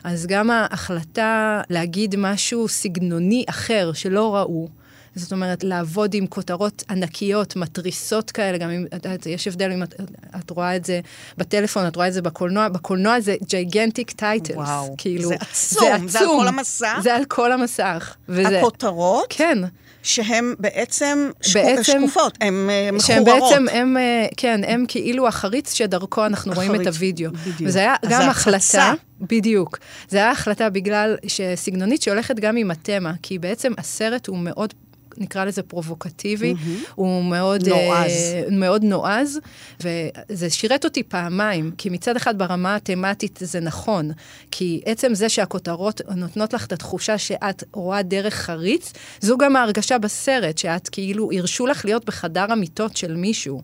אז 0.04 0.28
גם 0.28 0.50
ההחלטה 0.52 1.62
להגיד 1.70 2.16
משהו 2.18 2.68
סגנוני 2.68 3.46
אחר 3.50 3.94
שלא 3.94 4.36
ראו, 4.36 4.68
זאת 5.16 5.32
אומרת, 5.32 5.64
לעבוד 5.64 6.14
עם 6.14 6.28
כותרות 6.28 6.84
ענקיות, 6.90 7.56
מתריסות 7.56 8.32
כאלה, 8.32 8.58
גם 8.58 8.70
אם, 8.70 8.86
את 8.96 9.06
יודעת, 9.06 9.26
יש 9.26 9.48
הבדל 9.48 9.72
אם 9.72 9.84
את, 9.84 9.94
את 10.36 10.50
רואה 10.50 10.76
את 10.76 10.86
זה 10.86 11.00
בטלפון, 11.38 11.88
את 11.88 11.96
רואה 11.96 12.08
את 12.08 12.14
זה 12.14 12.22
בקולנוע, 12.22 12.70
בקולנוע 12.70 13.20
זה 13.20 13.36
gigantic 13.42 14.14
titles. 14.22 14.56
וואו, 14.56 14.96
כאילו, 14.98 15.30
זה 15.30 15.36
עצום, 15.40 16.08
זה 16.08 16.20
על 16.20 16.26
כל 16.28 16.48
המסך? 16.48 17.00
זה 17.04 17.16
על 17.16 17.26
כל 17.26 17.52
המסך. 17.52 18.16
וזה, 18.30 18.60
הכותרות? 18.60 19.26
כן. 19.30 19.58
שהן 20.04 20.54
בעצם, 20.60 21.30
בעצם- 21.54 21.84
שקופות, 21.84 22.38
הן 22.42 22.70
אה, 22.70 22.90
מחוררות. 22.92 23.26
בעצם, 23.52 23.66
הם, 23.72 23.98
אה, 23.98 24.26
כן, 24.38 24.62
הם 24.68 24.86
כאילו 24.88 25.28
החריץ 25.28 25.74
שדרכו 25.74 26.26
אנחנו 26.26 26.54
רואים 26.54 26.76
את 26.76 26.80
החריץ, 26.80 26.98
הוידאו. 26.98 27.32
בדיוק. 27.32 27.62
וזה 27.70 27.80
היה 27.80 27.96
גם 28.06 28.22
זה 28.22 28.28
החלטה, 28.28 28.58
הצצה. 28.58 28.94
בדיוק. 29.22 29.78
זה 30.10 30.18
היה 30.18 30.32
החלטה 30.32 30.70
בגלל 30.70 31.16
שסגנונית 31.28 32.02
שהולכת 32.02 32.36
גם 32.40 32.58
עם 32.58 32.72
התמה, 32.72 33.14
כי 33.22 33.40
בעצם 33.40 33.74
הסרט 33.78 34.28
הוא 34.28 34.38
מאוד... 34.38 34.74
נקרא 35.18 35.46
לזה 35.46 35.64
פרובוקטיבי, 35.64 36.54
הוא 36.96 37.24
מאוד 37.24 37.68
נועז. 37.68 38.12
אה, 38.12 38.44
מאוד 38.52 38.84
נועז, 38.84 39.40
וזה 39.80 40.50
שירת 40.50 40.86
אותי 40.86 41.04
פעמיים, 41.04 41.72
כי 41.78 41.90
מצד 41.90 42.16
אחד 42.16 42.38
ברמה 42.38 42.76
התמטית 42.76 43.40
זה 43.42 43.60
נכון, 43.60 44.12
כי 44.52 44.82
עצם 44.86 45.14
זה 45.14 45.30
שהכותרות 45.30 46.02
נותנות 46.16 46.54
לך 46.54 46.66
את 46.66 46.72
התחושה 46.72 47.18
שאת 47.18 47.64
רואה 47.74 48.02
דרך 48.02 48.34
חריץ, 48.34 48.94
זו 49.22 49.38
גם 49.38 49.56
ההרגשה 49.56 49.98
בסרט, 49.98 50.58
שאת 50.58 50.90
כאילו, 50.90 51.30
הרשו 51.32 51.68
לך 51.68 51.86
להיות 51.86 52.06
בחדר 52.06 52.52
המיטות 52.52 52.98
של 52.98 53.16
מישהו. 53.16 53.62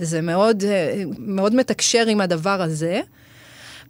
זה 0.00 0.20
מאוד, 0.20 0.64
אה, 0.64 1.02
מאוד 1.18 1.54
מתקשר 1.54 2.06
עם 2.06 2.20
הדבר 2.20 2.62
הזה. 2.62 3.00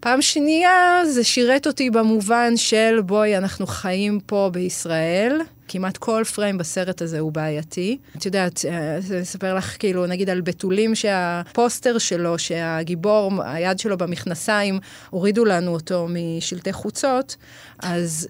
פעם 0.01 0.23
שנייה, 0.23 1.03
זה 1.11 1.25
שירת 1.25 1.67
אותי 1.67 1.91
במובן 1.91 2.57
של 2.57 3.01
בואי, 3.07 3.37
אנחנו 3.37 3.67
חיים 3.67 4.21
פה 4.27 4.51
בישראל. 4.53 5.41
כמעט 5.73 5.97
כל 5.97 6.23
פריים 6.35 6.59
בסרט 6.59 7.03
הזה 7.03 7.19
הוא 7.19 7.33
בעייתי. 7.33 7.99
את 8.17 8.27
יודעת, 8.27 8.65
אה, 8.69 8.99
אני 9.11 9.23
אספר 9.23 9.55
לך 9.55 9.77
כאילו, 9.79 10.07
נגיד 10.07 10.31
על 10.31 10.41
בתולים 10.41 10.95
שהפוסטר 10.95 11.99
שלו, 11.99 12.39
שהגיבור, 12.39 13.33
היד 13.45 13.79
שלו 13.79 13.99
במכנסיים, 13.99 14.79
הורידו 15.11 15.45
לנו 15.45 15.73
אותו 15.73 16.07
משלטי 16.11 16.73
חוצות, 16.73 17.37
אז, 17.83 18.29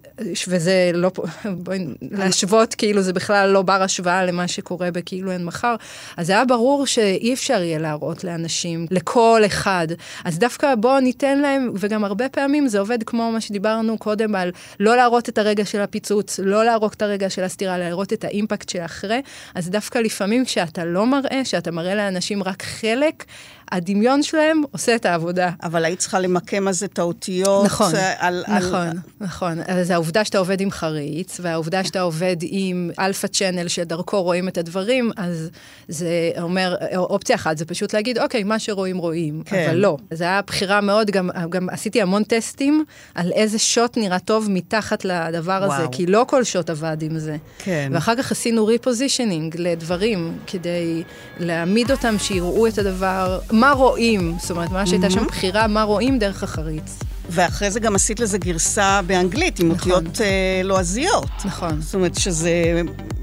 וזה 0.49 0.91
לא, 0.95 1.11
בואי 1.65 1.87
להשוות, 2.03 2.75
כאילו 2.75 3.03
זה 3.03 3.13
בכלל 3.13 3.51
לא 3.51 3.63
בר 3.63 3.83
השוואה 3.83 4.25
למה 4.25 4.49
שקורה 4.49 4.91
בכאילו 4.91 5.31
אין 5.31 5.45
מחר, 5.45 5.75
אז 6.17 6.31
היה 6.31 6.45
ברור 6.45 6.87
שאי 6.87 7.33
אפשר 7.33 7.63
יהיה 7.63 7.79
להראות 7.79 8.25
לאנשים, 8.25 8.87
לכל 8.91 9.43
אחד. 9.47 9.87
אז 10.25 10.39
דווקא 10.39 10.75
בואו 10.75 11.01
ניתן 11.01 11.39
להם, 11.39 11.73
וגם 11.79 12.05
הרבה 12.05 12.29
פעמים 12.29 12.69
זה 12.69 12.81
עובד 12.81 13.03
כמו 13.03 13.33
מה 13.33 13.41
שדיברנו 13.41 13.99
קודם 13.99 14.35
על 14.35 14.51
לא 14.81 14.97
להראות 14.97 15.29
את 15.29 15.39
הרגע 15.39 15.65
של 15.65 15.81
הפיצוץ, 15.81 16.41
לא 16.43 16.65
להראות 16.65 16.95
את 16.95 17.03
הרגע 17.03 17.30
של 17.31 17.45
הסתירה, 17.45 17.79
להראות 17.79 18.13
את 18.13 18.25
האימפקט 18.25 18.69
של 18.69 18.85
אחרי. 18.85 19.23
אז 19.55 19.71
דווקא 19.71 19.99
לפעמים 19.99 20.45
כשאתה 20.45 20.85
לא 20.85 21.07
מראה, 21.07 21.45
שאתה 21.45 21.71
מראה 21.71 21.95
לאנשים 21.95 22.43
רק 22.43 22.63
חלק, 22.63 23.25
הדמיון 23.73 24.23
שלהם 24.23 24.63
עושה 24.71 24.95
את 24.95 25.07
העבודה. 25.07 25.51
אבל 25.63 25.85
היית 25.85 25.99
צריכה 25.99 26.19
למקם 26.19 26.69
אז 26.69 26.83
את 26.83 26.99
האותיות. 26.99 27.65
נכון, 27.65 27.95
אה, 27.95 28.15
על, 28.19 28.45
נכון, 28.49 28.75
על... 28.75 28.97
נכון. 29.21 29.59
אז 29.67 29.91
העובדה 29.91 30.25
שאתה 30.25 30.39
עובד 30.39 30.61
עם 30.61 30.71
חריץ, 30.71 31.41
והעובדה 31.43 31.85
שאתה 31.85 32.01
עובד 32.01 32.37
עם 32.41 32.91
alpha 32.99 33.27
channel 33.27 33.69
שדרכו 33.69 34.23
רואים 34.23 34.49
את 34.49 34.59
הדברים, 34.59 35.11
אז 35.17 35.51
זה 35.89 36.31
אומר, 36.41 36.77
אופציה 36.97 37.37
אחת, 37.37 37.59
זה 37.59 37.65
פשוט 37.65 37.95
להגיד, 37.95 38.19
אוקיי, 38.19 38.43
מה 38.43 38.59
שרואים 38.59 38.99
רואים, 38.99 39.43
כן. 39.45 39.67
אבל 39.69 39.77
לא. 39.77 39.97
זו 40.13 40.25
הייתה 40.25 40.41
בחירה 40.47 40.81
מאוד, 40.81 41.11
גם, 41.11 41.31
גם 41.49 41.69
עשיתי 41.69 42.03
המון 42.03 42.23
טסטים 42.23 42.85
על 43.15 43.33
איזה 43.33 43.59
שוט 43.59 43.97
נראה 43.97 44.19
טוב 44.19 44.47
מתחת 44.51 45.05
לדבר 45.05 45.53
הזה, 45.53 45.75
וואו. 45.75 45.91
כי 45.93 46.07
לא 46.07 46.25
כל 46.29 46.45
שוט 46.45 46.71
עבד 46.71 47.03
עם 47.03 47.19
זה. 47.19 47.37
כן. 47.59 47.91
ואחר 47.95 48.17
כך 48.17 48.33
עשינו 48.33 48.67
repositioning 48.67 49.57
לדברים, 49.59 50.39
כדי 50.47 51.03
להעמיד 51.39 51.91
אותם 51.91 52.19
שיראו 52.19 52.67
את 52.67 52.79
הדבר, 52.79 53.39
מה 53.61 53.73
רואים, 53.73 54.37
זאת 54.41 54.51
אומרת, 54.51 54.71
ממש 54.71 54.91
הייתה 54.91 55.11
שם 55.11 55.27
בחירה 55.27 55.67
מה 55.67 55.83
רואים 55.83 56.19
דרך 56.19 56.43
החריץ. 56.43 56.99
ואחרי 57.31 57.71
זה 57.71 57.81
גם 57.81 57.95
עשית 57.95 58.21
לזה 58.21 58.39
גרסה 58.39 59.01
באנגלית, 59.07 59.61
עם 59.61 59.69
נכון. 59.69 59.93
אותיות 59.93 60.21
אה, 60.21 60.61
לועזיות. 60.65 61.31
נכון. 61.45 61.81
זאת 61.81 61.95
אומרת 61.95 62.19
שזה 62.19 62.83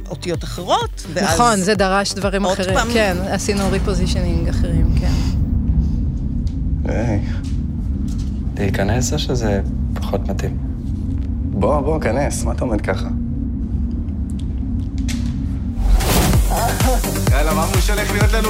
אותיות 0.10 0.44
אחרות, 0.44 1.06
ואז... 1.14 1.34
נכון, 1.34 1.56
זה 1.56 1.76
דרש 1.76 2.14
דברים 2.14 2.44
עוד 2.44 2.60
אחרים. 2.60 2.76
פעם? 2.76 2.88
כן, 2.94 3.18
עשינו 3.30 3.72
repositioning 3.72 4.50
אחרים, 4.50 4.96
כן. 5.00 5.12
היי, 6.86 7.20
להיכנס 8.58 9.14
או 9.14 9.20
שזה 9.20 9.62
פחות 9.94 10.28
מתאים? 10.28 10.58
בוא, 11.52 11.82
בוא, 11.82 12.02
כנס, 12.02 12.44
מה 12.44 12.52
אתה 12.52 12.64
עומד 12.64 12.82
ככה? 12.82 13.08
יאללה, 17.32 17.54
ממוש 17.54 17.90
הולך 17.90 18.12
להיות 18.12 18.34
לנו 18.34 18.50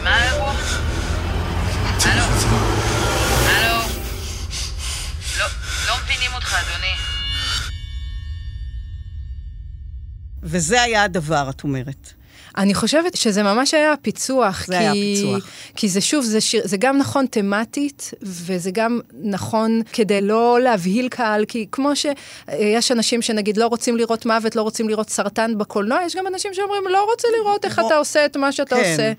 וזה 10.51 10.81
היה 10.81 11.03
הדבר, 11.03 11.49
את 11.49 11.63
אומרת. 11.63 12.13
אני 12.57 12.73
חושבת 12.73 13.15
שזה 13.15 13.43
ממש 13.43 13.73
היה 13.73 13.93
פיצוח. 14.01 14.65
זה 14.67 14.73
כי, 14.73 14.79
היה 14.79 14.93
פיצוח. 14.93 15.47
כי 15.75 15.89
זה 15.89 16.01
שוב, 16.01 16.25
זה, 16.25 16.41
שיר, 16.41 16.61
זה 16.65 16.77
גם 16.77 16.97
נכון 16.97 17.25
תמטית, 17.25 18.11
וזה 18.21 18.71
גם 18.71 18.99
נכון 19.23 19.81
כדי 19.93 20.21
לא 20.21 20.59
להבהיל 20.61 21.09
קהל, 21.09 21.45
כי 21.45 21.65
כמו 21.71 21.91
שיש 21.95 22.91
אנשים 22.91 23.21
שנגיד 23.21 23.57
לא 23.57 23.67
רוצים 23.67 23.97
לראות 23.97 24.25
מוות, 24.25 24.55
לא 24.55 24.61
רוצים 24.61 24.89
לראות 24.89 25.09
סרטן 25.09 25.57
בקולנוע, 25.57 25.99
יש 26.05 26.15
גם 26.15 26.27
אנשים 26.27 26.53
שאומרים, 26.53 26.83
לא 26.89 27.07
רוצה 27.11 27.27
לראות 27.39 27.65
איך 27.65 27.79
אתה 27.79 27.95
עושה 27.97 28.25
את 28.25 28.37
מה 28.37 28.51
שאתה 28.51 28.75
כן. 28.75 28.91
עושה. 28.91 29.13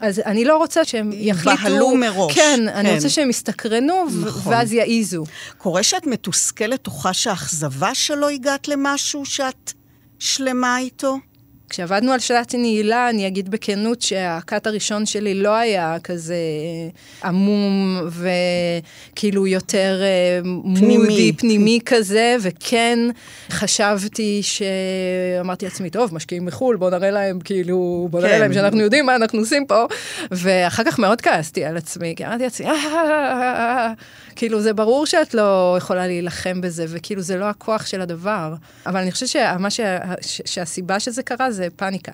אז 0.00 0.22
אני 0.26 0.44
לא 0.44 0.56
רוצה 0.56 0.84
שהם 0.84 1.10
יחליטו... 1.14 1.60
יבהלו 1.60 1.96
מראש. 1.96 2.34
כן, 2.34 2.60
אני 2.68 2.88
כן. 2.88 2.94
רוצה 2.94 3.08
שהם 3.08 3.30
יסתקרנו, 3.30 4.04
נכון. 4.26 4.52
ואז 4.52 4.72
יעיזו. 4.72 5.24
קורה 5.58 5.82
שאת 5.82 6.06
מתוסכלת 6.06 6.86
או 6.86 6.92
חשה 6.92 7.32
אכזבה 7.32 7.94
שלא 7.94 8.28
הגעת 8.28 8.68
למשהו 8.68 9.24
שאת 9.24 9.72
שלמה 10.18 10.78
איתו? 10.78 11.16
כשעבדנו 11.70 12.12
על 12.12 12.18
שלט 12.18 12.54
נעילה, 12.54 13.10
אני 13.10 13.26
אגיד 13.26 13.50
בכנות 13.50 14.02
שהקאט 14.02 14.66
הראשון 14.66 15.06
שלי 15.06 15.34
לא 15.34 15.54
היה 15.54 15.96
כזה 16.04 16.36
עמום 17.24 18.00
וכאילו 18.10 19.46
יותר 19.46 20.00
אה, 20.02 20.40
מודי, 20.44 21.32
פנימי 21.32 21.78
כזה, 21.86 22.36
וכן 22.42 22.98
חשבתי 23.50 24.40
שאמרתי 24.42 25.64
לעצמי, 25.64 25.90
טוב, 25.90 26.14
משקיעים 26.14 26.44
מחו"ל, 26.44 26.76
בוא 26.76 26.90
נראה 26.90 27.10
להם, 27.10 27.40
כאילו, 27.40 28.08
בוא 28.10 28.20
נראה 28.20 28.32
כן. 28.32 28.40
להם 28.40 28.52
שאנחנו 28.52 28.80
יודעים 28.80 29.06
מה 29.06 29.16
אנחנו 29.16 29.38
עושים 29.38 29.66
פה, 29.66 29.86
ואחר 30.30 30.84
כך 30.84 30.98
מאוד 30.98 31.20
כעסתי 31.20 31.64
על 31.64 31.76
עצמי, 31.76 32.14
כי 32.16 32.26
אמרתי 32.26 32.42
לעצמי, 32.44 32.66
"אה, 32.66 32.72
אה, 32.72 33.10
אה, 33.10 33.86
אה." 33.86 33.92
כאילו, 34.36 34.60
זה 34.60 34.72
ברור 34.72 35.06
שאת 35.06 35.34
לא 35.34 35.74
יכולה 35.78 36.06
להילחם 36.06 36.60
בזה, 36.60 36.84
וכאילו, 36.88 37.22
זה 37.22 37.36
לא 37.36 37.44
הכוח 37.44 37.86
של 37.86 38.00
הדבר. 38.00 38.54
אבל 38.86 39.00
אני 39.00 39.12
חושבת 39.12 39.42
שהסיבה 40.20 41.00
שזה 41.00 41.22
קרה 41.22 41.50
זה 41.58 41.68
פאניקה. 41.76 42.12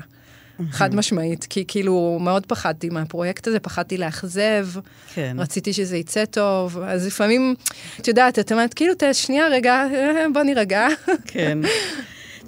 חד 0.70 0.94
משמעית, 0.94 1.46
כי 1.50 1.64
כאילו 1.68 2.18
מאוד 2.20 2.46
פחדתי 2.46 2.88
מהפרויקט 2.88 3.46
הזה, 3.46 3.60
פחדתי 3.60 3.98
לאכזב, 3.98 4.66
כן. 5.14 5.36
רציתי 5.40 5.72
שזה 5.72 5.96
יצא 5.96 6.24
טוב, 6.24 6.78
אז 6.78 7.06
לפעמים, 7.06 7.54
את 8.00 8.08
יודעת, 8.08 8.38
את 8.38 8.52
אומרת, 8.52 8.74
כאילו, 8.74 8.94
ת- 8.94 9.02
שנייה 9.12 9.48
רגע, 9.48 9.84
בוא 10.32 10.42
נירגע. 10.42 10.86
כן. 11.26 11.58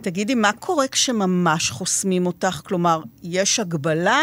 תגידי, 0.01 0.35
מה 0.35 0.53
קורה 0.53 0.89
כשממש 0.89 1.71
חוסמים 1.71 2.27
אותך? 2.27 2.61
כלומר, 2.65 3.01
יש 3.23 3.61
הגבלה, 3.61 4.21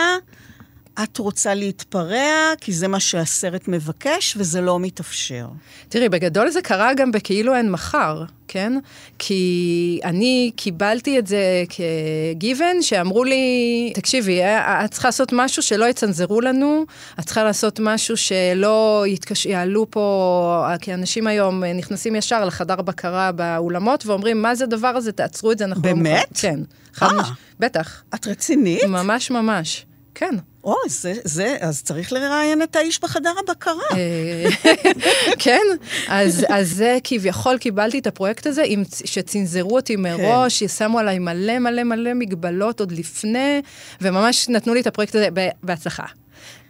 את 1.03 1.17
רוצה 1.17 1.53
להתפרע, 1.53 2.53
כי 2.61 2.73
זה 2.73 2.87
מה 2.87 2.99
שהסרט 2.99 3.67
מבקש, 3.67 4.35
וזה 4.37 4.61
לא 4.61 4.79
מתאפשר. 4.79 5.47
תראי, 5.89 6.09
בגדול 6.09 6.49
זה 6.49 6.61
קרה 6.61 6.93
גם 6.93 7.11
בכאילו 7.11 7.55
אין 7.55 7.71
מחר, 7.71 8.23
כן? 8.47 8.73
כי 9.19 9.99
אני 10.03 10.51
קיבלתי 10.55 11.19
את 11.19 11.27
זה 11.27 11.63
כגיוון, 11.69 12.81
שאמרו 12.81 13.23
לי, 13.23 13.91
תקשיבי, 13.95 14.41
אה, 14.41 14.85
את 14.85 14.91
צריכה 14.91 15.07
לעשות 15.07 15.29
משהו 15.33 15.63
שלא 15.63 15.85
יצנזרו 15.85 16.41
לנו, 16.41 16.85
את 17.19 17.25
צריכה 17.25 17.43
לעשות 17.43 17.79
משהו 17.79 18.17
שלא 18.17 19.03
יתקש... 19.07 19.45
יעלו 19.45 19.87
פה, 19.89 20.67
כי 20.81 20.93
אנשים 20.93 21.27
היום 21.27 21.63
אה, 21.63 21.73
נכנסים 21.73 22.15
ישר 22.15 22.45
לחדר 22.45 22.81
בקרה 22.81 23.31
באולמות 23.31 24.05
ואומרים, 24.05 24.41
מה 24.41 24.55
זה 24.55 24.63
הדבר 24.63 24.87
הזה? 24.87 25.11
תעצרו 25.11 25.51
את 25.51 25.57
זה, 25.57 25.65
אנחנו 25.65 25.83
לא 25.83 25.93
באמת? 25.93 26.27
מוכנים." 26.31 26.55
כן. 26.55 26.59
חד 26.93 27.07
אה. 27.11 27.21
מש... 27.21 27.27
בטח. 27.59 28.03
את 28.15 28.27
רצינית? 28.27 28.83
ממש 28.83 29.31
ממש. 29.31 29.85
כן. 30.15 30.35
או, 30.63 30.75
זה, 30.87 31.13
זה, 31.23 31.57
אז 31.59 31.83
צריך 31.83 32.13
לראיין 32.13 32.61
את 32.63 32.75
האיש 32.75 32.99
בחדר 33.01 33.33
הבקרה. 33.39 33.83
אה, 33.93 34.71
כן, 35.43 35.63
אז, 36.07 36.45
אז 36.49 36.69
זה 36.69 36.97
כביכול 37.03 37.57
קיבלתי 37.57 37.99
את 37.99 38.07
הפרויקט 38.07 38.47
הזה, 38.47 38.63
עם, 38.65 38.83
שצנזרו 39.05 39.75
אותי 39.75 39.95
מראש, 39.95 40.59
כן. 40.59 40.67
ששמו 40.67 40.99
עליי 40.99 41.19
מלא 41.19 41.59
מלא 41.59 41.83
מלא 41.83 42.13
מגבלות 42.13 42.79
עוד 42.79 42.91
לפני, 42.91 43.61
וממש 44.01 44.49
נתנו 44.49 44.73
לי 44.73 44.81
את 44.81 44.87
הפרויקט 44.87 45.15
הזה 45.15 45.29
בהצלחה. 45.63 46.05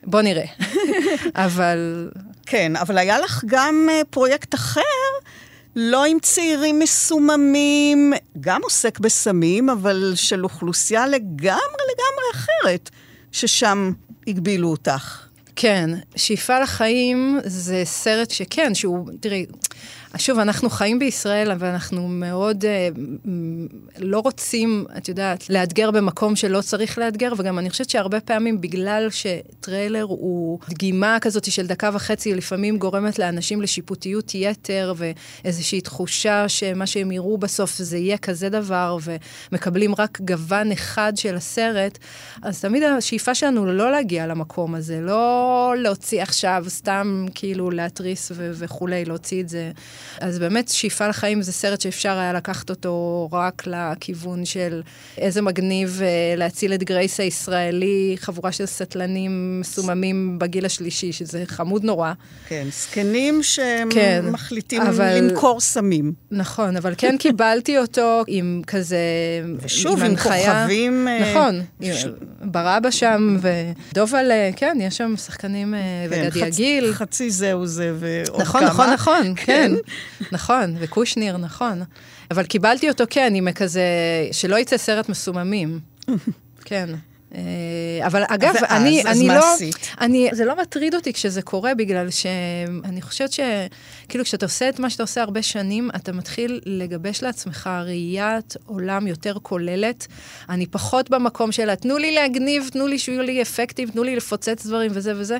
בוא 0.04 0.22
נראה. 0.22 0.46
אבל... 1.46 2.10
כן, 2.46 2.76
אבל 2.76 2.98
היה 2.98 3.20
לך 3.20 3.44
גם 3.46 3.88
אה, 3.92 4.02
פרויקט 4.10 4.56
אחר, 4.56 4.82
לא 5.76 6.06
עם 6.06 6.18
צעירים 6.20 6.80
מסוממים, 6.80 8.14
גם 8.40 8.62
עוסק 8.64 9.00
בסמים, 9.00 9.70
אבל 9.70 10.14
של 10.16 10.44
אוכלוסייה 10.44 11.08
לגמרי 11.08 11.84
לגמרי 11.92 12.26
אחרת, 12.34 12.90
ששם 13.34 13.92
הגבילו 14.28 14.70
אותך. 14.70 15.28
כן, 15.56 15.90
שאיפה 16.16 16.60
לחיים 16.60 17.40
זה 17.46 17.82
סרט 17.86 18.32
שכן, 18.32 18.76
שהוא, 18.76 19.10
תראי, 19.20 19.46
שוב, 20.18 20.40
אנחנו 20.40 20.70
חיים 20.70 21.00
בישראל, 21.00 21.52
אבל 21.52 21.68
אנחנו 21.68 22.08
מאוד 22.08 22.66
אה, 22.66 22.90
לא 23.98 24.20
רוצים, 24.20 24.86
את 24.98 25.10
יודעת, 25.10 25.50
לאתגר 25.50 25.92
במקום 25.92 26.36
שלא 26.36 26.62
צריך 26.62 26.98
לאתגר, 26.98 27.34
וגם 27.38 27.60
אני 27.60 27.70
חושבת 27.70 27.90
שהרבה 27.90 28.20
פעמים, 28.20 28.62
בגלל 28.62 29.08
שטריילר 29.10 30.04
הוא 30.04 30.60
דגימה 30.70 31.18
כזאת 31.22 31.52
של 31.52 31.68
דקה 31.68 31.90
וחצי, 31.94 32.36
לפעמים 32.36 32.78
גורמת 32.78 33.20
לאנשים 33.20 33.62
לשיפוטיות 33.62 34.36
יתר, 34.36 34.94
ואיזושהי 34.98 35.82
תחושה 35.82 36.50
שמה 36.50 36.86
שהם 36.86 37.12
יראו 37.12 37.38
בסוף 37.38 37.78
זה 37.78 37.98
יהיה 37.98 38.18
כזה 38.18 38.50
דבר, 38.50 38.98
ומקבלים 39.52 39.96
רק 39.98 40.22
גוון 40.22 40.72
אחד 40.72 41.14
של 41.16 41.36
הסרט, 41.36 41.98
אז 42.42 42.62
תמיד 42.62 42.84
השאיפה 42.84 43.36
שלנו 43.36 43.66
לא 43.66 43.92
להגיע 43.92 44.28
למקום 44.28 44.76
הזה, 44.76 45.02
לא 45.02 45.74
להוציא 45.78 46.22
עכשיו 46.22 46.66
סתם 46.68 47.26
כאילו 47.36 47.72
להתריס 47.72 48.32
וכולי, 48.36 49.06
להוציא 49.06 49.42
את 49.42 49.50
זה. 49.50 49.72
אז 50.22 50.40
באמת, 50.40 50.70
שאיפה 50.70 51.08
לחיים 51.08 51.42
זה 51.42 51.52
סרט 51.52 51.82
שאפשר 51.82 52.18
היה 52.18 52.34
לקחת 52.34 52.70
אותו 52.70 52.94
רק 53.32 53.64
לכיוון 53.68 54.46
של 54.46 54.82
איזה 55.18 55.42
מגניב 55.42 56.00
אה, 56.04 56.08
להציל 56.38 56.74
את 56.74 56.84
גרייס 56.84 57.20
הישראלי, 57.20 58.16
חבורה 58.20 58.52
של 58.52 58.66
סטלנים 58.66 59.60
מסוממים 59.60 60.40
בגיל 60.40 60.66
השלישי, 60.66 61.12
שזה 61.12 61.44
חמוד 61.48 61.84
נורא. 61.84 62.14
כן, 62.48 62.68
זקנים 62.72 63.42
כן, 63.92 64.22
שמחליטים 64.26 64.82
אבל- 64.82 65.18
למכור 65.22 65.60
סמים. 65.62 66.14
נכון, 66.32 66.78
אבל 66.78 66.94
כן 66.98 67.16
קיבלתי 67.20 67.78
אותו 67.78 68.24
עם 68.28 68.62
כזה... 68.68 68.98
ושוב, 69.60 70.00
עם 70.00 70.06
הנחיה. 70.06 70.60
כוכבים, 70.62 71.08
אה, 71.08 71.32
נכון, 71.32 71.62
ש- 71.94 72.06
ברבא 72.42 72.92
שם, 72.92 73.38
ודובל, 73.42 74.32
אה, 74.32 74.50
כן, 74.56 74.78
יש 74.82 74.98
שם 74.98 75.14
שחקנים, 75.18 75.74
אה, 75.74 75.80
כן, 76.10 76.22
וגדי 76.28 76.42
חצ- 76.42 76.46
הגיל. 76.46 76.94
חצי 76.94 77.30
זהו 77.30 77.66
זה 77.66 77.94
ועוד 78.00 78.42
נכון, 78.42 78.62
כמה. 78.62 78.70
נכון, 78.70 78.90
נכון, 78.94 79.34
כן, 79.36 79.72
נכון, 80.32 80.76
וקושניר, 80.80 81.38
נכון. 81.38 81.82
אבל 82.32 82.44
קיבלתי 82.44 82.90
אותו, 82.90 83.04
כן, 83.10 83.34
עם 83.36 83.52
כזה, 83.52 83.82
שלא 84.32 84.56
יצא 84.56 84.78
סרט 84.78 85.10
מסוממים. 85.10 85.80
כן. 86.66 86.90
אה, 87.36 88.08
אבל 88.08 88.24
אגב, 88.28 88.54
ואז, 88.62 88.82
אני, 88.82 89.02
אז 89.08 89.18
אני 89.18 89.28
מה 89.28 89.36
לא, 89.36 89.54
עשית? 89.54 89.76
אני, 90.02 90.30
זה 90.32 90.46
לא 90.46 90.62
מטריד 90.62 90.96
אותי 90.96 91.14
כשזה 91.14 91.42
קורה, 91.42 91.76
בגלל 91.76 92.10
שאני 92.10 93.02
חושבת 93.02 93.32
שכאילו 93.32 94.24
כשאתה 94.24 94.46
עושה 94.46 94.70
את 94.70 94.80
מה 94.80 94.90
שאתה 94.90 95.04
עושה 95.04 95.22
הרבה 95.22 95.42
שנים, 95.42 95.90
אתה 95.96 96.12
מתחיל 96.12 96.60
לגבש 96.66 97.24
לעצמך 97.24 97.70
ראיית 97.86 98.54
עולם 98.66 99.08
יותר 99.08 99.34
כוללת. 99.42 100.08
אני 100.50 100.66
פחות 100.66 101.10
במקום 101.10 101.52
של 101.52 101.76
תנו 101.76 101.98
לי 101.98 102.12
להגניב, 102.12 102.70
תנו 102.72 102.88
לי 102.88 103.00
שיהיו 103.00 103.22
לי 103.22 103.42
אפקטים, 103.42 103.90
תנו 103.90 104.04
לי 104.04 104.16
לפוצץ 104.16 104.66
דברים 104.66 104.92
וזה 104.94 105.14
וזה. 105.16 105.38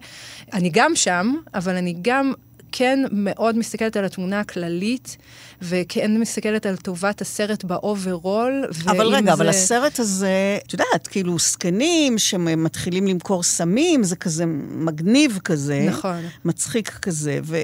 אני 0.54 0.70
גם 0.74 0.96
שם, 0.96 1.34
אבל 1.54 1.76
אני 1.76 1.96
גם 2.02 2.34
כן 2.76 3.00
מאוד 3.12 3.58
מסתכלת 3.58 3.98
על 3.98 4.06
התמונה 4.06 4.40
הכללית, 4.40 5.18
וכן 5.62 6.18
מסתכלת 6.20 6.66
על 6.66 6.76
טובת 6.76 7.22
הסרט 7.22 7.64
ב 7.64 7.75
overall. 7.75 8.66
אבל 8.86 9.08
רגע, 9.08 9.34
אבל 9.34 9.44
זה- 9.46 9.50
הסרט 9.50 10.00
הזה, 10.00 10.58
את 10.68 10.74
יודעת, 10.74 11.08
כאילו 11.08 11.40
זקנים 11.40 12.18
שמתחילים 12.18 13.08
למכור 13.08 13.44
סמים, 13.44 14.04
זה 14.04 14.16
כזה 14.16 14.44
מגניב 14.72 15.40
כזה. 15.44 15.86
נכון. 15.90 16.22
מצחיק 16.46 16.90
כזה, 16.90 17.40
ו... 17.44 17.62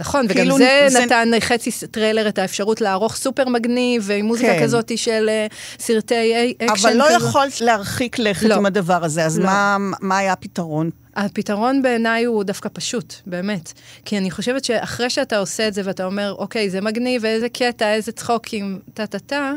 נכון, 0.00 0.24
וגם 0.28 0.34
כאילו 0.34 0.58
זה, 0.58 0.86
זה- 0.88 1.00
נתן 1.00 1.28
חצי 1.40 1.70
טריילר 1.90 2.28
את 2.28 2.38
האפשרות 2.38 2.80
לערוך 2.80 3.16
סופר 3.16 3.48
מגניב, 3.48 4.02
ועם 4.06 4.24
מוזיקה 4.26 4.48
כן. 4.52 4.62
כזאת 4.64 4.98
של 4.98 5.26
אה, 5.28 5.46
סרטי 5.78 6.32
אקשן 6.70 6.86
אבל 6.88 6.96
לא 6.96 7.04
כזו. 7.16 7.28
יכולת 7.28 7.60
להרחיק 7.60 8.18
לכת 8.18 8.42
לא. 8.46 8.54
עם 8.54 8.66
הדבר 8.66 9.04
הזה, 9.04 9.24
אז 9.24 9.38
לא. 9.38 9.44
מה, 9.44 9.76
מה 10.00 10.18
היה 10.18 10.32
הפתרון? 10.32 10.90
הפתרון 11.16 11.82
בעיניי 11.82 12.24
הוא 12.24 12.44
דווקא 12.44 12.68
פשוט, 12.72 13.14
באמת. 13.26 13.72
כי 14.04 14.18
אני 14.18 14.30
חושבת 14.30 14.64
שאחרי 14.64 15.10
שאתה 15.10 15.38
עושה 15.38 15.68
את 15.68 15.74
זה 15.74 15.82
ואתה 15.84 16.04
אומר, 16.04 16.34
אוקיי, 16.38 16.70
זה 16.70 16.80
מגניב, 16.80 17.24
איזה 17.24 17.48
קטע, 17.48 17.94
איזה 17.94 18.12
צחוקים, 18.12 18.78
טה-טה-טה, 18.94 19.52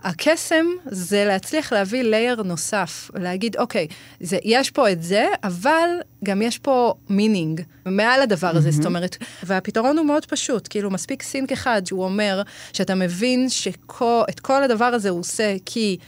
הקסם 0.00 0.66
זה 0.86 1.24
להצליח 1.24 1.72
להביא 1.72 2.02
layer 2.02 2.42
נוסף, 2.42 3.10
להגיד, 3.14 3.56
אוקיי, 3.56 3.86
זה, 4.20 4.38
יש 4.44 4.70
פה 4.70 4.92
את 4.92 5.02
זה, 5.02 5.26
אבל 5.44 5.88
גם 6.24 6.42
יש 6.42 6.58
פה 6.58 6.94
meaning 7.08 7.60
מעל 7.86 8.22
הדבר 8.22 8.48
הזה, 8.48 8.58
מהמם. 8.58 8.72
זאת 8.72 8.86
אומרת, 8.86 9.16
והפתרון 9.42 9.98
הוא 9.98 10.06
מאוד 10.06 10.26
פשוט, 10.26 10.68
כאילו, 10.70 10.90
מספיק 10.90 11.22
sync 11.22 11.52
אחד 11.52 11.82
שהוא 11.86 12.04
אומר 12.04 12.42
שאתה 12.72 12.94
מבין 12.94 13.48
שאת 13.48 14.40
כל 14.40 14.62
הדבר 14.62 14.84
הזה 14.84 15.08
הוא 15.08 15.20
עושה 15.20 15.56
כי... 15.64 15.98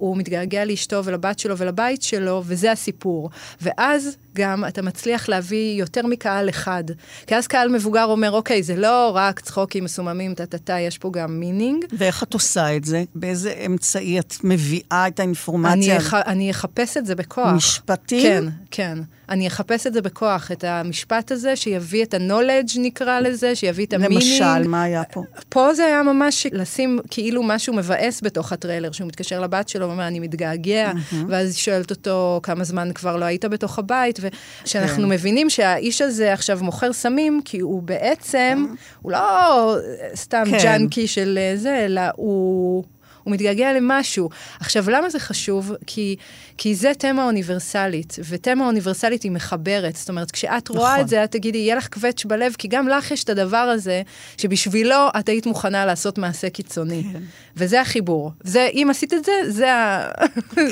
הוא 0.00 0.16
מתגעגע 0.16 0.64
לאשתו 0.64 1.04
ולבת 1.04 1.38
שלו 1.38 1.58
ולבית 1.58 2.02
שלו, 2.02 2.42
וזה 2.46 2.72
הסיפור. 2.72 3.30
ואז 3.60 4.16
גם 4.34 4.64
אתה 4.64 4.82
מצליח 4.82 5.28
להביא 5.28 5.78
יותר 5.80 6.06
מקהל 6.06 6.48
אחד. 6.48 6.84
כי 7.26 7.36
אז 7.36 7.46
קהל 7.46 7.68
מבוגר 7.68 8.04
אומר, 8.04 8.30
אוקיי, 8.30 8.62
זה 8.62 8.76
לא 8.76 9.12
רק 9.14 9.40
צחוקים 9.40 9.84
מסוממים, 9.84 10.34
טה-טה-טה, 10.34 10.78
יש 10.80 10.98
פה 10.98 11.10
גם 11.12 11.40
meaning. 11.40 11.84
ואיך 11.92 12.22
את 12.22 12.34
עושה 12.34 12.76
את 12.76 12.84
זה? 12.84 13.04
באיזה 13.14 13.54
אמצעי 13.66 14.18
את 14.18 14.34
מביאה 14.44 15.04
את 15.08 15.20
האינפורמציה? 15.20 15.96
אני, 15.96 15.96
אח... 15.96 16.14
אני 16.14 16.50
אחפש 16.50 16.96
את 16.96 17.06
זה 17.06 17.14
בכוח. 17.14 17.52
משפטים? 17.54 18.22
כן, 18.22 18.44
כן. 18.70 18.98
אני 19.28 19.46
אחפש 19.46 19.86
את 19.86 19.92
זה 19.92 20.02
בכוח, 20.02 20.52
את 20.52 20.64
המשפט 20.64 21.32
הזה, 21.32 21.56
שיביא 21.56 22.04
את 22.04 22.14
ה-knowledge 22.14 22.78
נקרא 22.78 23.20
לזה, 23.20 23.54
שיביא 23.54 23.86
את 23.86 23.92
ה 23.92 23.95
meaning. 23.95 24.22
למשל, 24.22 24.68
מה 24.68 24.82
היה 24.82 25.04
פה? 25.04 25.22
פה 25.48 25.74
זה 25.74 25.84
היה 25.84 26.02
ממש 26.02 26.46
לשים 26.52 26.98
כאילו 27.10 27.42
משהו 27.42 27.74
מבאס 27.74 28.20
בתוך 28.22 28.52
הטריילר, 28.52 28.92
שהוא 28.92 29.08
מתקשר 29.08 29.40
לבת 29.40 29.68
שלו 29.68 29.88
ואומר, 29.88 30.06
אני 30.06 30.20
מתגעגע, 30.20 30.92
mm-hmm. 30.92 31.14
ואז 31.28 31.46
היא 31.46 31.54
שואלת 31.54 31.90
אותו 31.90 32.40
כמה 32.42 32.64
זמן 32.64 32.92
כבר 32.94 33.16
לא 33.16 33.24
היית 33.24 33.44
בתוך 33.44 33.78
הבית, 33.78 34.19
ושאנחנו 34.20 35.02
כן. 35.02 35.08
מבינים 35.08 35.50
שהאיש 35.50 36.02
הזה 36.02 36.32
עכשיו 36.32 36.58
מוכר 36.62 36.92
סמים, 36.92 37.40
כי 37.44 37.60
הוא 37.60 37.82
בעצם, 37.82 38.66
הוא 39.02 39.12
לא 39.12 39.76
סתם 40.14 40.44
כן. 40.50 40.58
ג'אנקי 40.62 41.06
של 41.06 41.38
זה, 41.54 41.84
אלא 41.84 42.02
הוא... 42.16 42.84
הוא 43.24 43.32
מתגעגע 43.32 43.72
למשהו. 43.72 44.28
עכשיו, 44.60 44.90
למה 44.90 45.10
זה 45.10 45.18
חשוב? 45.18 45.72
כי, 45.86 46.16
כי 46.58 46.74
זה 46.74 46.92
תמה 46.98 47.24
אוניברסלית, 47.24 48.16
ותמה 48.28 48.66
אוניברסלית 48.66 49.22
היא 49.22 49.32
מחברת. 49.32 49.96
זאת 49.96 50.08
אומרת, 50.08 50.30
כשאת 50.30 50.68
רואה 50.68 50.90
נכון. 50.92 51.00
את 51.00 51.08
זה, 51.08 51.24
את 51.24 51.32
תגידי, 51.32 51.58
יהיה 51.58 51.74
לך 51.74 51.88
קווץ' 51.88 52.24
בלב, 52.24 52.54
כי 52.58 52.68
גם 52.68 52.88
לך 52.88 53.10
יש 53.10 53.24
את 53.24 53.28
הדבר 53.28 53.56
הזה, 53.56 54.02
שבשבילו 54.36 55.08
את 55.18 55.28
היית 55.28 55.46
מוכנה 55.46 55.86
לעשות 55.86 56.18
מעשה 56.18 56.50
קיצוני. 56.50 57.04
כן. 57.12 57.22
וזה 57.56 57.80
החיבור. 57.80 58.32
זה, 58.44 58.68
אם 58.72 58.88
עשית 58.90 59.14
את 59.14 59.24
זה, 59.24 59.32
זה 59.48 59.74
ה... 59.74 60.08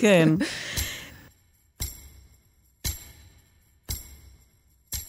כן. 0.01 0.29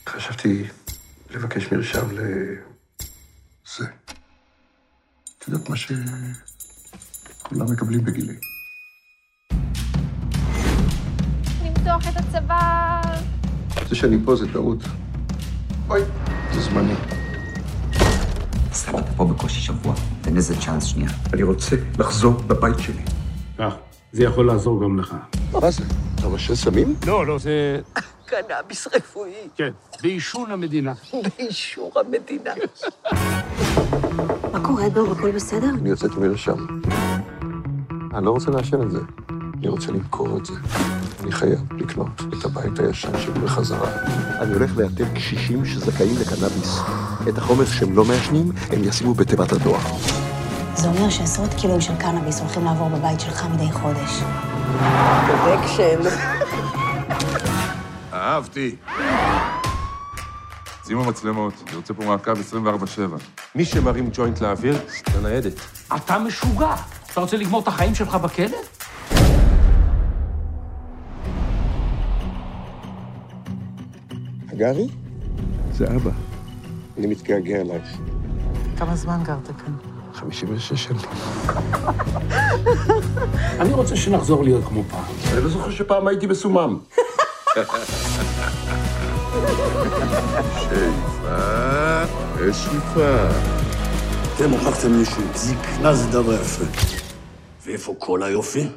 חשבתי 0.09 0.63
לבקש 1.29 1.71
מרשם 1.71 2.11
ל... 2.11 2.19
זה. 3.77 3.85
את 5.37 5.47
יודעת 5.47 5.69
מה 5.69 5.75
ש... 5.75 5.91
כולם 7.43 7.71
מקבלים 7.71 8.03
בגילי. 8.03 8.35
למתוח 11.65 12.07
את 12.07 12.17
הצוואר. 12.17 13.01
זה 13.89 13.95
שאני 13.95 14.17
פה 14.25 14.35
זה 14.35 14.53
טעות. 14.53 14.83
אוי, 15.89 16.01
זה 16.53 16.61
זמני. 16.61 16.93
אתה 18.89 19.13
פה 19.17 19.25
בקושי 19.25 19.59
שבוע, 19.59 19.95
תן 20.21 20.35
איזה 20.35 20.61
צ'אנס 20.61 20.83
שנייה. 20.83 21.11
אני 21.33 21.43
רוצה 21.43 21.75
לחזור 21.99 22.41
לבית 22.49 22.79
שלי. 22.79 23.03
כך, 23.57 23.73
זה 24.11 24.23
יכול 24.23 24.47
לעזור 24.47 24.83
גם 24.83 24.99
לך. 24.99 25.15
מה 25.51 25.71
זה? 25.71 25.83
אתה 26.15 26.29
משל 26.29 26.55
סמים? 26.55 26.95
לא, 27.07 27.25
לא, 27.25 27.37
זה... 27.37 27.79
קנאביס 28.29 28.87
רפואי. 28.87 29.33
כן, 29.55 29.69
באישון 30.03 30.51
המדינה. 30.51 30.93
באישור 31.37 31.91
המדינה. 31.95 32.53
מה 34.53 34.59
קורה, 34.63 34.89
דור? 34.89 35.11
הכל 35.11 35.31
בסדר? 35.31 35.69
אני 35.69 35.89
יוצאתי 35.89 36.15
מרשם. 36.19 36.65
אני 38.13 38.25
לא 38.25 38.31
רוצה 38.31 38.51
לעשן 38.51 38.81
את 38.81 38.91
זה, 38.91 38.99
אני 39.57 39.67
רוצה 39.67 39.91
למכור 39.91 40.37
את 40.37 40.45
זה. 40.45 40.53
אני 41.23 41.31
חייב 41.31 41.59
לקנות 41.77 42.07
את 42.39 42.45
הבית 42.45 42.79
הישן 42.79 43.19
שלי 43.19 43.39
בחזרה. 43.39 43.91
אני 44.41 44.53
הולך 44.53 44.77
לאתר 44.77 45.05
קשישים 45.15 45.65
שזכאים 45.65 46.15
לקנאביס. 46.21 46.79
את 47.29 47.37
החומר 47.37 47.65
שהם 47.65 47.95
לא 47.95 48.05
מעשנים, 48.05 48.51
הם 48.69 48.83
ישימו 48.83 49.13
בתיבת 49.13 49.51
הדואר. 49.51 49.79
זה 50.75 50.87
אומר 50.87 51.09
שעשרות 51.09 51.49
קילוים 51.61 51.81
של 51.81 51.95
קנאביס 51.95 52.39
הולכים 52.39 52.65
לעבור 52.65 52.89
בבית 52.89 53.19
שלך 53.19 53.45
מדי 53.45 53.71
חודש. 53.71 54.11
production. 55.27 55.99
אהבתי. 58.39 58.75
שימו 60.87 61.05
מצלמות, 61.05 61.53
אני 61.67 61.75
רוצה 61.75 61.93
פה 61.93 62.05
מעקב 62.05 62.31
24-7. 62.31 62.35
מי 63.55 63.65
שמרים 63.65 64.09
ג'וינט 64.13 64.41
לאוויר, 64.41 64.77
לניידת. 65.15 65.53
אתה 65.95 66.19
משוגע. 66.19 66.75
אתה 67.11 67.21
רוצה 67.21 67.37
לגמור 67.37 67.61
את 67.61 67.67
החיים 67.67 67.95
שלך 67.95 68.15
בכלא? 68.15 68.57
הגרי? 74.51 74.87
זה 75.71 75.87
אבא. 75.95 76.11
אני 76.97 77.07
מתגעגע 77.07 77.61
אלייך. 77.61 77.97
כמה 78.77 78.95
זמן 78.95 79.23
גרת 79.23 79.47
כאן? 79.47 79.73
56 80.13 80.83
שנים. 80.83 81.01
אני 83.61 83.73
רוצה 83.73 83.95
שנחזור 83.95 84.43
להיות 84.43 84.65
כמו 84.65 84.83
פעם. 84.83 85.03
אני 85.33 85.43
לא 85.43 85.49
זוכר 85.49 85.71
שפעם 85.71 86.07
הייתי 86.07 86.27
מסומם. 86.27 86.77
שאיפה, 87.53 87.77
שאיפה. 92.53 93.29
אתם 94.35 94.49
הוכחתם 94.49 94.93
לי 94.99 95.05
שזקנה 95.05 95.93
זה 95.93 96.07
דבר 96.07 96.41
יפה. 96.41 96.63
ואיפה 97.65 97.95
כל 97.99 98.23
היופי? 98.23 98.67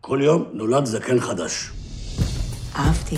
כל 0.00 0.20
יום 0.22 0.44
נולד 0.52 0.84
זקן 0.84 1.20
חדש. 1.20 1.70
אהבתי. 2.76 3.16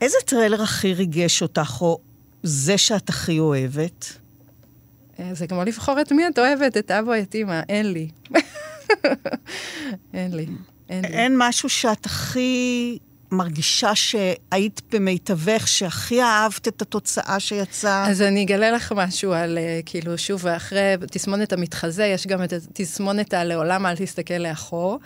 איזה 0.00 0.16
טריילר 0.26 0.62
הכי 0.62 0.94
ריגש 0.94 1.42
אותך, 1.42 1.78
או 1.80 2.00
זה 2.42 2.78
שאת 2.78 3.08
הכי 3.08 3.38
אוהבת? 3.38 4.21
זה 5.32 5.46
כמו 5.46 5.64
לבחור 5.64 6.00
את 6.00 6.12
מי 6.12 6.28
את 6.28 6.38
אוהבת, 6.38 6.76
את 6.76 6.90
אבא 6.90 7.04
או 7.04 7.14
את 7.14 7.30
אמא, 7.30 7.62
אין 7.68 7.92
לי. 7.92 8.08
אין 10.14 10.36
לי. 10.36 10.46
אין 10.88 11.04
לי. 11.04 11.08
אין 11.08 11.34
משהו 11.38 11.68
שאת 11.68 12.06
הכי 12.06 12.98
מרגישה 13.32 13.94
שהיית 13.94 14.80
במיטבך, 14.92 15.68
שהכי 15.68 16.22
אהבת 16.22 16.68
את 16.68 16.82
התוצאה 16.82 17.40
שיצאה? 17.40 18.10
אז 18.10 18.22
אני 18.22 18.44
אגלה 18.44 18.70
לך 18.70 18.92
משהו 18.96 19.32
על, 19.32 19.58
uh, 19.58 19.86
כאילו, 19.86 20.18
שוב, 20.18 20.46
אחרי 20.46 20.94
תסמונת 21.10 21.52
המתחזה, 21.52 22.04
יש 22.04 22.26
גם 22.26 22.44
את 22.44 22.52
התסמונת 22.52 23.34
הלעולם 23.34 23.86
אל 23.86 23.96
תסתכל 23.96 24.34
לאחור. 24.34 24.98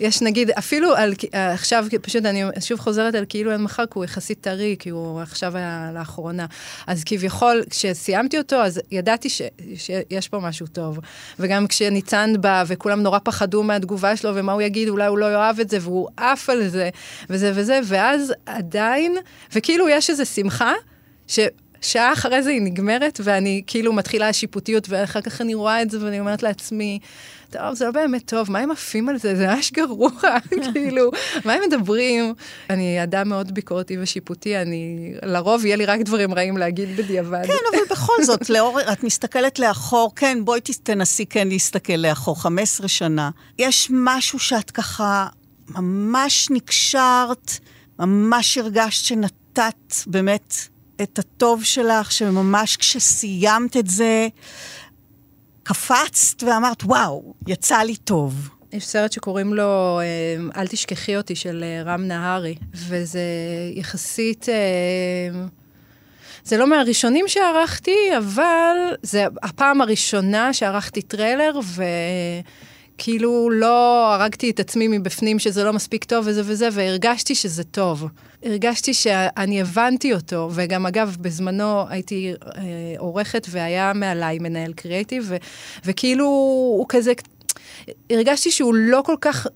יש 0.00 0.22
נגיד, 0.22 0.50
אפילו 0.50 0.94
על, 0.94 1.12
uh, 1.12 1.36
עכשיו, 1.36 1.86
פשוט 2.02 2.24
אני 2.24 2.44
שוב 2.60 2.80
חוזרת 2.80 3.14
על 3.14 3.24
כאילו 3.28 3.52
אין 3.52 3.62
מחר, 3.62 3.86
כי 3.86 3.92
הוא 3.94 4.04
יחסית 4.04 4.40
טרי, 4.40 4.76
כי 4.78 4.90
הוא 4.90 5.20
עכשיו 5.20 5.56
היה 5.56 5.90
לאחרונה. 5.94 6.46
אז 6.86 7.04
כביכול, 7.04 7.62
כשסיימתי 7.70 8.38
אותו, 8.38 8.56
אז 8.56 8.80
ידעתי 8.90 9.28
ש, 9.28 9.42
שיש 9.76 10.28
פה 10.28 10.38
משהו 10.38 10.66
טוב. 10.66 10.98
וגם 11.38 11.66
כשניצן 11.66 12.32
בא, 12.40 12.64
וכולם 12.66 13.02
נורא 13.02 13.18
פחדו 13.24 13.62
מהתגובה 13.62 14.16
שלו, 14.16 14.30
ומה 14.34 14.52
הוא 14.52 14.62
יגיד, 14.62 14.88
אולי 14.88 15.06
הוא 15.06 15.18
לא 15.18 15.32
יאהב 15.32 15.60
את 15.60 15.70
זה, 15.70 15.78
והוא 15.80 16.08
עף 16.16 16.50
על 16.50 16.68
זה, 16.68 16.90
וזה 17.30 17.52
וזה. 17.54 17.73
הזה, 17.74 17.94
ואז 17.94 18.34
עדיין, 18.46 19.16
וכאילו 19.52 19.88
יש 19.88 20.10
איזו 20.10 20.26
שמחה, 20.26 20.72
ששעה 21.26 22.12
אחרי 22.12 22.42
זה 22.42 22.50
היא 22.50 22.62
נגמרת, 22.62 23.20
ואני 23.24 23.62
כאילו 23.66 23.92
מתחילה 23.92 24.28
השיפוטיות, 24.28 24.86
ואחר 24.88 25.20
כך 25.20 25.40
אני 25.40 25.54
רואה 25.54 25.82
את 25.82 25.90
זה 25.90 26.04
ואני 26.04 26.20
אומרת 26.20 26.42
לעצמי, 26.42 26.98
טוב, 27.58 27.74
זה 27.74 27.84
לא 27.84 27.90
באמת 27.90 28.22
טוב, 28.26 28.50
מה 28.50 28.58
הם 28.58 28.70
עפים 28.70 29.08
על 29.08 29.18
זה? 29.18 29.36
זה 29.36 29.46
ממש 29.46 29.72
גרוע, 29.72 30.10
כאילו, 30.72 31.10
מה 31.44 31.52
הם 31.52 31.62
מדברים? 31.66 32.34
אני 32.70 33.02
אדם 33.02 33.28
מאוד 33.28 33.54
ביקורתי 33.54 33.96
ושיפוטי, 34.00 34.56
אני, 34.56 35.14
לרוב 35.22 35.64
יהיה 35.64 35.76
לי 35.76 35.86
רק 35.86 36.00
דברים 36.00 36.34
רעים 36.34 36.56
להגיד 36.56 36.96
בדיעבד. 36.96 37.46
כן, 37.46 37.52
אבל 37.72 37.84
בכל 37.90 38.22
זאת, 38.22 38.50
לאור, 38.54 38.80
את 38.92 39.04
מסתכלת 39.04 39.58
לאחור, 39.58 40.12
כן, 40.16 40.38
בואי 40.44 40.60
תנסי 40.60 41.26
כן 41.26 41.48
להסתכל 41.48 41.92
לאחור, 41.92 42.42
15 42.42 42.88
שנה. 42.88 43.30
יש 43.58 43.88
משהו 43.92 44.38
שאת 44.38 44.70
ככה 44.70 45.26
ממש 45.68 46.48
נקשרת, 46.50 47.52
ממש 47.98 48.58
הרגשת 48.58 49.04
שנתת 49.04 49.94
באמת 50.06 50.54
את 51.02 51.18
הטוב 51.18 51.64
שלך, 51.64 52.12
שממש 52.12 52.76
כשסיימת 52.76 53.76
את 53.76 53.86
זה, 53.86 54.28
קפצת 55.62 56.42
ואמרת, 56.42 56.82
וואו, 56.84 57.34
יצא 57.46 57.78
לי 57.78 57.96
טוב. 57.96 58.48
יש 58.72 58.86
סרט 58.86 59.12
שקוראים 59.12 59.54
לו 59.54 60.00
אה, 60.00 60.60
"אל 60.60 60.66
תשכחי 60.66 61.16
אותי" 61.16 61.36
של 61.36 61.64
אה, 61.64 61.92
רם 61.92 62.04
נהרי, 62.08 62.54
וזה 62.74 63.20
יחסית... 63.74 64.48
אה, 64.48 65.44
זה 66.44 66.56
לא 66.56 66.66
מהראשונים 66.66 67.28
שערכתי, 67.28 67.96
אבל 68.18 68.76
זה 69.02 69.26
הפעם 69.42 69.80
הראשונה 69.80 70.52
שערכתי 70.52 71.02
טריילר, 71.02 71.58
ו... 71.64 71.82
כאילו 72.98 73.50
לא 73.50 74.14
הרגתי 74.14 74.50
את 74.50 74.60
עצמי 74.60 74.88
מבפנים 74.88 75.38
שזה 75.38 75.64
לא 75.64 75.72
מספיק 75.72 76.04
טוב 76.04 76.24
וזה 76.28 76.42
וזה, 76.44 76.68
והרגשתי 76.72 77.34
שזה 77.34 77.64
טוב. 77.64 78.08
הרגשתי 78.42 78.94
שאני 78.94 79.60
הבנתי 79.60 80.14
אותו, 80.14 80.50
וגם 80.52 80.86
אגב, 80.86 81.16
בזמנו 81.20 81.88
הייתי 81.88 82.32
אה, 82.46 82.62
עורכת 82.98 83.46
והיה 83.50 83.92
מעליי 83.94 84.38
מנהל 84.38 84.72
קריאיטיב, 84.72 85.32
וכאילו 85.84 86.24
הוא 86.78 86.86
כזה 86.88 87.12
הרגשתי 88.10 88.50
שהוא 88.50 88.74
לא 88.74 89.02
כל 89.04 89.16
כך, 89.20 89.46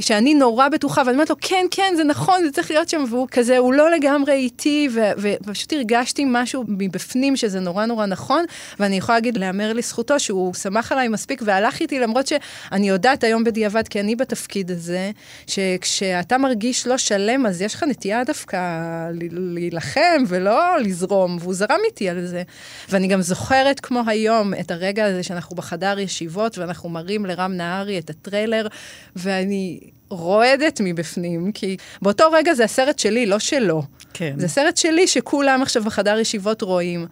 שאני 0.00 0.34
נורא 0.34 0.68
בטוחה, 0.68 1.02
ואני 1.06 1.12
אומרת 1.12 1.30
לו, 1.30 1.36
כן, 1.40 1.66
כן, 1.70 1.94
זה 1.96 2.04
נכון, 2.04 2.44
זה 2.44 2.52
צריך 2.52 2.70
להיות 2.70 2.88
שם, 2.88 3.04
והוא 3.10 3.28
כזה, 3.30 3.58
הוא 3.58 3.72
לא 3.72 3.90
לגמרי 3.90 4.32
איתי, 4.32 4.88
ופשוט 5.18 5.72
הרגשתי 5.72 6.24
משהו 6.26 6.64
מבפנים 6.68 7.36
שזה 7.36 7.60
נורא 7.60 7.86
נורא 7.86 8.06
נכון, 8.06 8.44
ואני 8.78 8.96
יכולה 8.96 9.16
להגיד, 9.18 9.36
להמר 9.36 9.72
לזכותו 9.72 10.20
שהוא 10.20 10.54
שמח 10.54 10.92
עליי 10.92 11.08
מספיק 11.08 11.42
והלך 11.44 11.80
איתי, 11.80 11.98
למרות 11.98 12.26
שאני 12.26 12.88
יודעת 12.88 13.24
היום 13.24 13.44
בדיעבד, 13.44 13.88
כי 13.88 14.00
אני 14.00 14.16
בתפקיד 14.16 14.70
הזה, 14.70 15.10
שכשאתה 15.46 16.38
מרגיש 16.38 16.86
לא 16.86 16.98
שלם, 16.98 17.46
אז 17.46 17.62
יש 17.62 17.74
לך 17.74 17.82
נטייה 17.82 18.24
דווקא 18.24 18.58
להילחם 19.30 20.24
ולא 20.28 20.78
לזרום, 20.80 21.36
והוא 21.40 21.54
זרם 21.54 21.80
איתי 21.86 22.08
על 22.08 22.26
זה. 22.26 22.42
ואני 22.88 23.06
גם 23.06 23.22
זוכרת 23.22 23.80
כמו 23.80 24.00
היום 24.06 24.54
את 24.54 24.70
הרגע 24.70 25.06
הזה 25.06 25.22
שאנחנו 25.22 25.56
בחדר 25.56 25.98
ישיבות, 25.98 26.58
ואנחנו 26.58 26.88
מראים 26.88 27.26
לרם 27.26 27.52
נהרי 27.74 27.98
את 27.98 28.10
הטריילר, 28.10 28.66
ואני 29.16 29.80
רועדת 30.08 30.80
מבפנים, 30.84 31.52
כי 31.52 31.76
באותו 32.02 32.24
רגע 32.32 32.54
זה 32.54 32.64
הסרט 32.64 32.98
שלי, 32.98 33.26
לא 33.26 33.38
שלו. 33.38 33.82
כן. 34.14 34.34
זה 34.38 34.48
סרט 34.48 34.76
שלי 34.76 35.06
שכולם 35.06 35.62
עכשיו 35.62 35.84
בחדר 35.84 36.18
ישיבות 36.18 36.62
רואים. 36.62 37.06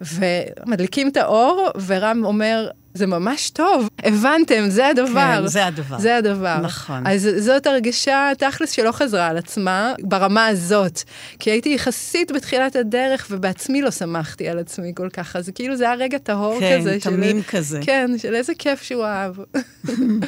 ומדליקים 0.00 1.08
את 1.08 1.16
האור, 1.16 1.68
ורם 1.86 2.24
אומר, 2.24 2.68
זה 2.94 3.06
ממש 3.06 3.50
טוב, 3.50 3.88
הבנתם, 4.04 4.64
זה 4.68 4.86
הדבר. 4.86 5.40
כן, 5.40 5.46
זה 5.46 5.66
הדבר. 5.66 5.98
זה 5.98 6.16
הדבר. 6.16 6.56
נכון. 6.62 7.06
אז 7.06 7.28
זאת 7.38 7.66
הרגשה 7.66 8.32
תכלס 8.38 8.70
שלא 8.70 8.92
חזרה 8.92 9.26
על 9.26 9.36
עצמה 9.36 9.94
ברמה 10.02 10.46
הזאת. 10.46 11.02
כי 11.38 11.50
הייתי 11.50 11.74
יחסית 11.74 12.32
בתחילת 12.32 12.76
הדרך, 12.76 13.26
ובעצמי 13.30 13.82
לא 13.82 13.90
שמחתי 13.90 14.48
על 14.48 14.58
עצמי 14.58 14.92
כל 14.96 15.08
כך, 15.12 15.36
אז 15.36 15.50
כאילו 15.54 15.76
זה 15.76 15.84
היה 15.84 15.94
רגע 15.94 16.18
טהור 16.18 16.60
כן, 16.60 16.78
כזה. 16.80 16.96
כן, 17.00 17.10
תמים 17.10 17.42
של... 17.42 17.48
כזה. 17.48 17.80
כן, 17.82 18.10
של 18.18 18.34
איזה 18.34 18.52
כיף 18.58 18.82
שהוא 18.82 19.04
אהב. 19.04 19.36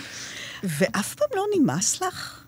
ואף 0.79 1.15
פעם 1.15 1.29
לא 1.35 1.43
נמאס 1.57 2.03
לך? 2.03 2.46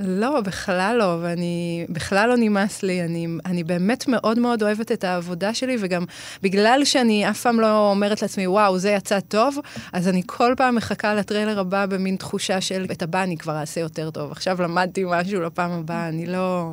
לא, 0.00 0.40
בכלל 0.40 0.96
לא, 0.98 1.18
ואני, 1.22 1.86
בכלל 1.88 2.28
לא 2.28 2.34
נמאס 2.36 2.82
לי. 2.82 3.04
אני, 3.04 3.26
אני 3.46 3.64
באמת 3.64 4.08
מאוד 4.08 4.38
מאוד 4.38 4.62
אוהבת 4.62 4.92
את 4.92 5.04
העבודה 5.04 5.54
שלי, 5.54 5.76
וגם 5.80 6.04
בגלל 6.42 6.80
שאני 6.84 7.30
אף 7.30 7.40
פעם 7.40 7.60
לא 7.60 7.90
אומרת 7.90 8.22
לעצמי, 8.22 8.46
וואו, 8.46 8.78
זה 8.78 8.90
יצא 8.90 9.20
טוב, 9.20 9.58
אז 9.92 10.08
אני 10.08 10.22
כל 10.26 10.54
פעם 10.56 10.74
מחכה 10.74 11.14
לטריילר 11.14 11.60
הבא 11.60 11.86
במין 11.86 12.16
תחושה 12.16 12.60
של, 12.60 12.86
את 12.92 13.02
הבא 13.02 13.22
אני 13.22 13.36
כבר 13.36 13.60
אעשה 13.60 13.80
יותר 13.80 14.10
טוב. 14.10 14.32
עכשיו 14.32 14.62
למדתי 14.62 15.04
משהו 15.06 15.40
לפעם 15.40 15.70
הבאה, 15.70 16.08
אני 16.08 16.26
לא... 16.26 16.72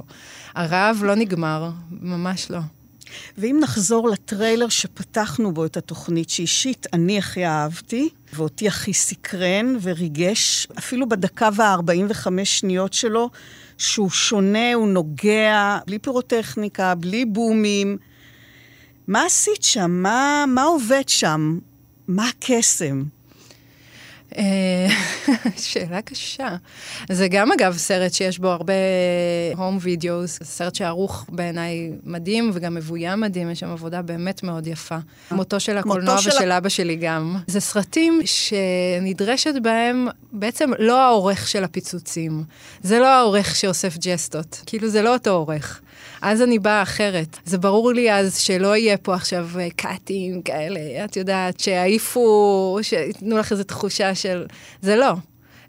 הרעב 0.55 1.01
לא 1.03 1.15
נגמר, 1.15 1.69
ממש 1.91 2.51
לא. 2.51 2.59
ואם 3.37 3.57
נחזור 3.61 4.09
לטריילר 4.09 4.69
שפתחנו 4.69 5.53
בו 5.53 5.65
את 5.65 5.77
התוכנית, 5.77 6.29
שאישית 6.29 6.87
אני 6.93 7.17
הכי 7.17 7.45
אהבתי, 7.45 8.09
ואותי 8.33 8.67
הכי 8.67 8.93
סקרן 8.93 9.75
וריגש, 9.81 10.67
אפילו 10.77 11.09
בדקה 11.09 11.49
וה-45 11.55 12.27
שניות 12.43 12.93
שלו, 12.93 13.29
שהוא 13.77 14.09
שונה, 14.09 14.73
הוא 14.73 14.87
נוגע, 14.87 15.77
בלי 15.87 15.99
פירוטכניקה, 15.99 16.95
בלי 16.95 17.25
בומים. 17.25 17.97
מה 19.07 19.25
עשית 19.25 19.63
שם? 19.63 19.91
מה, 19.91 20.45
מה 20.47 20.63
עובד 20.63 21.03
שם? 21.09 21.59
מה 22.07 22.29
הקסם? 22.29 23.03
שאלה 25.57 26.01
קשה. 26.01 26.55
זה 27.11 27.27
גם 27.27 27.51
אגב 27.51 27.77
סרט 27.77 28.13
שיש 28.13 28.39
בו 28.39 28.47
הרבה 28.47 28.73
הום 29.55 29.77
וידאוס, 29.81 30.39
סרט 30.43 30.75
שערוך 30.75 31.25
בעיניי 31.29 31.91
מדהים 32.03 32.51
וגם 32.53 32.75
מבוים 32.75 33.21
מדהים, 33.21 33.51
יש 33.51 33.59
שם 33.59 33.69
עבודה 33.69 34.01
באמת 34.01 34.43
מאוד 34.43 34.67
יפה. 34.67 34.97
מותו 35.31 35.59
של 35.59 35.77
הקולנוע 35.77 36.15
ושל 36.15 36.31
של... 36.31 36.51
אבא 36.51 36.69
שלי 36.69 36.95
גם. 36.95 37.37
זה 37.47 37.59
סרטים 37.59 38.21
שנדרשת 38.25 39.53
בהם 39.61 40.07
בעצם 40.31 40.71
לא 40.79 41.01
העורך 41.01 41.47
של 41.47 41.63
הפיצוצים, 41.63 42.43
זה 42.81 42.99
לא 42.99 43.07
העורך 43.07 43.55
שאוסף 43.55 43.97
ג'סטות, 43.97 44.61
כאילו 44.65 44.89
זה 44.89 45.01
לא 45.01 45.13
אותו 45.13 45.29
עורך. 45.29 45.81
אז 46.21 46.41
אני 46.41 46.59
באה 46.59 46.81
אחרת. 46.81 47.37
זה 47.45 47.57
ברור 47.57 47.93
לי 47.93 48.13
אז 48.13 48.37
שלא 48.37 48.75
יהיה 48.75 48.97
פה 48.97 49.15
עכשיו 49.15 49.49
קאטים 49.75 50.41
כאלה, 50.41 51.05
את 51.05 51.17
יודעת, 51.17 51.59
שיעיפו, 51.59 52.79
שייתנו 52.81 53.37
לך 53.37 53.51
איזו 53.51 53.63
תחושה 53.63 54.15
של... 54.15 54.45
זה 54.81 54.95
לא. 54.95 55.13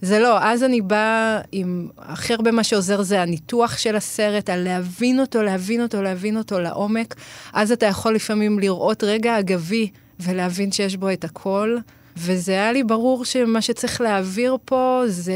זה 0.01 0.19
לא, 0.19 0.39
אז 0.43 0.63
אני 0.63 0.81
באה 0.81 1.41
עם, 1.53 1.89
הכי 1.99 2.35
הרבה 2.35 2.51
מה 2.51 2.65
שעוזר 2.65 3.03
זה 3.03 3.23
הניתוח 3.23 3.79
של 3.79 3.97
הסרט, 3.97 4.51
על 4.51 4.65
להבין 4.65 5.21
אותו, 5.21 5.43
להבין 5.43 5.83
אותו, 5.83 6.03
להבין 6.03 6.37
אותו 6.37 6.61
לעומק. 6.61 7.15
אז 7.53 7.73
אתה 7.73 7.87
יכול 7.87 8.15
לפעמים 8.15 8.59
לראות 8.59 9.05
רגע 9.05 9.39
אגבי 9.39 9.91
ולהבין 10.21 10.73
שיש 10.73 10.97
בו 10.97 11.13
את 11.13 11.25
הכל. 11.25 11.77
וזה 12.17 12.53
היה 12.53 12.73
לי 12.73 12.85
ברור 12.85 13.25
שמה 13.25 13.63
שצריך 13.63 14.01
להעביר 14.01 14.57
פה 14.65 15.03
זה 15.07 15.35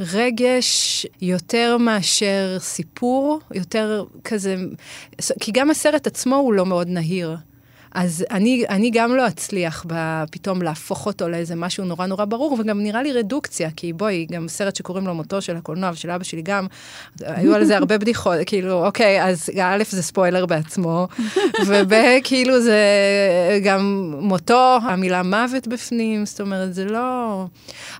רגש 0.00 1.06
יותר 1.22 1.76
מאשר 1.78 2.56
סיפור, 2.58 3.40
יותר 3.54 4.04
כזה... 4.24 4.56
כי 5.40 5.52
גם 5.52 5.70
הסרט 5.70 6.06
עצמו 6.06 6.36
הוא 6.36 6.52
לא 6.54 6.66
מאוד 6.66 6.88
נהיר. 6.88 7.36
אז 7.94 8.24
אני, 8.30 8.64
אני 8.68 8.90
גם 8.90 9.16
לא 9.16 9.26
אצליח 9.26 9.86
פתאום 10.30 10.62
להפוך 10.62 11.06
אותו 11.06 11.28
לאיזה 11.28 11.54
משהו 11.54 11.84
נורא 11.84 12.06
נורא 12.06 12.24
ברור, 12.24 12.56
וגם 12.60 12.82
נראה 12.82 13.02
לי 13.02 13.12
רדוקציה, 13.12 13.70
כי 13.76 13.92
בואי, 13.92 14.26
גם 14.30 14.48
סרט 14.48 14.76
שקוראים 14.76 15.06
לו 15.06 15.14
מותו 15.14 15.42
של 15.42 15.56
הקולנוע 15.56 15.90
ושל 15.92 16.10
אבא 16.10 16.24
שלי 16.24 16.42
גם, 16.42 16.66
היו 17.20 17.54
על 17.54 17.64
זה 17.64 17.76
הרבה 17.76 17.98
בדיחות, 18.08 18.36
כאילו, 18.46 18.86
אוקיי, 18.86 19.24
אז 19.24 19.50
א', 19.62 19.82
זה 19.90 20.02
ספוילר 20.02 20.46
בעצמו, 20.46 21.08
וב', 21.66 21.94
כאילו 22.24 22.60
זה 22.60 22.80
גם 23.64 24.12
מותו, 24.20 24.78
המילה 24.82 25.22
מוות 25.22 25.68
בפנים, 25.68 26.26
זאת 26.26 26.40
אומרת, 26.40 26.74
זה 26.74 26.84
לא... 26.84 27.44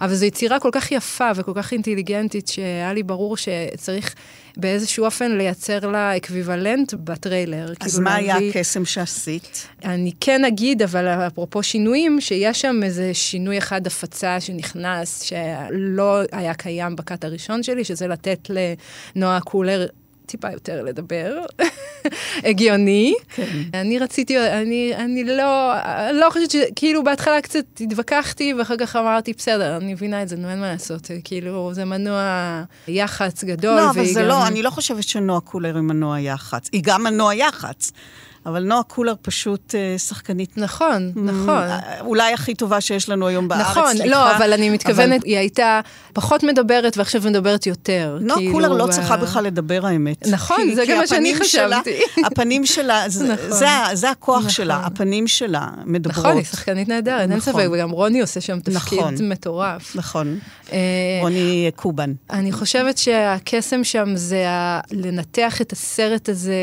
אבל 0.01 0.14
זו 0.14 0.24
יצירה 0.24 0.61
כל 0.61 0.70
כך 0.72 0.93
יפה 0.93 1.30
וכל 1.34 1.53
כך 1.55 1.72
אינטליגנטית, 1.72 2.49
שהיה 2.49 2.93
לי 2.93 3.03
ברור 3.03 3.36
שצריך... 3.36 4.14
באיזשהו 4.59 5.04
אופן 5.04 5.32
לייצר 5.32 5.78
לה 5.78 6.16
equivalent 6.16 6.94
בטריילר. 6.94 7.72
אז 7.80 7.92
כאילו 7.92 8.04
מה 8.04 8.20
להביא... 8.20 8.32
היה 8.34 8.50
הקסם 8.50 8.84
שעשית? 8.84 9.66
אני 9.84 10.12
כן 10.20 10.44
אגיד, 10.44 10.82
אבל 10.82 11.06
אפרופו 11.06 11.62
שינויים, 11.62 12.20
שיש 12.20 12.61
שם 12.61 12.80
איזה 12.82 13.14
שינוי 13.14 13.59
אחד 13.59 13.86
הפצה 13.86 14.40
שנכנס, 14.40 15.22
שלא 15.22 16.20
היה 16.32 16.54
קיים 16.54 16.96
ב 16.96 17.03
cut 17.03 17.24
הראשון 17.24 17.62
שלי, 17.62 17.84
שזה 17.84 18.06
לתת 18.06 18.50
לנועה 19.16 19.40
קולר 19.40 19.86
טיפה 20.28 20.50
יותר 20.52 20.82
לדבר, 20.82 21.38
הגיוני. 22.48 23.14
כן. 23.34 23.62
אני 23.74 23.98
רציתי, 23.98 24.38
אני, 24.38 24.92
אני 24.96 25.24
לא, 25.24 25.74
לא 26.12 26.30
חושבת 26.30 26.50
ש... 26.50 26.56
כאילו 26.76 27.04
בהתחלה 27.04 27.40
קצת 27.40 27.64
התווכחתי, 27.80 28.54
ואחר 28.54 28.76
כך 28.76 28.96
אמרתי, 28.96 29.32
בסדר, 29.32 29.76
אני 29.76 29.92
מבינה 29.92 30.22
את 30.22 30.28
זה, 30.28 30.36
נו, 30.36 30.50
אין 30.50 30.60
מה 30.60 30.72
לעשות. 30.72 31.10
כאילו, 31.24 31.70
זה 31.74 31.84
מנוע 31.84 32.62
יח"צ 32.88 33.44
גדול. 33.44 33.76
לא, 33.76 33.90
אבל 33.90 34.04
זה 34.04 34.20
גם... 34.20 34.26
לא, 34.26 34.46
אני 34.46 34.62
לא 34.62 34.70
חושבת 34.70 35.02
שנועה 35.02 35.40
קולר 35.40 35.74
היא 35.74 35.82
מנוע 35.82 36.20
יח"צ. 36.20 36.68
היא 36.72 36.82
גם 36.84 37.02
מנוע 37.02 37.34
יח"צ. 37.34 37.92
אבל 38.49 38.64
נועה 38.64 38.82
קולר 38.82 39.14
פשוט 39.22 39.74
uh, 39.74 39.99
שחקנית. 39.99 40.59
נכון, 40.59 41.12
נכון. 41.16 41.62
אולי 42.01 42.32
הכי 42.32 42.55
טובה 42.55 42.80
שיש 42.80 43.09
לנו 43.09 43.26
היום 43.26 43.49
בארץ. 43.49 43.66
נכון, 43.66 43.92
סליחה, 43.92 44.07
לא, 44.07 44.36
אבל 44.36 44.53
אני 44.53 44.70
מתכוונת, 44.70 45.20
אבל... 45.20 45.28
היא 45.28 45.38
הייתה 45.38 45.80
פחות 46.12 46.42
מדברת 46.42 46.96
ועכשיו 46.96 47.22
מדברת 47.24 47.66
יותר. 47.66 48.18
נועה 48.20 48.38
כאילו 48.38 48.53
קולר 48.53 48.74
ב... 48.74 48.76
לא 48.76 48.86
צריכה 48.90 49.16
בכלל 49.16 49.44
לדבר, 49.44 49.86
האמת. 49.86 50.26
נכון, 50.26 50.74
זה 50.74 50.84
גם 50.88 50.99
מה 50.99 51.07
שאני 51.07 51.34
חשבתי. 51.34 52.01
הפנים 52.26 52.66
שלה, 52.66 53.09
זה, 53.09 53.32
נכון. 53.32 53.51
זה, 53.51 53.66
זה 53.92 54.11
הכוח 54.11 54.38
נכון. 54.38 54.51
שלה, 54.51 54.76
הפנים 54.76 55.26
שלה 55.26 55.68
מדברות. 55.84 56.18
נכון, 56.18 56.36
היא 56.36 56.44
שחקנית 56.44 56.88
נהדרת, 56.88 57.20
נכון. 57.20 57.32
אין 57.32 57.40
ספק, 57.40 57.68
וגם 57.72 57.90
רוני 57.90 58.20
עושה 58.20 58.40
שם 58.40 58.61
תפקיד 58.61 58.99
נכון. 58.99 59.14
מטורף. 59.20 59.96
נכון, 59.96 60.38
אה, 60.72 60.78
רוני 61.22 61.70
קובן. 61.76 62.12
אני 62.30 62.53
חושבת 62.53 62.99
שהקסם 62.99 63.84
שם 63.84 64.16
זה 64.16 64.44
לנתח 64.90 65.61
את 65.61 65.72
הסרט 65.72 66.28
הזה 66.28 66.55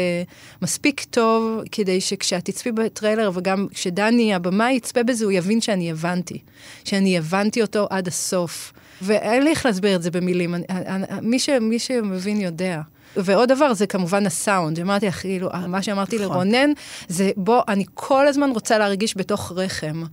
מספיק 0.61 1.03
טוב, 1.09 1.61
כדי 1.75 2.01
שכשאת 2.01 2.45
תצפי 2.45 2.71
בטריילר, 2.71 3.31
וגם 3.33 3.67
כשדני, 3.71 4.33
הבמאי, 4.33 4.73
יצפה 4.73 5.03
בזה, 5.03 5.25
הוא 5.25 5.31
יבין 5.31 5.61
שאני 5.61 5.91
הבנתי. 5.91 6.39
שאני 6.83 7.17
הבנתי 7.17 7.61
אותו 7.61 7.87
עד 7.89 8.07
הסוף. 8.07 8.73
ואין 9.01 9.43
לי 9.43 9.49
איך 9.49 9.65
להסביר 9.65 9.95
את 9.95 10.01
זה 10.01 10.11
במילים. 10.11 10.55
אני, 10.55 10.63
אני, 10.69 11.05
מי, 11.21 11.39
ש, 11.39 11.49
מי 11.49 11.79
שמבין 11.79 12.41
יודע. 12.41 12.81
ועוד 13.15 13.49
דבר, 13.49 13.73
זה 13.73 13.87
כמובן 13.87 14.25
הסאונד. 14.25 14.79
אמרתי 14.79 15.11
כאילו, 15.11 15.49
מה 15.67 15.81
שאמרתי 15.81 16.15
נכון. 16.15 16.31
לרונן, 16.31 16.71
זה 17.07 17.31
בוא, 17.37 17.61
אני 17.67 17.85
כל 17.93 18.27
הזמן 18.27 18.49
רוצה 18.49 18.77
להרגיש 18.77 19.17
בתוך 19.17 19.51
רחם. 19.55 20.03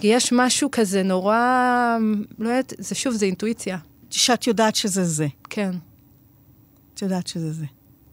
כי 0.00 0.06
יש 0.06 0.32
משהו 0.32 0.68
כזה 0.72 1.02
נורא, 1.02 1.96
לא 2.38 2.48
יודעת, 2.48 2.72
זה 2.78 2.94
שוב, 2.94 3.14
זה 3.14 3.26
אינטואיציה. 3.26 3.78
שאת 4.10 4.46
יודעת 4.46 4.76
שזה 4.76 5.04
זה. 5.04 5.26
כן. 5.50 5.70
את 6.94 7.02
יודעת 7.02 7.26
שזה 7.26 7.52
זה. 7.52 7.64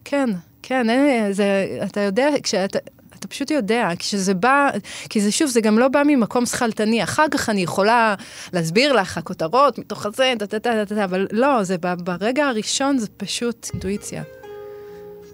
כן, 0.05 0.29
כן, 0.63 0.89
אין, 0.89 1.33
זה, 1.33 1.77
אתה 1.83 2.01
יודע, 2.01 2.29
כשאתה... 2.43 2.79
אתה 3.19 3.27
פשוט 3.27 3.51
יודע, 3.51 3.89
כשזה 3.99 4.33
בא, 4.33 4.69
כי 5.09 5.21
זה 5.21 5.31
שוב, 5.31 5.49
זה 5.49 5.61
גם 5.61 5.79
לא 5.79 5.87
בא 5.87 6.03
ממקום 6.05 6.45
שכלתני. 6.45 7.03
אחר 7.03 7.25
כך 7.31 7.49
אני 7.49 7.61
יכולה 7.61 8.15
להסביר 8.53 8.93
לך, 8.93 9.17
הכותרות 9.17 9.79
מתוך 9.79 10.05
הזה, 10.05 10.33
טה-טה-טה-טה, 10.39 11.03
אבל 11.03 11.27
לא, 11.31 11.63
זה 11.63 11.75
ברגע 11.77 12.47
הראשון 12.47 12.97
זה 12.97 13.07
פשוט 13.17 13.69
אינטואיציה. 13.73 14.23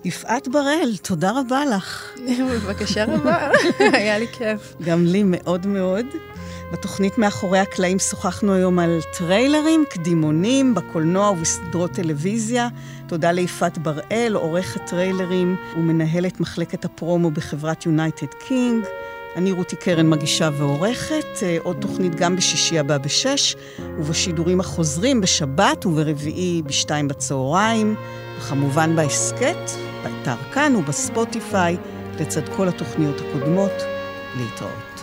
יפעת 0.05 0.47
בראל, 0.47 0.91
תודה 1.01 1.32
רבה 1.32 1.65
לך. 1.65 2.17
בבקשה 2.51 3.05
רבה, 3.05 3.49
היה 3.93 4.19
לי 4.19 4.27
כיף. 4.27 4.73
גם 4.82 5.05
לי 5.05 5.23
מאוד 5.25 5.67
מאוד. 5.67 6.05
בתוכנית 6.71 7.17
מאחורי 7.17 7.59
הקלעים 7.59 7.99
שוחחנו 7.99 8.53
היום 8.53 8.80
על 8.80 8.99
טריילרים, 9.17 9.84
קדימונים, 9.89 10.75
בקולנוע 10.75 11.32
ובסדרות 11.32 11.91
טלוויזיה. 11.91 12.67
תודה 13.10 13.32
ליפעת 13.32 13.78
בראל, 13.78 14.34
עורכת 14.36 14.82
טריילרים 14.86 15.55
ומנהלת 15.76 16.39
מחלקת 16.39 16.86
הפרומו 16.86 17.32
בחברת 17.32 17.86
United 17.86 18.27
King. 18.47 18.84
אני 19.36 19.51
רותי 19.51 19.76
קרן 19.76 20.10
מגישה 20.10 20.49
ועורכת, 20.57 21.43
אה, 21.43 21.57
עוד 21.64 21.78
תוכנית 21.82 22.16
גם 22.16 22.36
בשישי 22.36 22.80
הבא 22.80 22.97
בשש, 22.97 23.55
ובשידורים 23.97 24.60
החוזרים 24.60 25.22
בשבת 25.22 25.86
וברביעי 25.86 26.62
בשתיים 26.66 27.07
בצהריים, 27.07 27.95
וכמובן 28.38 28.95
בהסכת, 28.95 29.72
באתר 30.03 30.43
כאן 30.53 30.76
וב 30.75 30.96
Spotify, 30.96 31.77
לצד 32.20 32.49
כל 32.55 32.68
התוכניות 32.68 33.16
הקודמות. 33.22 33.72
להתראות. 34.38 34.98